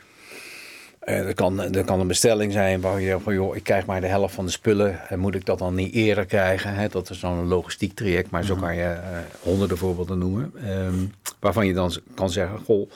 Eh 0.99 1.25
dat, 1.25 1.35
kan, 1.35 1.57
dat 1.57 1.85
kan 1.85 2.01
een 2.01 2.07
bestelling 2.07 2.53
zijn 2.53 2.81
waar 2.81 3.01
je 3.01 3.21
van, 3.21 3.35
joh, 3.35 3.57
ik 3.57 3.63
krijg 3.63 3.87
maar 3.87 4.01
de 4.01 4.07
helft 4.07 4.35
van 4.35 4.45
de 4.45 4.51
spullen. 4.51 5.09
En 5.09 5.19
moet 5.19 5.35
ik 5.35 5.45
dat 5.45 5.59
dan 5.59 5.75
niet 5.75 5.95
eerder 5.95 6.27
krijgen? 6.27 6.75
Hè? 6.75 6.89
Dat 6.89 7.11
is 7.11 7.21
dan 7.21 7.39
een 7.39 7.49
logistiek 7.49 7.95
traject, 7.95 8.31
maar 8.31 8.45
zo 8.45 8.57
kan 8.57 8.75
je 8.75 8.83
eh, 8.83 9.19
honderden 9.41 9.79
voorbeelden 9.79 10.19
noemen. 10.19 10.53
Ehm, 10.65 11.05
waarvan 11.39 11.67
je 11.67 11.73
dan 11.73 11.93
kan 12.15 12.31
zeggen, 12.31 12.59
goh, 12.59 12.91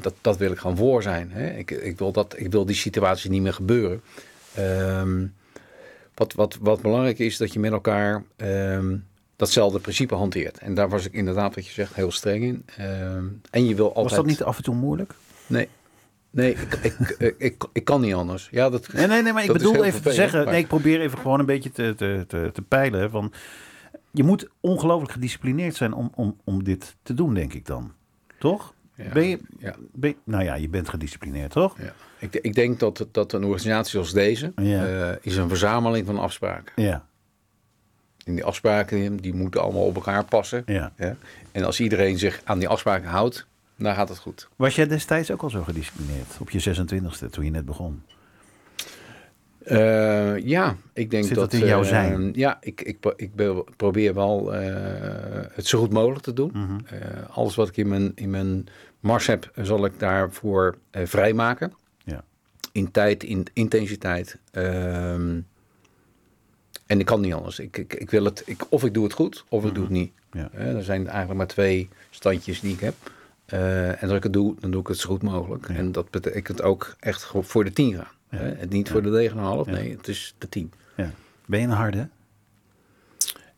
dat, 0.00 0.14
dat 0.20 0.36
wil 0.36 0.50
ik 0.50 0.58
gewoon 0.58 0.76
voor 0.76 1.02
zijn. 1.02 1.30
Hè? 1.32 1.50
Ik, 1.50 1.70
ik, 1.70 1.98
wil 1.98 2.12
dat, 2.12 2.34
ik 2.36 2.50
wil 2.52 2.66
die 2.66 2.76
situatie 2.76 3.30
niet 3.30 3.42
meer 3.42 3.54
gebeuren. 3.54 4.02
Ehm, 4.54 5.24
wat, 6.18 6.32
wat, 6.34 6.58
wat 6.60 6.82
belangrijk 6.82 7.18
is, 7.18 7.36
dat 7.36 7.52
je 7.52 7.58
met 7.58 7.72
elkaar 7.72 8.24
ehm, 8.36 8.96
datzelfde 9.36 9.78
principe 9.78 10.14
hanteert. 10.14 10.58
En 10.58 10.74
daar 10.74 10.88
was 10.88 11.04
ik 11.06 11.12
inderdaad, 11.12 11.54
wat 11.54 11.66
je 11.66 11.72
zegt, 11.72 11.94
heel 11.94 12.10
streng 12.10 12.44
in. 12.44 12.64
Ehm, 12.76 13.24
en 13.50 13.66
je 13.66 13.74
wil 13.74 13.86
altijd... 13.86 14.04
Was 14.04 14.14
dat 14.14 14.26
niet 14.26 14.42
af 14.42 14.56
en 14.56 14.62
toe 14.62 14.74
moeilijk? 14.74 15.14
Nee. 15.46 15.68
Nee, 16.30 16.50
ik, 16.50 16.74
ik, 16.82 16.98
ik, 17.18 17.34
ik, 17.38 17.64
ik 17.72 17.84
kan 17.84 18.00
niet 18.00 18.14
anders. 18.14 18.48
Ja, 18.50 18.70
dat, 18.70 18.92
Nee, 18.92 19.06
nee, 19.06 19.22
nee, 19.22 19.32
maar 19.32 19.44
ik 19.44 19.52
bedoel 19.52 19.84
even 19.84 20.02
te 20.02 20.12
zeggen... 20.12 20.44
maar- 20.44 20.52
Nee, 20.52 20.62
ik 20.62 20.68
probeer 20.68 21.00
even 21.00 21.18
gewoon 21.18 21.40
een 21.40 21.46
beetje 21.46 21.70
te, 21.70 21.94
te, 21.96 22.24
te, 22.28 22.50
te 22.52 22.62
peilen. 22.62 23.10
Van, 23.10 23.32
je 24.10 24.24
moet 24.24 24.48
ongelooflijk 24.60 25.12
gedisciplineerd 25.12 25.76
zijn 25.76 25.92
om, 25.92 26.12
om, 26.14 26.36
om 26.44 26.64
dit 26.64 26.96
te 27.02 27.14
doen, 27.14 27.34
denk 27.34 27.52
ik 27.52 27.66
dan. 27.66 27.92
Toch? 28.38 28.74
Ja, 28.94 29.12
ben 29.12 29.28
je, 29.28 29.38
ja. 29.58 29.74
ben 29.92 30.14
nou 30.24 30.44
ja, 30.44 30.54
je 30.54 30.68
bent 30.68 30.88
gedisciplineerd, 30.88 31.50
toch? 31.50 31.78
Ja. 31.78 31.92
Ik, 32.18 32.34
ik 32.34 32.54
denk 32.54 32.80
dat, 32.80 33.06
dat 33.12 33.32
een 33.32 33.44
organisatie 33.44 33.98
als 33.98 34.12
deze 34.12 34.52
Ja. 34.56 34.86
eh, 34.86 35.16
is 35.20 35.36
een 35.36 35.48
verzameling 35.48 36.06
van 36.06 36.18
afspraken. 36.18 36.82
Ja, 36.82 37.04
En 38.24 38.34
die 38.34 38.44
afspraken 38.44 39.16
die 39.16 39.34
moeten 39.34 39.62
allemaal 39.62 39.84
op 39.86 39.94
elkaar 39.94 40.24
passen. 40.24 40.62
ja. 40.66 40.92
Ja. 40.96 41.16
En 41.52 41.64
als 41.64 41.80
iedereen 41.80 42.18
zich 42.18 42.40
aan 42.44 42.58
die 42.58 42.68
afspraken 42.68 43.08
houdt, 43.08 43.46
dan 43.76 43.94
gaat 43.94 44.08
het 44.08 44.18
goed. 44.18 44.48
Was 44.56 44.74
jij 44.76 44.86
destijds 44.86 45.30
ook 45.30 45.42
al 45.42 45.50
zo 45.50 45.62
gedisciplineerd? 45.62 46.36
Op 46.40 46.50
je 46.50 46.60
26e, 46.60 47.30
toen 47.30 47.44
je 47.44 47.50
net 47.50 47.64
begon? 47.64 48.02
Eh, 49.64 50.38
ja, 50.38 50.76
ik 50.92 51.10
denk 51.10 51.24
Zit 51.24 51.34
dat... 51.34 51.50
dat 51.50 51.60
in 51.60 51.66
jouw 51.66 51.82
eh, 51.82 51.88
zijn? 51.88 52.30
Ja, 52.34 52.58
ik, 52.60 52.80
ik, 52.80 52.96
ik 53.16 53.34
be- 53.34 53.64
probeer 53.76 54.14
wel 54.14 54.52
het 55.52 55.66
zo 55.66 55.78
goed 55.78 55.92
mogelijk 55.92 56.22
te 56.24 56.32
doen. 56.32 56.50
Mhm. 56.54 56.78
Alles 57.30 57.54
wat 57.54 57.68
ik 57.68 57.76
in 57.76 57.88
mijn, 57.88 58.12
in 58.14 58.30
mijn 58.30 58.66
mars 59.00 59.26
heb, 59.26 59.50
zal 59.62 59.84
ik 59.84 59.92
daarvoor 59.98 60.78
vrijmaken. 60.92 61.72
Ja. 62.78 62.84
In 62.84 62.90
tijd, 62.90 63.24
in 63.24 63.46
intensiteit. 63.52 64.38
Ehm, 64.50 65.40
en 66.86 67.00
ik 67.00 67.06
kan 67.06 67.20
niet 67.20 67.34
anders. 67.34 67.58
Ik, 67.58 67.76
ik, 67.78 67.94
ik 67.94 68.10
wil 68.10 68.24
het, 68.24 68.42
ik, 68.46 68.66
of 68.68 68.84
ik 68.84 68.94
doe 68.94 69.04
het 69.04 69.12
goed, 69.12 69.44
of 69.48 69.64
ik 69.64 69.74
doe 69.74 69.82
het 69.84 69.92
niet. 69.92 70.12
Mhm. 70.30 70.38
Ja. 70.38 70.50
Eh, 70.52 70.76
er 70.76 70.84
zijn 70.84 71.06
eigenlijk 71.06 71.38
maar 71.38 71.46
twee 71.46 71.88
standjes 72.10 72.60
die 72.60 72.72
ik 72.72 72.80
heb. 72.80 72.94
Eh, 73.44 73.88
en 74.02 74.08
als 74.08 74.12
ik 74.12 74.22
het 74.22 74.32
doe, 74.32 74.54
dan 74.60 74.70
doe 74.70 74.80
ik 74.80 74.86
het 74.86 74.98
zo 74.98 75.08
goed 75.08 75.22
mogelijk. 75.22 75.68
Ja. 75.68 75.74
En 75.74 75.92
dat 75.92 76.10
betekent 76.10 76.62
ook 76.62 76.96
echt 77.00 77.30
voor 77.34 77.64
de 77.64 77.72
tien 77.72 77.94
gaan. 77.94 78.06
Ja. 78.30 78.38
Hè? 78.38 78.66
Niet 78.66 78.90
voor 78.90 79.02
de 79.02 79.10
9,5, 79.10 79.66
Ja. 79.66 79.72
nee, 79.72 79.96
het 79.96 80.08
is 80.08 80.34
de 80.38 80.48
10. 80.48 80.72
ja. 80.96 81.10
Ben 81.46 81.60
je 81.60 81.66
een 81.66 81.72
harde? 81.72 82.08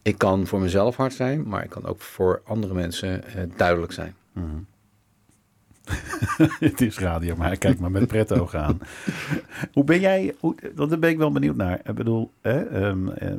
Ik 0.03 0.19
kan 0.19 0.47
voor 0.47 0.61
mezelf 0.61 0.97
hard 0.97 1.13
zijn, 1.13 1.49
maar 1.49 1.65
ik 1.65 1.71
kan 1.71 1.87
ook 1.87 2.01
voor 2.01 2.43
andere 2.45 2.75
mensen 2.75 3.25
eh, 3.25 3.43
duidelijk 3.57 3.93
zijn. 3.93 4.15
Het 6.59 6.81
is 6.81 6.99
radio, 6.99 7.37
maar 7.37 7.57
kijk 7.57 7.79
maar 7.79 7.91
met 7.91 8.07
pret 8.07 8.33
ogen 8.33 8.63
aan. 8.63 8.79
hoe 9.75 9.85
ben 9.85 10.01
jij, 10.01 10.35
hoe, 10.41 10.55
want 10.75 10.91
daar 10.91 10.99
ben 10.99 11.11
ik 11.11 11.19
wel 11.19 11.33
benieuwd 11.33 11.57
naar. 11.57 11.81
Ik 11.85 11.95
bedoel, 11.95 12.33
hè, 12.41 12.63
ehm, 12.63 13.09
eh, 13.09 13.35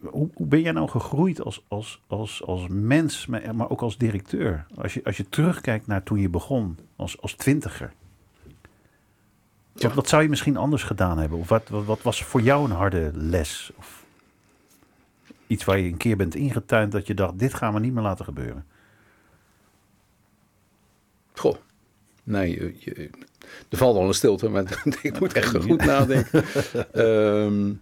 hoe, 0.00 0.28
hoe 0.34 0.46
ben 0.46 0.60
jij 0.60 0.72
nou 0.72 0.88
gegroeid 0.88 1.42
als, 1.42 1.64
als, 1.68 2.02
als, 2.06 2.42
als 2.44 2.66
mens, 2.68 3.26
maar 3.26 3.54
maar 3.54 3.70
ook 3.70 3.80
als 3.80 3.98
directeur? 3.98 4.66
Als 4.74 4.94
je, 4.94 5.04
als 5.04 5.16
je 5.16 5.28
terugkijkt 5.28 5.86
naar 5.86 6.02
toen 6.02 6.18
je 6.18 6.28
begon, 6.28 6.78
als, 6.96 7.20
als 7.20 7.34
twintiger. 7.34 7.92
Wat 9.94 10.08
zou 10.08 10.22
je 10.22 10.28
misschien 10.28 10.56
anders 10.56 10.82
gedaan 10.82 11.18
hebben? 11.18 11.38
Of 11.38 11.48
wat, 11.48 11.68
wat, 11.68 11.84
wat 11.84 12.02
was 12.02 12.24
voor 12.24 12.40
jou 12.40 12.64
een 12.64 12.76
harde 12.76 13.10
les? 13.14 13.72
Of 13.76 14.04
iets 15.46 15.64
waar 15.64 15.78
je 15.78 15.88
een 15.88 15.96
keer 15.96 16.16
bent 16.16 16.34
ingetuind 16.34 16.92
dat 16.92 17.06
je 17.06 17.14
dacht, 17.14 17.38
dit 17.38 17.54
gaan 17.54 17.74
we 17.74 17.80
niet 17.80 17.92
meer 17.92 18.02
laten 18.02 18.24
gebeuren. 18.24 18.64
Goh, 21.32 21.56
nee, 22.24 22.50
je, 22.50 22.74
je- 22.78 23.10
er 23.68 23.76
valt 23.78 23.96
al 23.96 24.06
een 24.08 24.14
stilte, 24.14 24.48
maar 24.48 24.82
ik 25.02 25.20
moet 25.20 25.32
echt 25.32 25.56
goed 25.56 25.84
nadenken. 25.84 26.44
Ehm, 26.92 27.72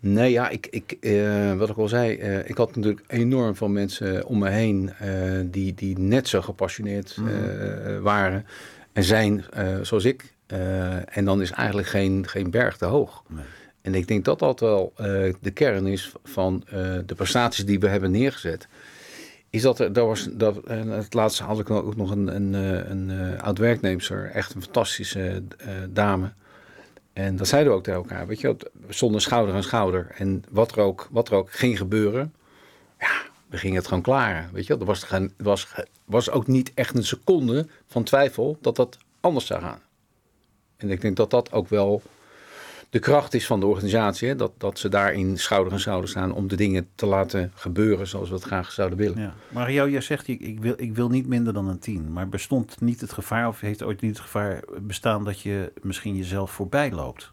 nee, 0.00 0.30
ja, 0.30 0.48
ik, 0.48 0.66
ik, 0.70 0.92
eh, 1.00 1.54
wat 1.54 1.68
ik 1.68 1.76
al 1.76 1.88
zei, 1.88 2.16
eh, 2.16 2.48
ik 2.48 2.56
had 2.56 2.76
natuurlijk 2.76 3.04
enorm 3.06 3.56
veel 3.56 3.68
mensen 3.68 4.26
om 4.26 4.38
me 4.38 4.48
heen 4.48 4.90
eh, 4.98 5.10
die, 5.44 5.74
die 5.74 5.98
net 5.98 6.28
zo 6.28 6.40
gepassioneerd 6.42 7.16
eh, 7.26 7.98
waren 8.00 8.46
en 8.92 9.04
zijn 9.04 9.44
eh, 9.50 9.76
zoals 9.82 10.04
ik. 10.04 10.34
Eh, 10.46 11.16
en 11.16 11.24
dan 11.24 11.42
is 11.42 11.50
eigenlijk 11.50 11.88
geen, 11.88 12.28
geen 12.28 12.50
berg 12.50 12.76
te 12.76 12.84
hoog. 12.84 13.22
Nee. 13.28 13.44
En 13.82 13.94
ik 13.94 14.08
denk 14.08 14.24
dat 14.24 14.38
dat 14.38 14.60
wel 14.60 14.92
eh, 14.96 15.04
de 15.40 15.50
kern 15.50 15.86
is 15.86 16.12
van 16.24 16.62
eh, 16.66 16.72
de 17.06 17.14
prestaties 17.14 17.64
die 17.64 17.78
we 17.80 17.88
hebben 17.88 18.10
neergezet. 18.10 18.68
Is 19.52 19.62
dat 19.62 19.78
er, 19.78 19.92
dat 19.92 20.06
was, 20.06 20.28
dat, 20.32 20.56
en 20.64 20.88
het 20.88 21.14
laatste 21.14 21.42
had 21.42 21.58
ik 21.58 21.70
ook 21.70 21.96
nog 21.96 22.10
een, 22.10 22.34
een, 22.34 22.54
eh, 22.54 22.90
een, 22.90 23.10
eh, 23.10 23.42
oud 23.42 23.58
werknemster, 23.58 24.30
echt 24.30 24.54
een 24.54 24.62
fantastische 24.62 25.42
eh, 25.58 25.68
dame. 25.90 26.32
En 27.12 27.36
dat 27.36 27.48
zeiden 27.48 27.72
we 27.72 27.78
ook 27.78 27.84
tegen 27.84 28.00
elkaar, 28.00 28.26
weet 28.26 28.40
je, 28.40 28.56
stonden 28.88 29.20
schouder 29.20 29.54
aan 29.54 29.62
schouder. 29.62 30.14
En 30.16 30.44
wat 30.50 30.72
er 30.72 30.78
ook, 30.78 31.08
wat 31.10 31.28
er 31.28 31.34
ook 31.34 31.52
ging 31.52 31.78
gebeuren, 31.78 32.34
ja, 32.98 33.12
we 33.46 33.56
gingen 33.56 33.76
het 33.76 33.86
gewoon 33.86 34.02
klaren. 34.02 34.50
Weet 34.52 34.66
je, 34.66 34.78
er 34.78 34.84
was, 34.84 35.06
was, 35.36 35.74
was 36.04 36.30
ook 36.30 36.46
niet 36.46 36.72
echt 36.74 36.94
een 36.94 37.04
seconde 37.04 37.66
van 37.86 38.02
twijfel 38.02 38.58
dat 38.60 38.76
dat 38.76 38.98
anders 39.20 39.46
zou 39.46 39.60
gaan. 39.60 39.80
En 40.76 40.90
ik 40.90 41.00
denk 41.00 41.16
dat 41.16 41.30
dat 41.30 41.52
ook 41.52 41.68
wel 41.68 42.02
de 42.92 42.98
kracht 42.98 43.34
is 43.34 43.46
van 43.46 43.60
de 43.60 43.66
organisatie. 43.66 44.28
Hè? 44.28 44.36
Dat, 44.36 44.52
dat 44.58 44.78
ze 44.78 44.88
daarin 44.88 45.38
schouder 45.38 45.72
aan 45.72 45.80
schouder 45.80 46.08
staan 46.08 46.34
om 46.34 46.48
de 46.48 46.56
dingen 46.56 46.88
te 46.94 47.06
laten 47.06 47.52
gebeuren 47.54 48.06
zoals 48.06 48.28
we 48.28 48.34
het 48.34 48.44
graag 48.44 48.72
zouden 48.72 48.98
willen. 48.98 49.20
Ja. 49.20 49.34
Mario, 49.48 49.88
jij 49.88 50.00
zegt, 50.00 50.28
ik, 50.28 50.40
ik, 50.40 50.60
wil, 50.60 50.74
ik 50.76 50.94
wil 50.94 51.08
niet 51.08 51.26
minder 51.26 51.52
dan 51.52 51.68
een 51.68 51.78
10. 51.78 52.12
Maar 52.12 52.28
bestond 52.28 52.80
niet 52.80 53.00
het 53.00 53.12
gevaar, 53.12 53.48
of 53.48 53.60
heeft 53.60 53.82
ooit 53.82 54.00
niet 54.00 54.10
het 54.10 54.20
gevaar 54.20 54.62
bestaan 54.80 55.24
dat 55.24 55.40
je 55.40 55.72
misschien 55.82 56.16
jezelf 56.16 56.50
voorbij 56.50 56.90
loopt? 56.90 57.30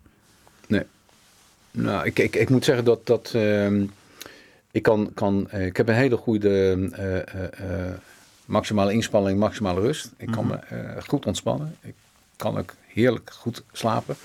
Nou, 1.72 2.06
ik, 2.06 2.20
ik, 2.20 2.36
ik 2.36 2.50
moet 2.50 2.66
zeggen 2.66 2.86
dat, 2.86 3.06
dat 3.06 3.32
ehm, 3.34 3.86
ik 4.72 4.84
kan, 4.84 5.12
kan 5.14 5.50
eh, 5.50 5.66
ik 5.66 5.78
heb 5.78 5.88
een 5.88 5.96
hele 5.96 6.18
goede 6.18 6.90
eh, 6.92 7.88
eh, 7.88 7.94
maximale 8.46 8.94
inspanning, 8.94 9.40
maximale 9.40 9.80
rust. 9.80 10.12
Ik 10.18 10.32
kan 10.32 10.48
me 10.48 10.56
eh, 10.56 11.04
goed 11.08 11.26
ontspannen. 11.26 11.76
Ik 11.82 11.94
kan 12.36 12.58
ook 12.58 12.74
heerlijk 12.88 13.32
goed 13.34 13.64
slapen. 13.72 14.16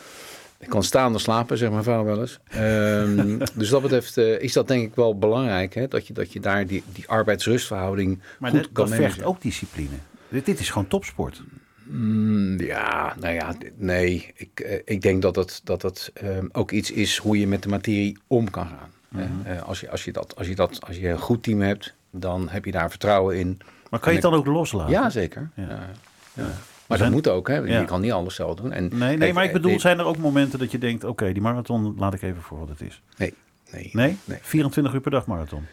Ik 0.65 0.71
kan 0.71 0.83
staande 0.83 1.19
slapen, 1.19 1.59
zegt 1.59 1.71
mijn 1.73 1.85
vrouw 1.85 2.05
wel 2.05 2.21
eens. 2.21 2.39
Ehm, 2.49 3.39
dus 3.59 3.69
dat 3.69 3.83
betreft 3.83 4.17
eh, 4.17 4.41
is 4.41 4.53
dat 4.53 4.69
denk 4.69 4.87
ik 4.87 4.95
wel 4.95 5.19
belangrijk, 5.19 5.75
hè, 5.75 5.89
dat, 5.89 6.07
je, 6.07 6.13
dat 6.13 6.33
je 6.33 6.41
daar 6.41 6.67
die, 6.67 6.83
die 6.93 7.09
arbeidsrustverhouding 7.09 8.21
Maar 8.39 8.51
goed 8.51 8.61
dat, 8.63 8.73
kan 8.73 8.89
dat 8.89 8.95
vergt 8.95 9.23
ook 9.23 9.41
discipline. 9.41 9.97
Dit, 10.29 10.47
dit 10.47 10.61
is 10.61 10.71
gewoon 10.71 10.89
topsport. 10.89 11.43
Mm, 11.83 12.61
ja, 12.61 13.15
nou 13.21 13.35
ja, 13.35 13.55
nee. 13.77 14.33
Ik, 14.37 14.61
eh, 14.61 14.81
ik 14.85 15.03
denk 15.03 15.23
dat 15.23 15.37
het, 15.37 15.61
dat 15.65 15.83
het 15.83 16.11
ehm, 16.15 16.47
ook 16.53 16.71
iets 16.71 16.91
is 16.91 17.17
hoe 17.17 17.39
je 17.39 17.47
met 17.47 17.63
de 17.63 17.69
materie 17.69 18.19
om 18.27 18.51
kan 18.51 18.67
gaan. 18.67 18.91
Mhm. 19.09 19.23
Eh, 19.45 19.63
als, 19.63 19.81
je, 19.81 19.91
als, 19.91 20.05
je 20.05 20.13
dat, 20.13 20.37
als, 20.37 20.47
je 20.47 20.55
dat, 20.55 20.81
als 20.87 20.97
je 20.97 21.09
een 21.09 21.19
goed 21.19 21.43
team 21.43 21.61
hebt, 21.61 21.95
dan 22.11 22.49
heb 22.49 22.65
je 22.65 22.71
daar 22.71 22.91
vertrouwen 22.91 23.39
in. 23.39 23.59
Maar 23.91 24.01
kan 24.01 24.13
je 24.13 24.19
het 24.19 24.31
dan 24.31 24.39
ook 24.39 24.47
loslaten? 24.47 24.93
Ja, 24.93 25.11
zeker. 25.11 25.51
Ja. 25.55 25.69
Ja. 25.69 25.91
Ja. 26.33 26.53
Maar 26.89 26.99
zijn- 26.99 27.13
dat 27.13 27.25
moet 27.25 27.35
ook, 27.35 27.49
hè. 27.49 27.57
Ja. 27.57 27.81
Je 27.81 27.85
kan 27.87 28.01
niet 28.01 28.13
alles 28.13 28.35
zelf 28.35 28.55
doen. 28.55 28.73
En, 28.73 28.89
Nee, 28.89 28.99
nee 28.99 29.19
kijk, 29.19 29.33
maar 29.33 29.43
ik 29.43 29.49
eh, 29.49 29.55
bedoel, 29.55 29.71
nee, 29.71 29.81
zijn 29.81 29.99
er 29.99 30.05
ook 30.05 30.17
momenten 30.17 30.59
dat 30.59 30.71
je 30.71 30.79
denkt... 30.79 31.05
oké, 31.05 31.33
die 31.33 31.43
marathon 31.43 31.95
laat 31.99 32.15
ik 32.15 32.23
even 32.23 32.43
voor 32.43 32.59
wat 32.59 32.69
het 32.69 32.81
is. 32.81 33.03
Nee, 33.17 33.35
nee. 33.73 33.91
Nee? 33.93 34.17
Nee. 34.25 34.39
24 34.43 34.95
uur 34.95 35.01
per 35.01 35.11
dag 35.11 35.27
marathon. 35.27 35.65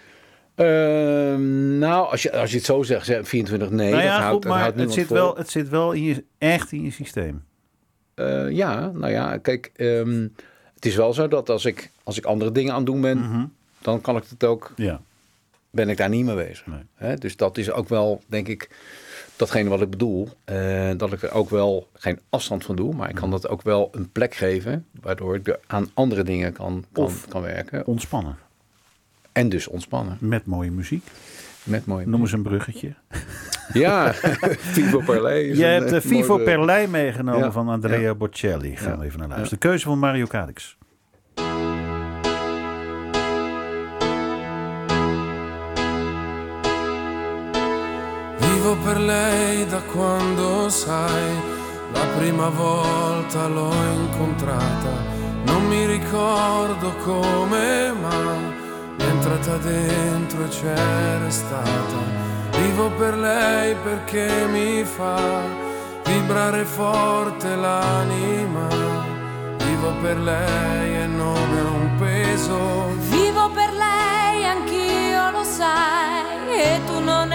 Ehm, 0.56 1.78
nou, 1.78 2.10
als 2.12 2.22
je, 2.22 2.32
als 2.38 2.52
je 2.52 2.58
het 2.58 2.66
zo 2.66 2.84
zegt, 2.84 3.06
zeg, 3.06 3.28
24, 3.28 3.70
nee, 3.70 3.92
nou 3.92 4.04
ja, 4.04 4.12
dat 4.14 4.20
houdt, 4.20 4.34
goed, 4.34 4.42
dat 4.44 4.52
maar 4.52 4.62
houdt 4.62 4.80
het 4.80 4.94
zit, 4.94 5.08
wel, 5.10 5.36
het 5.38 5.50
zit 5.50 5.70
wel 5.70 5.92
in 5.92 6.04
je, 6.04 6.24
echt 6.38 6.72
in 6.72 6.84
je 6.84 6.92
systeem. 6.92 7.44
Eh, 8.14 8.50
ja, 8.50 8.92
nou 8.94 9.12
ja, 9.12 9.38
kijk, 9.38 9.72
ehm, 9.76 10.28
het 10.76 10.86
is 10.86 10.96
wel 10.96 11.14
zo 11.14 11.28
dat 11.28 11.50
als 11.50 11.66
ik, 11.66 11.92
als 12.04 12.18
ik 12.18 12.26
andere 12.26 12.52
dingen 12.52 12.72
aan 12.72 12.78
het 12.78 12.86
doen 12.86 13.02
ben, 13.02 13.18
Mhm. 13.18 13.46
dan 13.82 14.02
kan 14.02 14.16
ik 14.18 14.24
het 14.30 14.44
ook 14.44 14.72
Ja. 14.76 15.02
ben 15.70 15.90
ik 15.90 15.98
daar 15.98 16.10
niet 16.10 16.26
mee 16.26 16.36
bezig. 16.36 16.66
Nee. 17.00 17.16
Dus 17.18 17.36
dat 17.38 17.58
is 17.58 17.72
ook 17.72 17.90
wel, 17.90 18.22
denk 18.28 18.48
ik, 18.48 18.70
datgene 19.42 19.70
wat 19.70 19.82
ik 19.82 19.90
bedoel, 19.90 20.30
eh, 20.44 20.90
dat 20.98 21.14
ik 21.14 21.22
er 21.22 21.32
ook 21.32 21.50
wel 21.50 21.88
geen 21.94 22.20
afstand 22.30 22.66
van 22.66 22.76
doe, 22.76 22.94
maar 22.96 23.10
ik 23.10 23.16
kan 23.16 23.32
dat 23.32 23.48
ook 23.48 23.62
wel 23.62 23.90
een 23.92 24.12
plek 24.12 24.34
geven, 24.36 24.86
waardoor 25.02 25.36
ik 25.36 25.58
aan 25.68 25.90
andere 25.94 26.24
dingen 26.24 26.54
kan, 26.54 26.86
kan, 26.92 27.04
Of- 27.04 27.28
kan 27.28 27.42
werken. 27.42 27.86
Ontspannen. 27.86 28.38
En 29.32 29.50
dus 29.50 29.68
ontspannen. 29.68 30.18
Met 30.20 30.46
mooie 30.46 30.72
muziek. 30.72 31.08
Met 31.64 31.86
mooie 31.86 32.06
Noem 32.08 32.22
eens 32.22 32.32
een 32.32 32.42
bruggetje. 32.44 32.94
Ja, 33.74 34.14
Vivo 34.74 35.00
Parley. 35.06 35.44
is 35.44 35.58
Je 35.58 35.64
hebt 35.64 35.86
eh, 35.86 35.92
de 35.92 36.02
Vivo 36.02 36.38
eh, 36.38 36.44
Perlei 36.44 36.88
meegenomen 36.88 37.40
Ja. 37.40 37.52
van 37.52 37.70
Andrea 37.70 38.00
Ja. 38.00 38.16
Bocelli. 38.16 38.76
Gaan 38.78 39.00
we 39.00 39.06
even 39.06 39.20
naar 39.20 39.28
luisteren. 39.28 39.60
De 39.60 39.68
keuze 39.68 39.86
van 39.86 40.00
Mario 40.00 40.26
Calix. 40.26 40.78
Vivo 48.62 48.76
per 48.84 49.00
lei 49.00 49.66
da 49.66 49.82
quando 49.92 50.70
sai, 50.70 51.34
la 51.94 52.06
prima 52.16 52.50
volta 52.50 53.48
l'ho 53.48 53.74
incontrata, 53.92 54.92
non 55.46 55.66
mi 55.66 55.88
ricordo 55.88 56.94
come, 57.04 57.92
ma 58.00 58.36
è 58.98 59.04
entrata 59.04 59.58
dentro 59.58 60.44
e 60.44 60.48
c'è 60.50 61.18
restata. 61.24 61.98
Vivo 62.60 62.92
per 62.92 63.18
lei 63.18 63.74
perché 63.84 64.30
mi 64.52 64.84
fa 64.84 65.42
vibrare 66.06 66.64
forte 66.64 67.56
l'anima, 67.56 68.68
vivo 69.58 69.92
per 70.04 70.20
lei 70.20 71.02
e 71.02 71.08
non 71.08 71.58
è 71.58 71.62
un 71.62 71.96
peso. 71.98 72.94
Vivo 73.10 73.50
per 73.50 73.74
lei, 73.74 74.46
anch'io 74.46 75.32
lo 75.32 75.44
sai, 75.44 76.60
e 76.60 76.80
tu 76.86 77.00
non 77.00 77.32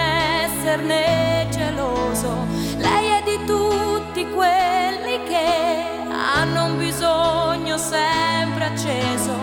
esserne 0.67 1.47
geloso. 1.49 2.45
Lei 2.77 3.07
è 3.07 3.23
di 3.23 3.45
tutti 3.45 4.27
quelli 4.31 5.23
che 5.25 5.85
hanno 6.11 6.65
un 6.65 6.77
bisogno 6.77 7.77
sempre 7.77 8.65
acceso, 8.65 9.33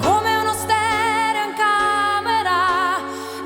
come 0.00 0.34
uno 0.34 0.52
stereo 0.52 1.44
in 1.46 1.54
camera 1.54 2.98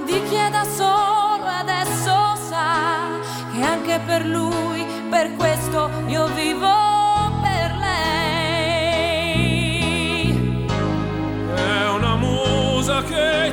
di 0.06 0.22
chi 0.24 0.34
è 0.34 0.48
da 0.50 0.64
solo 0.64 1.44
adesso 1.44 2.36
sa 2.48 3.04
che 3.52 3.62
anche 3.62 4.00
per 4.06 4.24
lui, 4.24 4.86
per 5.10 5.36
questo 5.36 5.90
io 6.06 6.26
vivo 6.28 6.86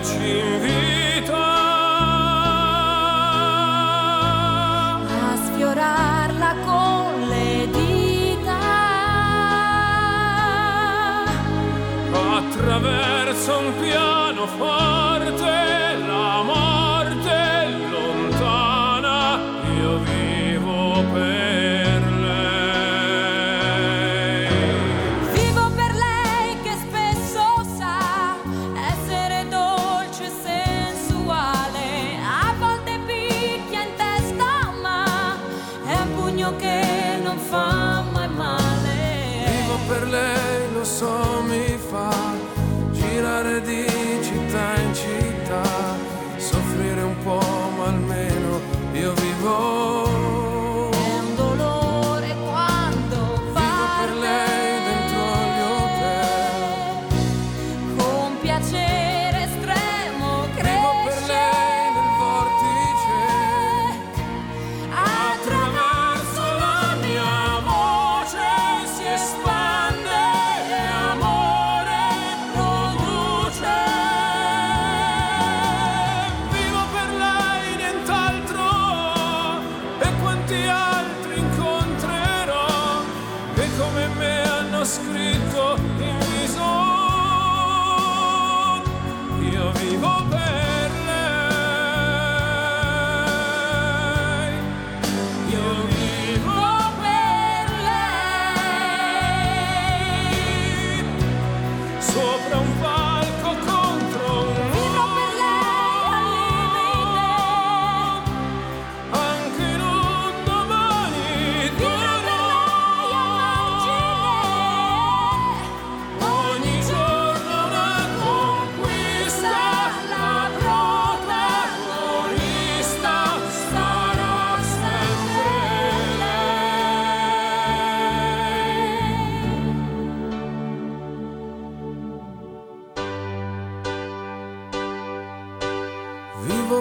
ci 0.04 0.38
invita 0.38 0.73
attraverso 12.54 13.58
un 13.58 13.74
pianoforte, 13.80 15.42
la 16.06 16.44
morte 16.44 17.68
lontana, 17.90 19.40
io 19.76 19.98
vivo 19.98 21.04
per 21.14 22.02
lei. 22.22 22.48
Vivo 25.34 25.72
per 25.72 25.96
lei 25.96 26.62
che 26.62 26.76
spesso 26.86 27.66
sa 27.76 28.38
essere 28.92 29.48
dolce 29.50 30.26
e 30.26 30.32
sensuale. 30.44 32.20
A 32.22 32.54
volte 32.60 33.00
picchia 33.08 33.82
in 33.82 33.96
testa, 33.98 34.72
ma 34.80 35.36
è 35.88 35.96
un 35.96 36.16
pugno 36.16 36.56
che 36.58 37.18
non 37.24 37.40
fa 37.40 38.04
mai 38.12 38.30
male. 38.30 38.92
Vivo 39.44 39.78
per 39.88 40.08
lei, 40.08 40.72
lo 40.72 40.84
so, 40.84 41.33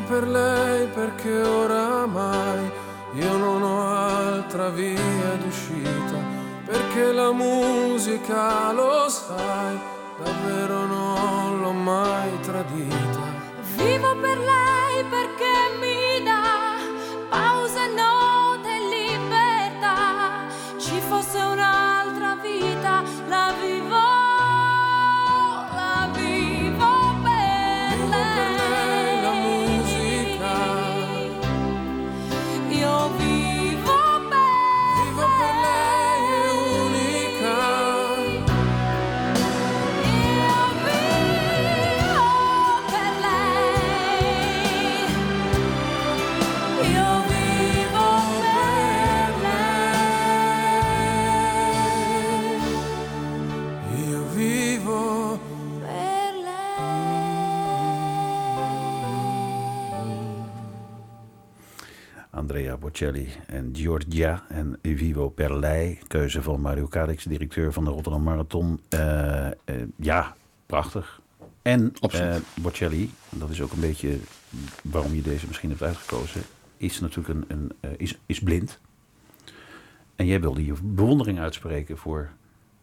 per 0.08 0.26
lei 0.26 0.86
perché 0.88 1.42
oramai 1.42 2.70
io 3.14 3.36
non 3.36 3.62
ho 3.62 3.86
altra 3.86 4.70
via 4.70 5.36
d'uscita, 5.42 6.18
perché 6.64 7.12
la 7.12 7.30
musica 7.32 8.72
lo 8.72 9.08
sai, 9.08 9.78
davvero 10.22 10.86
non 10.86 11.60
l'ho 11.60 11.72
mai 11.72 12.40
tradita. 12.40 13.20
Vivo 13.76 14.16
per 14.16 14.38
lei 14.38 14.71
Bocelli 62.92 63.28
en 63.46 63.70
Giorgia 63.72 64.42
en 64.48 64.78
Vivo 64.82 65.28
Perlei. 65.28 65.98
Keuze 66.06 66.42
van 66.42 66.60
Mario 66.60 66.88
Calix, 66.88 67.24
directeur 67.24 67.72
van 67.72 67.84
de 67.84 67.90
Rotterdam 67.90 68.22
Marathon. 68.22 68.80
Eh, 68.88 69.46
eh, 69.46 69.52
ja, 69.96 70.36
prachtig. 70.66 71.20
En 71.62 71.92
eh, 72.10 72.36
Bocelli, 72.54 73.10
dat 73.30 73.50
is 73.50 73.60
ook 73.60 73.72
een 73.72 73.80
beetje 73.80 74.16
waarom 74.82 75.14
je 75.14 75.22
deze 75.22 75.46
misschien 75.46 75.68
hebt 75.68 75.82
uitgekozen, 75.82 76.42
is 76.76 77.00
natuurlijk 77.00 77.28
een, 77.28 77.44
een, 77.48 77.72
eh, 77.80 77.90
is, 77.96 78.18
is 78.26 78.40
blind. 78.40 78.78
En 80.16 80.26
jij 80.26 80.40
wilde 80.40 80.64
je 80.64 80.74
bewondering 80.82 81.40
uitspreken 81.40 81.98
voor, 81.98 82.30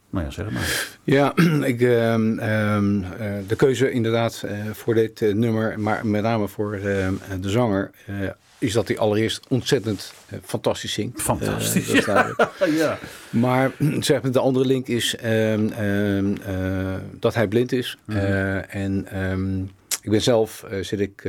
nou 0.10 0.26
ja, 0.26 0.32
zeg 0.32 0.46
het 0.46 0.54
maar. 0.54 0.98
Ja, 1.04 1.36
ik, 1.74 1.82
ehm, 1.82 2.40
ehm, 2.40 3.04
eh, 3.04 3.34
de 3.48 3.56
keuze 3.56 3.92
inderdaad 3.92 4.44
eh, 4.46 4.66
voor 4.72 4.94
dit 4.94 5.22
eh, 5.22 5.34
nummer, 5.34 5.80
maar 5.80 6.08
met 6.08 6.22
name 6.22 6.48
voor 6.48 6.74
ehm, 6.74 7.14
de 7.42 7.50
zanger, 7.50 7.92
eh, 8.06 8.30
is 8.60 8.74
dat 8.74 8.88
hij 8.88 8.98
allereerst 8.98 9.46
ontzettend 9.48 10.14
eh, 10.28 10.40
fantastisch 10.44 10.94
zingt. 10.94 11.22
Fantastisch, 11.22 12.06
Eh, 12.06 12.30
ja. 12.78 12.98
Maar 13.30 13.72
zeg 14.00 14.22
maar, 14.22 14.32
de 14.32 14.40
andere 14.40 14.66
link 14.66 14.88
is 14.88 15.16
ehm, 15.16 15.68
ehm, 15.68 16.36
eh, 16.42 16.96
dat 17.20 17.34
hij 17.34 17.48
blind 17.48 17.72
is. 17.72 17.98
Eh, 18.06 18.76
en 18.76 19.06
ehm, 19.12 19.62
ik 20.02 20.10
ben 20.12 20.22
zelf, 20.22 20.66
zit 20.82 21.00
ik 21.00 21.24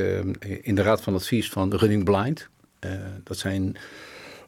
in 0.61 0.75
de 0.75 0.81
raad 0.81 1.01
van 1.01 1.13
advies 1.13 1.49
van 1.49 1.73
Running 1.75 2.03
Blind. 2.03 2.49
Dat 3.23 3.37
zijn 3.37 3.75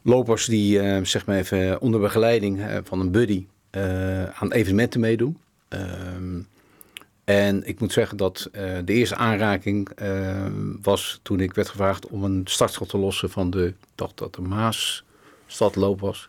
lopers 0.02 0.46
die 0.46 1.04
zeg 1.04 1.26
maar 1.26 1.36
even 1.36 1.80
onder 1.80 2.00
begeleiding 2.00 2.60
van 2.84 3.00
een 3.00 3.10
buddy 3.10 3.46
aan 4.34 4.52
evenementen 4.52 5.00
meedoen. 5.00 5.38
En 7.24 7.66
ik 7.66 7.80
moet 7.80 7.92
zeggen 7.92 8.16
dat 8.16 8.48
eh, 8.52 8.78
de 8.84 8.92
eerste 8.92 9.16
aanraking 9.16 9.88
eh, 9.88 10.46
was 10.82 11.20
toen 11.22 11.40
ik 11.40 11.54
werd 11.54 11.68
gevraagd 11.68 12.06
om 12.06 12.24
een 12.24 12.42
startschot 12.44 12.88
te 12.88 12.98
lossen 12.98 13.30
van 13.30 13.50
de, 13.50 13.66
ik 13.66 13.74
dacht 13.94 14.18
dat 14.18 14.34
de 14.34 14.42
Maasstadloop 14.42 16.00
was. 16.00 16.28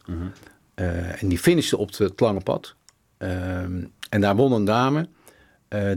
Eh, 0.73 1.21
en 1.21 1.27
die 1.27 1.39
finishte 1.39 1.77
op 1.77 1.97
het 1.97 2.19
lange 2.19 2.41
pad. 2.41 2.75
En 4.09 4.21
daar 4.21 4.35
won 4.35 4.51
een 4.51 4.65
dame 4.65 5.07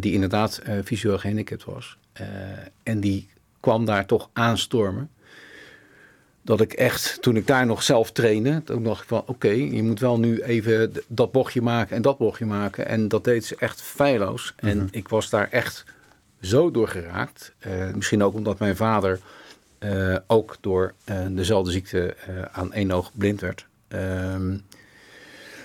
die 0.01 0.13
inderdaad 0.13 0.61
visueel 0.83 1.19
gehandicapt 1.19 1.65
was. 1.65 1.97
En 2.83 3.01
die 3.01 3.29
kwam 3.61 3.85
daar 3.85 4.07
toch 4.07 4.31
aanstormen. 4.33 5.11
Dat 6.49 6.61
ik 6.61 6.73
echt, 6.73 7.23
toen 7.23 7.37
ik 7.37 7.47
daar 7.47 7.67
nog 7.67 7.83
zelf 7.83 8.13
trainde, 8.13 8.63
toen 8.65 8.83
dacht 8.83 9.03
ik 9.03 9.09
van 9.09 9.23
oké, 9.27 9.49
je 9.49 9.83
moet 9.83 10.01
wel 10.01 10.19
nu 10.19 10.43
even 10.43 10.93
dat 11.09 11.33
bochtje 11.33 11.63
maken 11.63 11.97
en 11.97 12.03
dat 12.03 12.19
bochtje 12.19 12.47
maken. 12.47 12.87
En 12.87 13.09
dat 13.09 13.25
deed 13.25 13.45
ze 13.45 13.57
echt 13.59 13.83
feilloos. 13.83 14.55
En 14.57 14.89
ik 14.91 15.09
was 15.09 15.31
daar 15.31 15.49
echt 15.51 15.85
zo 16.41 16.71
door 16.71 16.89
geraakt. 16.89 17.55
Eh, 17.59 17.93
misschien 17.95 18.23
ook 18.23 18.35
omdat 18.35 18.59
mijn 18.59 18.77
vader 18.77 19.21
eh, 19.79 20.17
ook 20.27 20.57
door 20.61 20.95
eh, 21.05 21.27
dezelfde 21.31 21.71
ziekte 21.71 22.17
aan 22.53 22.73
één 22.73 22.91
oog 22.91 23.11
blind 23.15 23.41
werd. 23.41 23.67
Ehm, 23.89 24.57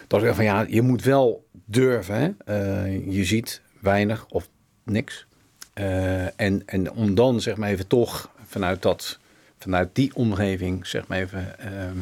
dat 0.08 0.20
ik 0.20 0.26
dacht 0.26 0.36
van 0.36 0.46
ja, 0.46 0.66
je 0.68 0.82
moet 0.82 1.04
wel 1.04 1.46
durven. 1.66 2.38
Hè? 2.46 2.86
Je 3.10 3.24
ziet 3.24 3.62
weinig 3.80 4.26
of 4.30 4.50
niks. 4.84 5.26
En, 6.36 6.64
en 6.66 6.92
om 6.92 7.16
dan 7.16 7.42
zeg 7.42 7.58
maar 7.58 7.70
even 7.70 7.88
toch 7.88 8.30
vanuit, 8.46 8.82
dat, 8.82 9.20
vanuit 9.64 9.90
die 9.94 10.16
omgeving 10.16 10.88
zeg 10.88 11.08
maar 11.08 11.20
even 11.20 11.60
ehm, 11.60 11.98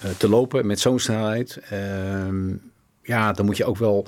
eh, 0.00 0.10
te 0.10 0.28
lopen 0.28 0.66
met 0.66 0.80
zo'n 0.80 0.98
snelheid. 0.98 1.56
ehm, 1.70 2.54
ja, 3.02 3.32
dan 3.32 3.46
moet 3.46 3.56
je 3.56 3.64
ook 3.64 3.76
wel 3.78 4.06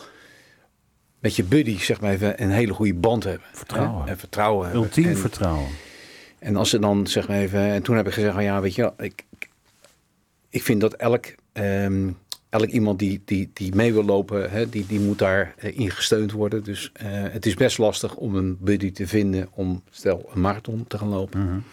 met 1.18 1.36
je 1.36 1.44
buddy 1.44 1.78
zeg 1.78 2.00
maar 2.00 2.12
even 2.12 2.42
een 2.42 2.50
hele 2.50 2.72
goede 2.72 2.94
band 2.94 3.24
hebben. 3.24 3.46
Vertrouwen. 3.52 4.04
Hè? 4.04 4.10
En 4.10 4.18
vertrouwen 4.18 4.64
hebben. 4.64 4.82
Ultiem 4.84 5.06
En- 5.08 5.16
vertrouwen. 5.16 5.68
en 6.38 6.56
als 6.56 6.70
ze 6.70 6.78
dan 6.78 7.06
zeg 7.06 7.28
maar 7.28 7.36
even. 7.38 7.60
En 7.60 7.82
toen 7.82 7.96
heb 7.96 8.06
ik 8.06 8.12
gezegd: 8.12 8.34
van 8.34 8.44
ja, 8.44 8.60
weet 8.60 8.74
je, 8.74 8.92
ik, 8.98 9.24
ik, 10.48 10.62
vind 10.62 10.80
dat 10.80 10.94
elk, 10.94 11.34
ehm, 11.52 12.10
elk 12.48 12.68
iemand 12.68 12.98
die, 12.98 13.22
die, 13.24 13.50
die 13.52 13.74
mee 13.74 13.92
wil 13.92 14.04
lopen, 14.04 14.50
hè, 14.50 14.68
die, 14.68 14.86
die 14.86 15.00
moet 15.00 15.18
daar 15.18 15.54
eh, 15.56 15.90
gesteund 15.90 16.32
worden. 16.32 16.64
Dus 16.64 16.90
eh, 16.92 17.06
het 17.10 17.46
is 17.46 17.54
best 17.54 17.78
lastig 17.78 18.14
om 18.16 18.34
een 18.34 18.56
buddy 18.60 18.92
te 18.92 19.06
vinden 19.06 19.48
om, 19.50 19.82
stel, 19.90 20.30
een 20.34 20.40
marathon 20.40 20.84
te 20.86 20.98
gaan 20.98 21.08
lopen. 21.08 21.64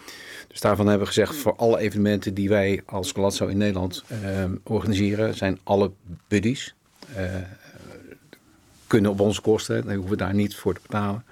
Dus 0.52 0.60
daarvan 0.60 0.86
hebben 0.86 1.06
we 1.06 1.12
gezegd: 1.12 1.34
voor 1.36 1.56
alle 1.56 1.78
evenementen 1.78 2.34
die 2.34 2.48
wij 2.48 2.82
als 2.86 3.12
Galazzo 3.12 3.46
in 3.46 3.56
Nederland 3.56 4.04
ehm, 4.24 4.52
organiseren, 4.62 5.34
zijn 5.34 5.58
alle 5.62 5.90
buddies. 6.28 6.74
eh, 7.14 7.24
kunnen 8.86 9.10
op 9.10 9.20
onze 9.20 9.40
kosten, 9.40 9.84
dan 9.84 9.92
hoeven 9.94 10.10
we 10.10 10.16
daar 10.16 10.34
niet 10.34 10.54
voor 10.56 10.74
te 10.74 10.80
betalen. 10.82 11.24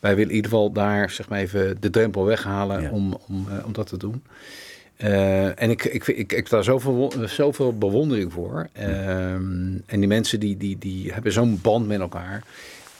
Wij 0.00 0.14
willen 0.14 0.30
in 0.30 0.36
ieder 0.36 0.50
geval 0.50 0.72
daar 0.72 1.10
zeg 1.10 1.28
maar 1.28 1.38
even 1.38 1.76
de 1.80 1.90
drempel 1.90 2.24
weghalen 2.24 2.82
Ja. 2.82 2.90
om, 2.90 3.18
om, 3.28 3.46
eh, 3.50 3.66
om 3.66 3.72
dat 3.72 3.86
te 3.86 3.96
doen. 3.96 4.22
Eh, 4.96 5.62
en 5.62 5.70
ik, 5.70 5.84
ik, 5.84 6.06
ik, 6.06 6.16
ik 6.16 6.30
heb 6.30 6.48
daar 6.48 6.64
zoveel, 6.64 7.12
zoveel 7.26 7.78
bewondering 7.78 8.32
voor. 8.32 8.68
Ehm, 8.72 9.72
en 9.86 9.98
die 10.00 10.06
mensen 10.06 10.40
die, 10.40 10.56
die, 10.56 10.78
die 10.78 11.12
hebben 11.12 11.32
zo'n 11.32 11.58
band 11.62 11.86
met 11.86 12.00
elkaar. 12.00 12.42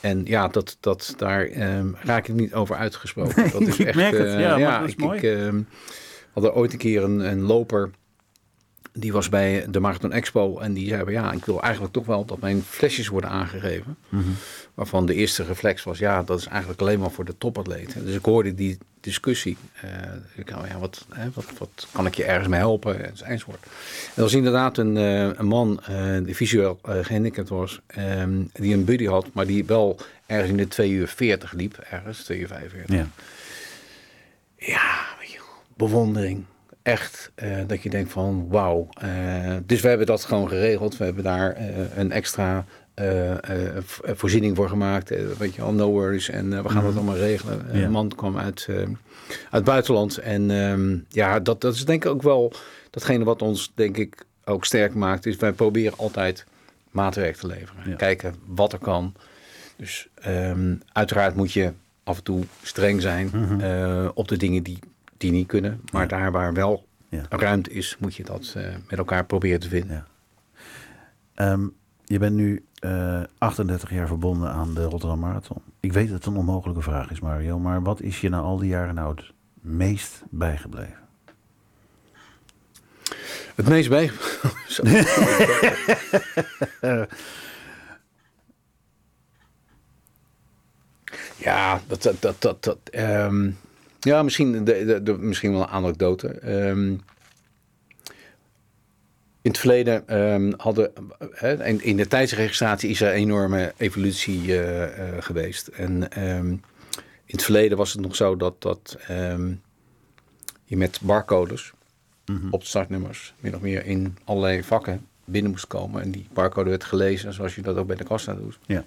En 0.04 0.20
ja, 0.24 0.48
dat, 0.48 0.76
dat, 0.80 1.14
daar 1.16 1.44
ehm, 1.46 1.88
raak 2.02 2.28
ik 2.28 2.34
niet 2.34 2.54
over 2.54 2.76
uitgesproken. 2.76 3.50
dat 3.52 3.60
is 3.60 3.78
ik 3.80 3.86
echt, 3.86 3.96
merk 3.96 4.12
het. 4.18 4.26
eh, 4.26 4.40
Ja, 4.40 4.58
maar 4.58 4.78
dat 4.78 4.88
is 4.88 4.94
ik, 4.94 5.00
mooi. 5.00 5.18
Ik 5.18 5.24
ehm, 5.38 5.60
had 6.32 6.44
er 6.44 6.52
ooit 6.52 6.72
een 6.72 6.78
keer 6.78 7.02
een, 7.02 7.18
een 7.20 7.40
loper. 7.42 7.90
Die 8.96 9.12
was 9.12 9.28
bij 9.28 9.66
de 9.68 9.80
Marathon 9.80 10.12
Expo. 10.12 10.58
En 10.58 10.72
die 10.72 10.88
zei: 10.88 11.10
Ja, 11.10 11.32
ik 11.32 11.44
wil 11.44 11.62
eigenlijk 11.62 11.92
toch 11.92 12.06
wel 12.06 12.24
dat 12.24 12.40
mijn 12.40 12.62
flesjes 12.62 13.08
worden 13.08 13.30
aangegeven. 13.30 13.96
Mhm. 14.08 14.22
Waarvan 14.74 15.06
de 15.06 15.14
eerste 15.14 15.44
reflex 15.44 15.82
was, 15.82 15.98
ja, 15.98 16.22
dat 16.22 16.38
is 16.38 16.46
eigenlijk 16.46 16.80
alleen 16.80 17.00
maar 17.00 17.10
voor 17.10 17.24
de 17.24 17.38
topatleten. 17.38 18.04
Dus 18.04 18.14
ik 18.14 18.24
hoorde 18.24 18.54
die 18.54 18.78
discussie. 19.00 19.56
Eh, 19.80 19.90
ik 20.34 20.48
dacht, 20.48 20.68
ja, 20.68 20.78
wat, 20.78 21.06
hè, 21.14 21.28
wat, 21.34 21.44
wat 21.58 21.86
kan 21.92 22.06
ik 22.06 22.14
je 22.14 22.24
ergens 22.24 22.48
mee 22.48 22.58
helpen? 22.58 23.04
En 23.04 23.14
enzovoort. 23.24 23.64
Er 24.14 24.22
was 24.22 24.32
inderdaad 24.34 24.78
een, 24.78 24.96
eh, 24.96 25.28
een 25.38 25.46
man 25.46 25.80
eh, 25.84 26.16
die 26.24 26.36
visueel 26.36 26.78
eh, 26.82 26.98
gehandicapt 27.02 27.48
was. 27.48 27.80
ehm, 27.86 28.42
die 28.52 28.74
een 28.74 28.84
buddy 28.84 29.06
had, 29.06 29.26
maar 29.32 29.46
die 29.46 29.64
wel 29.64 29.98
ergens 30.26 30.50
in 30.50 30.56
de 30.56 30.68
2 30.68 30.90
uur 30.90 31.08
40 31.08 31.52
liep. 31.52 31.76
Ergens, 31.90 32.24
2 32.24 32.38
uur 32.38 32.48
45. 32.48 32.96
Ja. 32.96 33.06
Ja, 34.56 35.06
bewondering. 35.76 36.44
Echt, 36.84 37.30
eh, 37.34 37.56
dat 37.66 37.82
je 37.82 37.90
denkt 37.90 38.12
van 38.12 38.46
wauw. 38.48 38.88
Eh, 39.00 39.08
dus 39.66 39.80
we 39.80 39.88
hebben 39.88 40.06
dat 40.06 40.24
gewoon 40.24 40.48
geregeld. 40.48 40.96
We 40.96 41.04
hebben 41.04 41.24
daar 41.24 41.52
eh, 41.52 41.66
een 41.96 42.12
extra 42.12 42.64
vo- 43.84 44.14
voorziening 44.14 44.56
voor 44.56 44.68
gemaakt. 44.68 45.36
Weet 45.38 45.54
je 45.54 45.62
al, 45.62 45.72
no 45.72 45.90
worries. 45.90 46.28
En 46.30 46.62
we 46.62 46.68
gaan 46.68 46.84
dat 46.84 46.94
allemaal 46.94 47.16
regelen. 47.16 47.66
Ja. 47.72 47.82
Een 47.82 47.90
man 47.90 48.08
kwam 48.08 48.38
uit, 48.38 48.66
uit 48.68 48.88
het 49.50 49.64
buitenland. 49.64 50.18
En 50.18 50.50
ehm, 50.50 50.96
ja, 51.08 51.40
dat, 51.40 51.60
dat 51.60 51.74
is 51.74 51.84
denk 51.84 52.04
ik 52.04 52.10
ook 52.10 52.22
wel 52.22 52.52
datgene 52.90 53.24
wat 53.24 53.42
ons 53.42 53.72
denk 53.74 53.96
ik 53.96 54.24
ook 54.44 54.64
sterk 54.64 54.94
maakt. 54.94 55.26
Is 55.26 55.36
wij 55.36 55.52
proberen 55.52 55.98
altijd 55.98 56.44
maatwerk 56.90 57.36
te 57.36 57.46
leveren. 57.46 57.82
Ja. 57.90 57.94
Kijken 57.96 58.34
wat 58.46 58.72
er 58.72 58.78
kan. 58.78 59.14
Dus 59.76 60.08
ehm, 60.14 60.74
uiteraard 60.92 61.34
moet 61.36 61.52
je 61.52 61.72
af 62.04 62.16
en 62.16 62.22
toe 62.22 62.44
streng 62.62 63.02
zijn 63.02 63.30
eh, 63.60 64.08
op 64.14 64.28
de 64.28 64.36
dingen 64.36 64.62
die, 64.62 64.78
die 65.24 65.32
niet 65.32 65.46
kunnen. 65.46 65.80
Maar 65.92 66.02
Ja. 66.02 66.08
daar 66.08 66.32
waar 66.32 66.52
wel 66.52 66.86
Ja. 67.08 67.22
ruimte 67.28 67.70
is, 67.70 67.96
moet 67.98 68.14
je 68.14 68.24
dat 68.24 68.52
eh, 68.56 68.74
met 68.88 68.98
elkaar 68.98 69.24
proberen 69.24 69.60
te 69.60 69.68
vinden. 69.68 69.96
Ja. 69.96 70.06
Ehm, 71.34 71.66
je 72.04 72.18
bent 72.18 72.36
nu 72.36 72.64
eh, 72.78 73.22
38 73.38 73.90
jaar 73.90 74.06
verbonden 74.06 74.50
aan 74.50 74.74
de 74.74 74.84
Rotterdam 74.84 75.18
Marathon. 75.18 75.62
Ik 75.80 75.92
weet 75.92 76.06
dat 76.08 76.16
het 76.16 76.26
een 76.26 76.36
onmogelijke 76.36 76.82
vraag 76.82 77.10
is, 77.10 77.20
Mario. 77.20 77.58
Maar 77.58 77.82
wat 77.82 78.00
is 78.00 78.20
je 78.20 78.28
na 78.28 78.38
al 78.38 78.58
die 78.58 78.68
jaren 78.68 78.94
nou 78.94 79.14
het 79.14 79.24
meest 79.60 80.22
bijgebleven? 80.30 81.02
Het 83.54 83.68
meest 83.68 83.88
bij. 83.88 84.10
Ja, 91.36 91.80
dat, 91.86 92.02
dat, 92.02 92.20
dat, 92.22 92.40
dat, 92.42 92.62
dat, 92.64 92.78
ehm, 92.90 93.50
ja, 94.04 94.22
misschien, 94.22 94.64
de, 94.64 94.84
de, 94.84 95.02
de- 95.02 95.18
misschien 95.18 95.52
wel 95.52 95.60
een 95.60 95.66
anekdote. 95.66 96.28
Ehm, 96.28 96.96
in 99.42 99.50
het 99.50 99.58
verleden 99.58 100.08
ehm, 100.08 100.52
hadden, 100.56 100.92
in, 101.40 101.82
in 101.82 101.96
de 101.96 102.06
tijdsregistratie 102.06 102.90
is 102.90 103.00
er 103.00 103.08
een 103.08 103.14
enorme 103.14 103.72
evolutie 103.76 104.40
eh, 104.58 104.82
eh, 104.84 105.22
geweest. 105.22 105.66
En 105.66 106.10
ehm, 106.10 106.48
in 107.24 107.34
het 107.36 107.42
verleden 107.42 107.76
was 107.78 107.92
het 107.92 108.00
nog 108.00 108.16
zo 108.16 108.36
dat, 108.36 108.62
dat 108.62 108.98
je 110.64 110.76
met 110.76 110.98
barcodes 111.02 111.72
op 112.50 112.60
de 112.60 112.66
startnummers 112.66 113.34
min 113.40 113.54
of 113.54 113.60
meer 113.60 113.86
in 113.86 114.16
allerlei 114.24 114.62
vakken 114.62 115.06
binnen 115.24 115.50
moest 115.50 115.66
komen. 115.66 116.02
En 116.02 116.10
die 116.10 116.26
barcode 116.32 116.70
werd 116.70 116.84
gelezen 116.84 117.32
zoals 117.32 117.54
je 117.54 117.62
dat 117.62 117.76
ook 117.76 117.86
bij 117.86 117.96
de 117.96 118.04
kassa 118.04 118.34
doet. 118.34 118.58
Ja. 118.66 118.84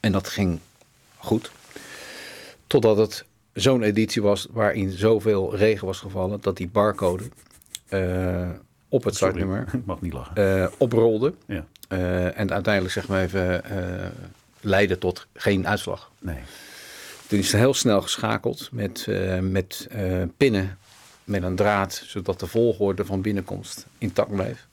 En 0.00 0.12
dat 0.12 0.28
ging 0.28 0.58
goed. 1.16 1.50
Totdat 2.66 2.96
het 2.96 3.24
zo'n 3.54 3.82
editie 3.82 4.22
was 4.22 4.46
waarin 4.50 4.90
zoveel 4.90 5.56
regen 5.56 5.86
was 5.86 5.98
gevallen 5.98 6.40
dat 6.40 6.56
die 6.56 6.68
barcode 6.68 7.24
eh, 7.88 8.48
op 8.88 9.04
het 9.04 9.14
Sorry, 9.16 9.34
startnummer 9.34 9.68
mag 9.86 10.00
niet 10.00 10.12
lachen. 10.12 10.36
eh, 10.62 10.66
oprolde. 10.78 11.34
ja. 11.46 11.64
Eh, 11.88 12.38
en 12.38 12.52
uiteindelijk 12.52 12.94
zeg 12.94 13.08
maar 13.08 13.22
even 13.22 13.62
leidde 14.60 14.98
tot 14.98 15.26
geen 15.34 15.68
uitslag. 15.68 16.10
Nee. 16.18 16.38
Toen 17.26 17.38
is 17.38 17.52
het 17.52 17.60
heel 17.60 17.74
snel 17.74 18.02
geschakeld 18.02 18.68
met, 18.72 19.06
met 19.40 19.88
pinnen 20.36 20.78
met 21.24 21.42
een 21.42 21.56
draad, 21.56 22.02
zodat 22.06 22.40
de 22.40 22.46
volgorde 22.46 23.04
van 23.04 23.20
binnenkomst 23.20 23.86
intact 23.98 24.30
bleef. 24.30 24.66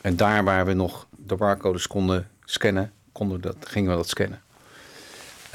En 0.00 0.16
daar 0.16 0.44
waar 0.44 0.66
we 0.66 0.72
nog 0.72 1.06
de 1.26 1.34
barcodes 1.34 1.86
konden 1.86 2.28
scannen, 2.44 2.92
konden 3.12 3.40
dat, 3.40 3.56
gingen 3.60 3.90
we 3.90 3.96
dat 3.96 4.08
scannen. 4.08 4.40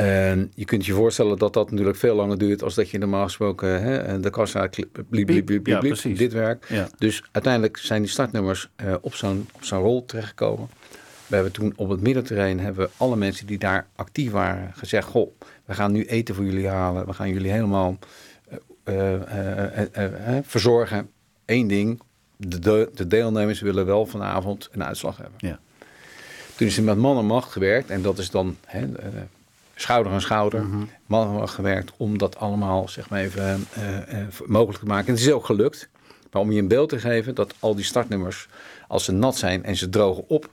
En 0.02 0.52
je 0.56 0.66
kunt 0.66 0.86
je 0.86 0.94
voorstellen 0.94 1.38
dat 1.38 1.54
dat 1.54 1.72
natuurlijk 1.72 1.98
veel 1.98 2.16
langer 2.16 2.38
duurt 2.38 2.64
als 2.64 2.76
dat 2.76 2.90
je 2.90 2.98
normaal 2.98 3.24
gesproken 3.24 3.82
hè, 3.82 4.20
de 4.20 4.30
kassa 4.30 4.70
bliep, 5.10 5.26
bliep, 5.26 5.46
bliep, 5.46 5.68
Ja, 5.68 5.80
dit 6.14 6.34
werk. 6.34 6.66
Ja. 6.70 6.90
Dus 6.98 7.24
uiteindelijk 7.32 7.78
zijn 7.78 8.02
die 8.02 8.12
startnummers 8.12 8.70
eh, 8.76 8.96
op 9.02 9.16
zo'n 9.16 9.48
op 9.52 9.64
zo'n 9.64 9.82
rol 9.82 10.06
terechtgekomen. 10.06 10.70
We 11.28 11.36
hebben 11.36 11.54
toen 11.54 11.74
op 11.76 11.90
het 11.90 12.02
middenterrein 12.02 12.60
hebben 12.60 12.86
we 12.86 12.92
alle 12.98 13.16
mensen 13.16 13.48
die 13.48 13.58
daar 13.58 13.88
actief 13.96 14.32
waren 14.32 14.72
gezegd: 14.76 15.08
Goh, 15.08 15.32
we 15.66 15.74
gaan 15.74 15.92
nu 15.92 16.06
eten 16.06 16.36
voor 16.36 16.46
jullie 16.46 16.68
halen. 16.68 17.06
We 17.06 17.14
gaan 17.14 17.30
jullie 17.30 17.52
helemaal 17.52 17.98
eh, 18.84 19.14
eh, 19.14 19.78
eh, 19.78 19.88
eh, 19.92 20.38
eh, 20.38 20.44
verzorgen. 20.44 21.10
Eén 21.46 21.68
ding: 21.68 22.02
de, 22.38 22.60
de, 22.60 22.90
de 22.94 23.08
deelnemers 23.08 23.62
willen 23.62 23.86
wel 23.86 24.06
vanavond 24.06 24.70
een 24.72 24.84
uitslag 24.84 25.18
hebben. 25.18 25.36
Ja. 25.38 25.60
Toen 26.56 26.68
is 26.68 26.78
er 26.78 26.84
met 26.84 26.98
man 26.98 27.18
en 27.18 27.26
macht 27.26 27.52
gewerkt. 27.52 27.90
En 27.90 28.02
dat 28.02 28.18
is 28.18 28.30
dan 28.30 28.58
hè, 28.66 28.80
eh, 28.80 29.08
schouder 29.82 30.12
aan 30.12 30.22
schouder. 30.22 30.64
Mhm. 30.64 30.84
Man 31.06 31.42
en 31.42 31.50
gewerkt 31.50 31.92
om 31.98 32.18
dat 32.18 32.38
allemaal 32.38 32.90
zeg 32.90 33.10
maar 33.10 33.20
even 33.20 33.66
eh, 33.74 33.98
eh, 34.22 34.28
mogelijk 34.46 34.80
te 34.80 34.86
maken. 34.86 35.08
En 35.08 35.14
het 35.14 35.22
is 35.24 35.32
ook 35.32 35.46
gelukt. 35.46 35.90
Maar 36.32 36.42
om 36.42 36.52
je 36.52 36.60
een 36.62 36.68
beeld 36.68 36.90
te 36.90 37.00
geven 37.00 37.36
dat 37.36 37.54
al 37.60 37.76
die 37.76 37.86
startnummers, 37.86 38.48
als 38.88 39.04
ze 39.06 39.12
nat 39.12 39.38
zijn 39.38 39.64
en 39.64 39.76
ze 39.76 39.90
drogen 39.90 40.24
op, 40.28 40.50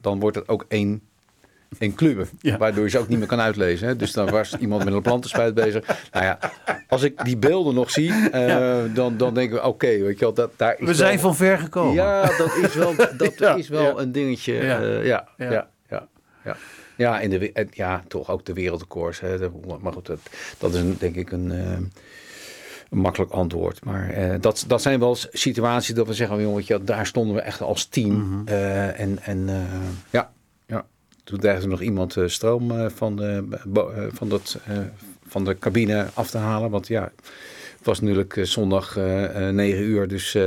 dan 0.00 0.20
wordt 0.20 0.36
het 0.36 0.48
ook 0.48 0.64
één, 0.68 1.02
één 1.78 1.94
klube. 1.94 2.26
Ja. 2.40 2.56
Waardoor 2.58 2.84
je 2.84 2.90
ze 2.90 2.98
ook 2.98 3.08
niet 3.08 3.18
meer 3.18 3.26
kan 3.26 3.40
uitlezen. 3.40 3.88
Hè? 3.88 3.96
Dus 3.96 4.12
dan 4.12 4.30
was 4.30 4.56
iemand 4.56 4.84
met 4.84 4.94
een 4.94 5.02
plantenspuit 5.02 5.54
bezig. 5.54 6.08
Nou 6.12 6.24
ja, 6.24 6.38
als 6.88 7.02
ik 7.02 7.24
die 7.24 7.36
beelden 7.36 7.74
nog 7.74 7.90
zie, 7.90 8.12
eh, 8.30 8.82
dan, 8.94 9.16
dan 9.16 9.34
denken 9.34 9.56
we, 9.56 9.62
oké, 9.66 9.86
weet 9.98 10.18
je 10.18 10.24
wel, 10.24 10.34
dat, 10.34 10.50
daar 10.56 10.72
is 10.72 10.78
We 10.78 10.84
wel- 10.84 10.94
zijn 10.94 11.20
van 11.20 11.36
ver 11.36 11.58
gekomen. 11.58 11.94
ja, 11.94 12.22
dat 12.38 12.56
is 12.62 12.74
wel, 12.74 12.94
dat 13.16 13.38
Ja, 13.38 13.54
is 13.54 13.68
wel 13.68 13.82
ja. 13.96 14.02
een 14.02 14.12
dingetje. 14.12 14.52
Ja. 14.54 14.80
Ja, 14.82 15.28
ja, 15.36 15.50
Ja. 15.88 16.08
ja, 16.44 16.56
ja, 16.96 17.20
en 17.20 17.30
de, 17.30 17.52
en 17.52 17.68
ja, 17.72 18.04
toch 18.08 18.30
ook 18.30 18.44
de 18.44 18.52
wereldrecords. 18.52 19.20
Hè. 19.20 19.50
Maar 19.80 19.92
goed, 19.92 20.06
dat, 20.06 20.20
dat 20.58 20.74
is 20.74 20.80
een, 20.80 20.96
denk 20.98 21.14
ik 21.14 21.32
een, 21.32 21.52
eh, 21.52 21.72
een 22.90 22.98
makkelijk 22.98 23.30
antwoord. 23.30 23.84
Maar 23.84 24.10
eh, 24.10 24.34
dat, 24.40 24.64
dat 24.66 24.82
zijn 24.82 24.98
wel 25.00 25.16
situaties 25.32 25.94
dat 25.94 26.06
we 26.06 26.14
zeggen, 26.14 26.40
jongen, 26.40 26.56
weet 26.56 26.66
je, 26.66 26.76
wel, 26.76 26.84
daar 26.84 27.06
stonden 27.06 27.34
we 27.34 27.40
echt 27.40 27.60
als 27.60 27.84
team. 27.84 28.12
Mhm. 28.12 28.48
Eh, 28.48 29.00
en 29.00 29.22
en 29.22 29.48
eh, 29.48 29.54
ja, 30.10 30.32
ja, 30.66 30.86
toen 31.24 31.38
dreigde 31.38 31.66
nog 31.66 31.80
iemand 31.80 32.16
eh, 32.16 32.26
stroom 32.26 32.70
eh, 32.70 32.86
van, 32.88 33.16
de, 33.16 33.44
eh, 33.74 34.06
van, 34.12 34.28
dat, 34.28 34.58
eh, 34.66 34.78
van 35.26 35.44
de 35.44 35.58
cabine 35.58 36.06
af 36.14 36.30
te 36.30 36.38
halen. 36.38 36.70
Want 36.70 36.88
ja, 36.88 37.12
het 37.84 37.92
was 37.92 38.00
natuurlijk 38.00 38.36
eh, 38.36 38.44
zondag 38.44 38.96
eh, 38.96 39.48
eh, 39.48 39.54
9 39.54 39.82
uur, 39.82 40.08
dus 40.08 40.34
eh, 40.34 40.42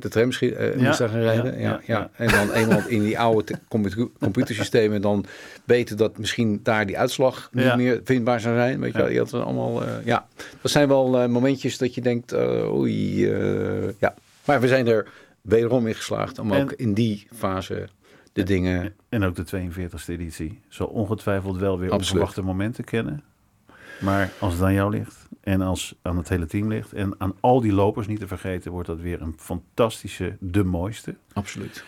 de 0.00 0.08
tram 0.08 0.30
eh, 0.30 0.76
moest 0.76 0.98
daar 0.98 1.08
gaan 1.08 1.20
rijden. 1.20 1.58
ja, 1.60 1.80
Ja. 1.86 2.10
En 2.16 2.28
dan 2.28 2.52
eenmaal 2.52 2.82
in 2.88 3.02
die 3.02 3.18
oude 3.18 3.44
te- 3.44 3.58
computer- 3.68 4.08
computersystemen 4.20 5.00
dan 5.02 5.24
weten 5.64 5.96
dat 5.96 6.18
misschien 6.18 6.60
daar 6.62 6.86
die 6.86 6.98
uitslag 6.98 7.48
niet 7.52 7.64
Ja. 7.64 7.76
meer 7.76 8.00
vindbaar 8.04 8.40
zou 8.40 8.56
zijn. 8.56 8.80
Weet 8.80 8.92
je, 8.92 8.98
wel. 8.98 9.26
Er 9.40 9.42
allemaal, 9.44 9.82
eh, 9.84 9.88
ja, 10.04 10.26
dat 10.62 10.70
zijn 10.70 10.88
wel 10.88 11.18
eh, 11.20 11.28
momentjes 11.28 11.78
dat 11.78 11.94
je 11.94 12.00
denkt, 12.00 12.32
eh, 12.32 12.74
oei, 12.74 13.30
eh, 13.32 13.88
ja. 13.98 14.14
Maar 14.44 14.60
we 14.60 14.68
zijn 14.68 14.86
er 14.86 15.06
wederom 15.40 15.86
in 15.86 15.94
geslaagd 15.94 16.38
om 16.38 16.52
ook 16.52 16.72
in 16.72 16.94
die 16.94 17.26
fase 17.34 17.88
de 18.32 18.42
dingen 18.42 18.94
En 19.08 19.24
ook 19.24 19.36
de 19.36 19.44
42e 19.44 20.12
editie 20.12 20.60
zal 20.68 20.86
ongetwijfeld 20.86 21.56
wel 21.58 21.78
weer 21.78 21.92
onverwachte 21.92 22.42
momenten 22.42 22.84
kennen. 22.84 23.22
Maar 24.02 24.30
als 24.38 24.52
het 24.54 24.62
aan 24.62 24.72
jou 24.74 24.90
ligt 24.90 25.28
en 25.40 25.60
als 25.60 25.94
aan 26.02 26.16
het 26.16 26.28
hele 26.28 26.46
team 26.46 26.68
ligt 26.68 26.92
en 26.92 27.14
aan 27.18 27.34
al 27.40 27.60
die 27.60 27.72
lopers 27.72 28.06
niet 28.06 28.20
te 28.20 28.26
vergeten, 28.26 28.70
wordt 28.70 28.86
dat 28.88 29.00
weer 29.00 29.20
een 29.22 29.34
fantastische, 29.38 30.36
de 30.40 30.64
mooiste. 30.64 31.14
Absoluut. 31.32 31.84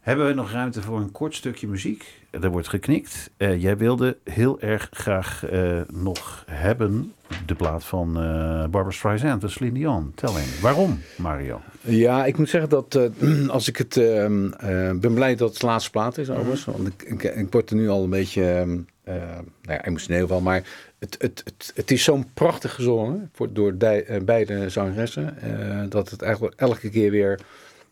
Hebben 0.00 0.26
we 0.26 0.32
nog 0.32 0.50
ruimte 0.50 0.82
voor 0.82 1.00
een 1.00 1.12
kort 1.12 1.34
stukje 1.34 1.66
muziek? 1.68 2.24
Er 2.30 2.50
wordt 2.50 2.68
geknikt. 2.68 3.30
Eh, 3.36 3.62
jij 3.62 3.76
wilde 3.76 4.16
heel 4.24 4.60
erg 4.60 4.88
graag 4.92 5.44
eh, 5.44 5.80
nog 5.92 6.44
hebben 6.50 7.12
de 7.46 7.54
plaat 7.54 7.84
van 7.84 8.16
eh 8.16 8.22
Barbara 8.60 8.90
Streisand 8.90 9.42
en 9.42 9.50
Celine 9.50 9.74
Dion. 9.78 10.12
Telling. 10.14 10.58
Waarom, 10.60 11.00
Mario? 11.16 11.60
Ja, 11.80 12.24
ik 12.24 12.38
moet 12.38 12.48
zeggen 12.48 12.70
dat 12.70 12.94
eh, 12.94 13.48
als 13.56 13.68
ik 13.68 13.76
het. 13.76 13.96
ehm, 13.96 14.52
eh, 14.52 14.90
ben 14.98 15.14
blij 15.14 15.34
dat 15.36 15.50
het 15.50 15.60
de 15.60 15.66
laatste 15.66 15.90
plaat 15.90 16.18
is, 16.18 16.30
overigens. 16.30 16.64
Want 16.64 16.86
ik, 16.88 17.02
ik, 17.02 17.22
ik 17.22 17.52
word 17.52 17.70
er 17.70 17.76
nu 17.76 17.88
al 17.88 18.04
een 18.04 18.10
beetje. 18.10 18.42
ehm, 18.52 18.78
eh, 19.04 19.14
nou 19.62 19.78
ja, 19.78 19.84
emotioneel 19.84 20.28
wel. 20.28 20.40
Maar 20.40 20.62
het, 21.06 21.22
het, 21.22 21.42
het, 21.44 21.72
het 21.74 21.90
is 21.90 22.04
zo'n 22.04 22.32
prachtig 22.34 22.74
gezongen 22.74 23.30
voor, 23.32 23.52
door 23.52 23.78
dij- 23.78 24.04
eh, 24.04 24.22
beide 24.22 24.68
zangeressen. 24.70 25.38
eh, 25.40 25.84
dat 25.90 26.10
het 26.10 26.22
eigenlijk 26.22 26.54
elke 26.60 26.90
keer 26.90 27.10
weer. 27.10 27.40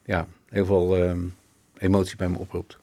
Ja, 0.04 0.26
heel 0.48 0.64
veel 0.66 0.96
ehm, 0.96 1.20
emotie 1.78 2.16
bij 2.16 2.28
me 2.28 2.38
oproept. 2.38 2.78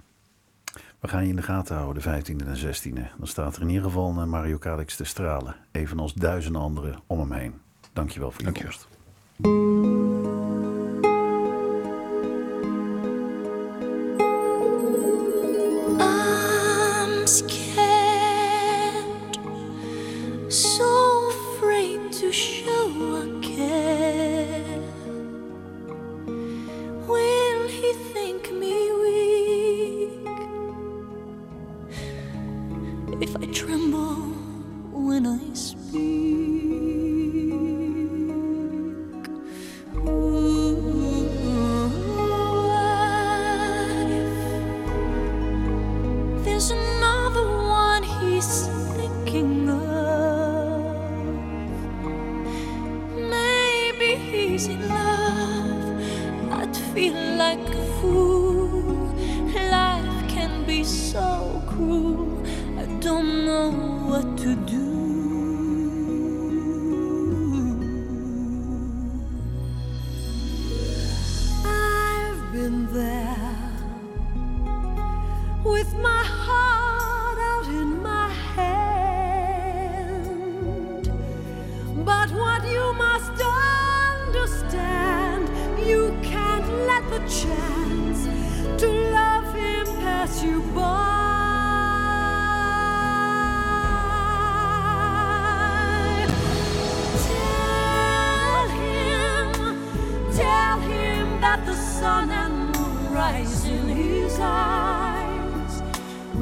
We 0.99 1.07
gaan 1.07 1.23
je 1.23 1.29
in 1.29 1.36
de 1.36 1.41
gaten 1.41 1.75
houden, 1.75 2.03
de 2.03 2.09
15e 2.09 2.45
en 2.45 2.57
16e. 2.57 3.09
Dan 3.17 3.27
staat 3.27 3.55
er 3.55 3.61
in 3.61 3.67
ieder 3.69 3.84
geval 3.84 4.17
een 4.17 4.29
Mario 4.29 4.57
Calix 4.57 4.95
te 4.95 5.03
stralen. 5.03 5.55
Evenals 5.71 6.13
duizenden 6.13 6.61
anderen 6.61 6.99
om 7.07 7.19
hem 7.19 7.32
heen. 7.32 7.53
Dankjewel 7.93 8.32
voor 8.32 8.39
je 8.39 8.51
Dankjewel. 8.51 9.90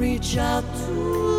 Reach 0.00 0.38
out 0.38 0.64
to 0.86 1.29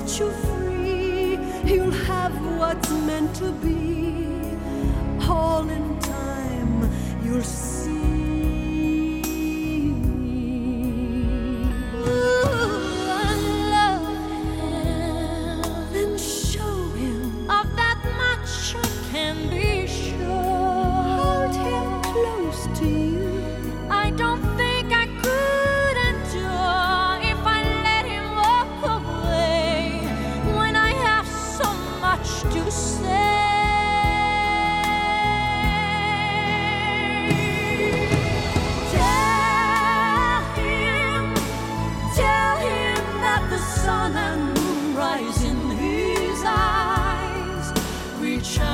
хочу 0.00 0.39
each 48.40 48.58
other. 48.58 48.69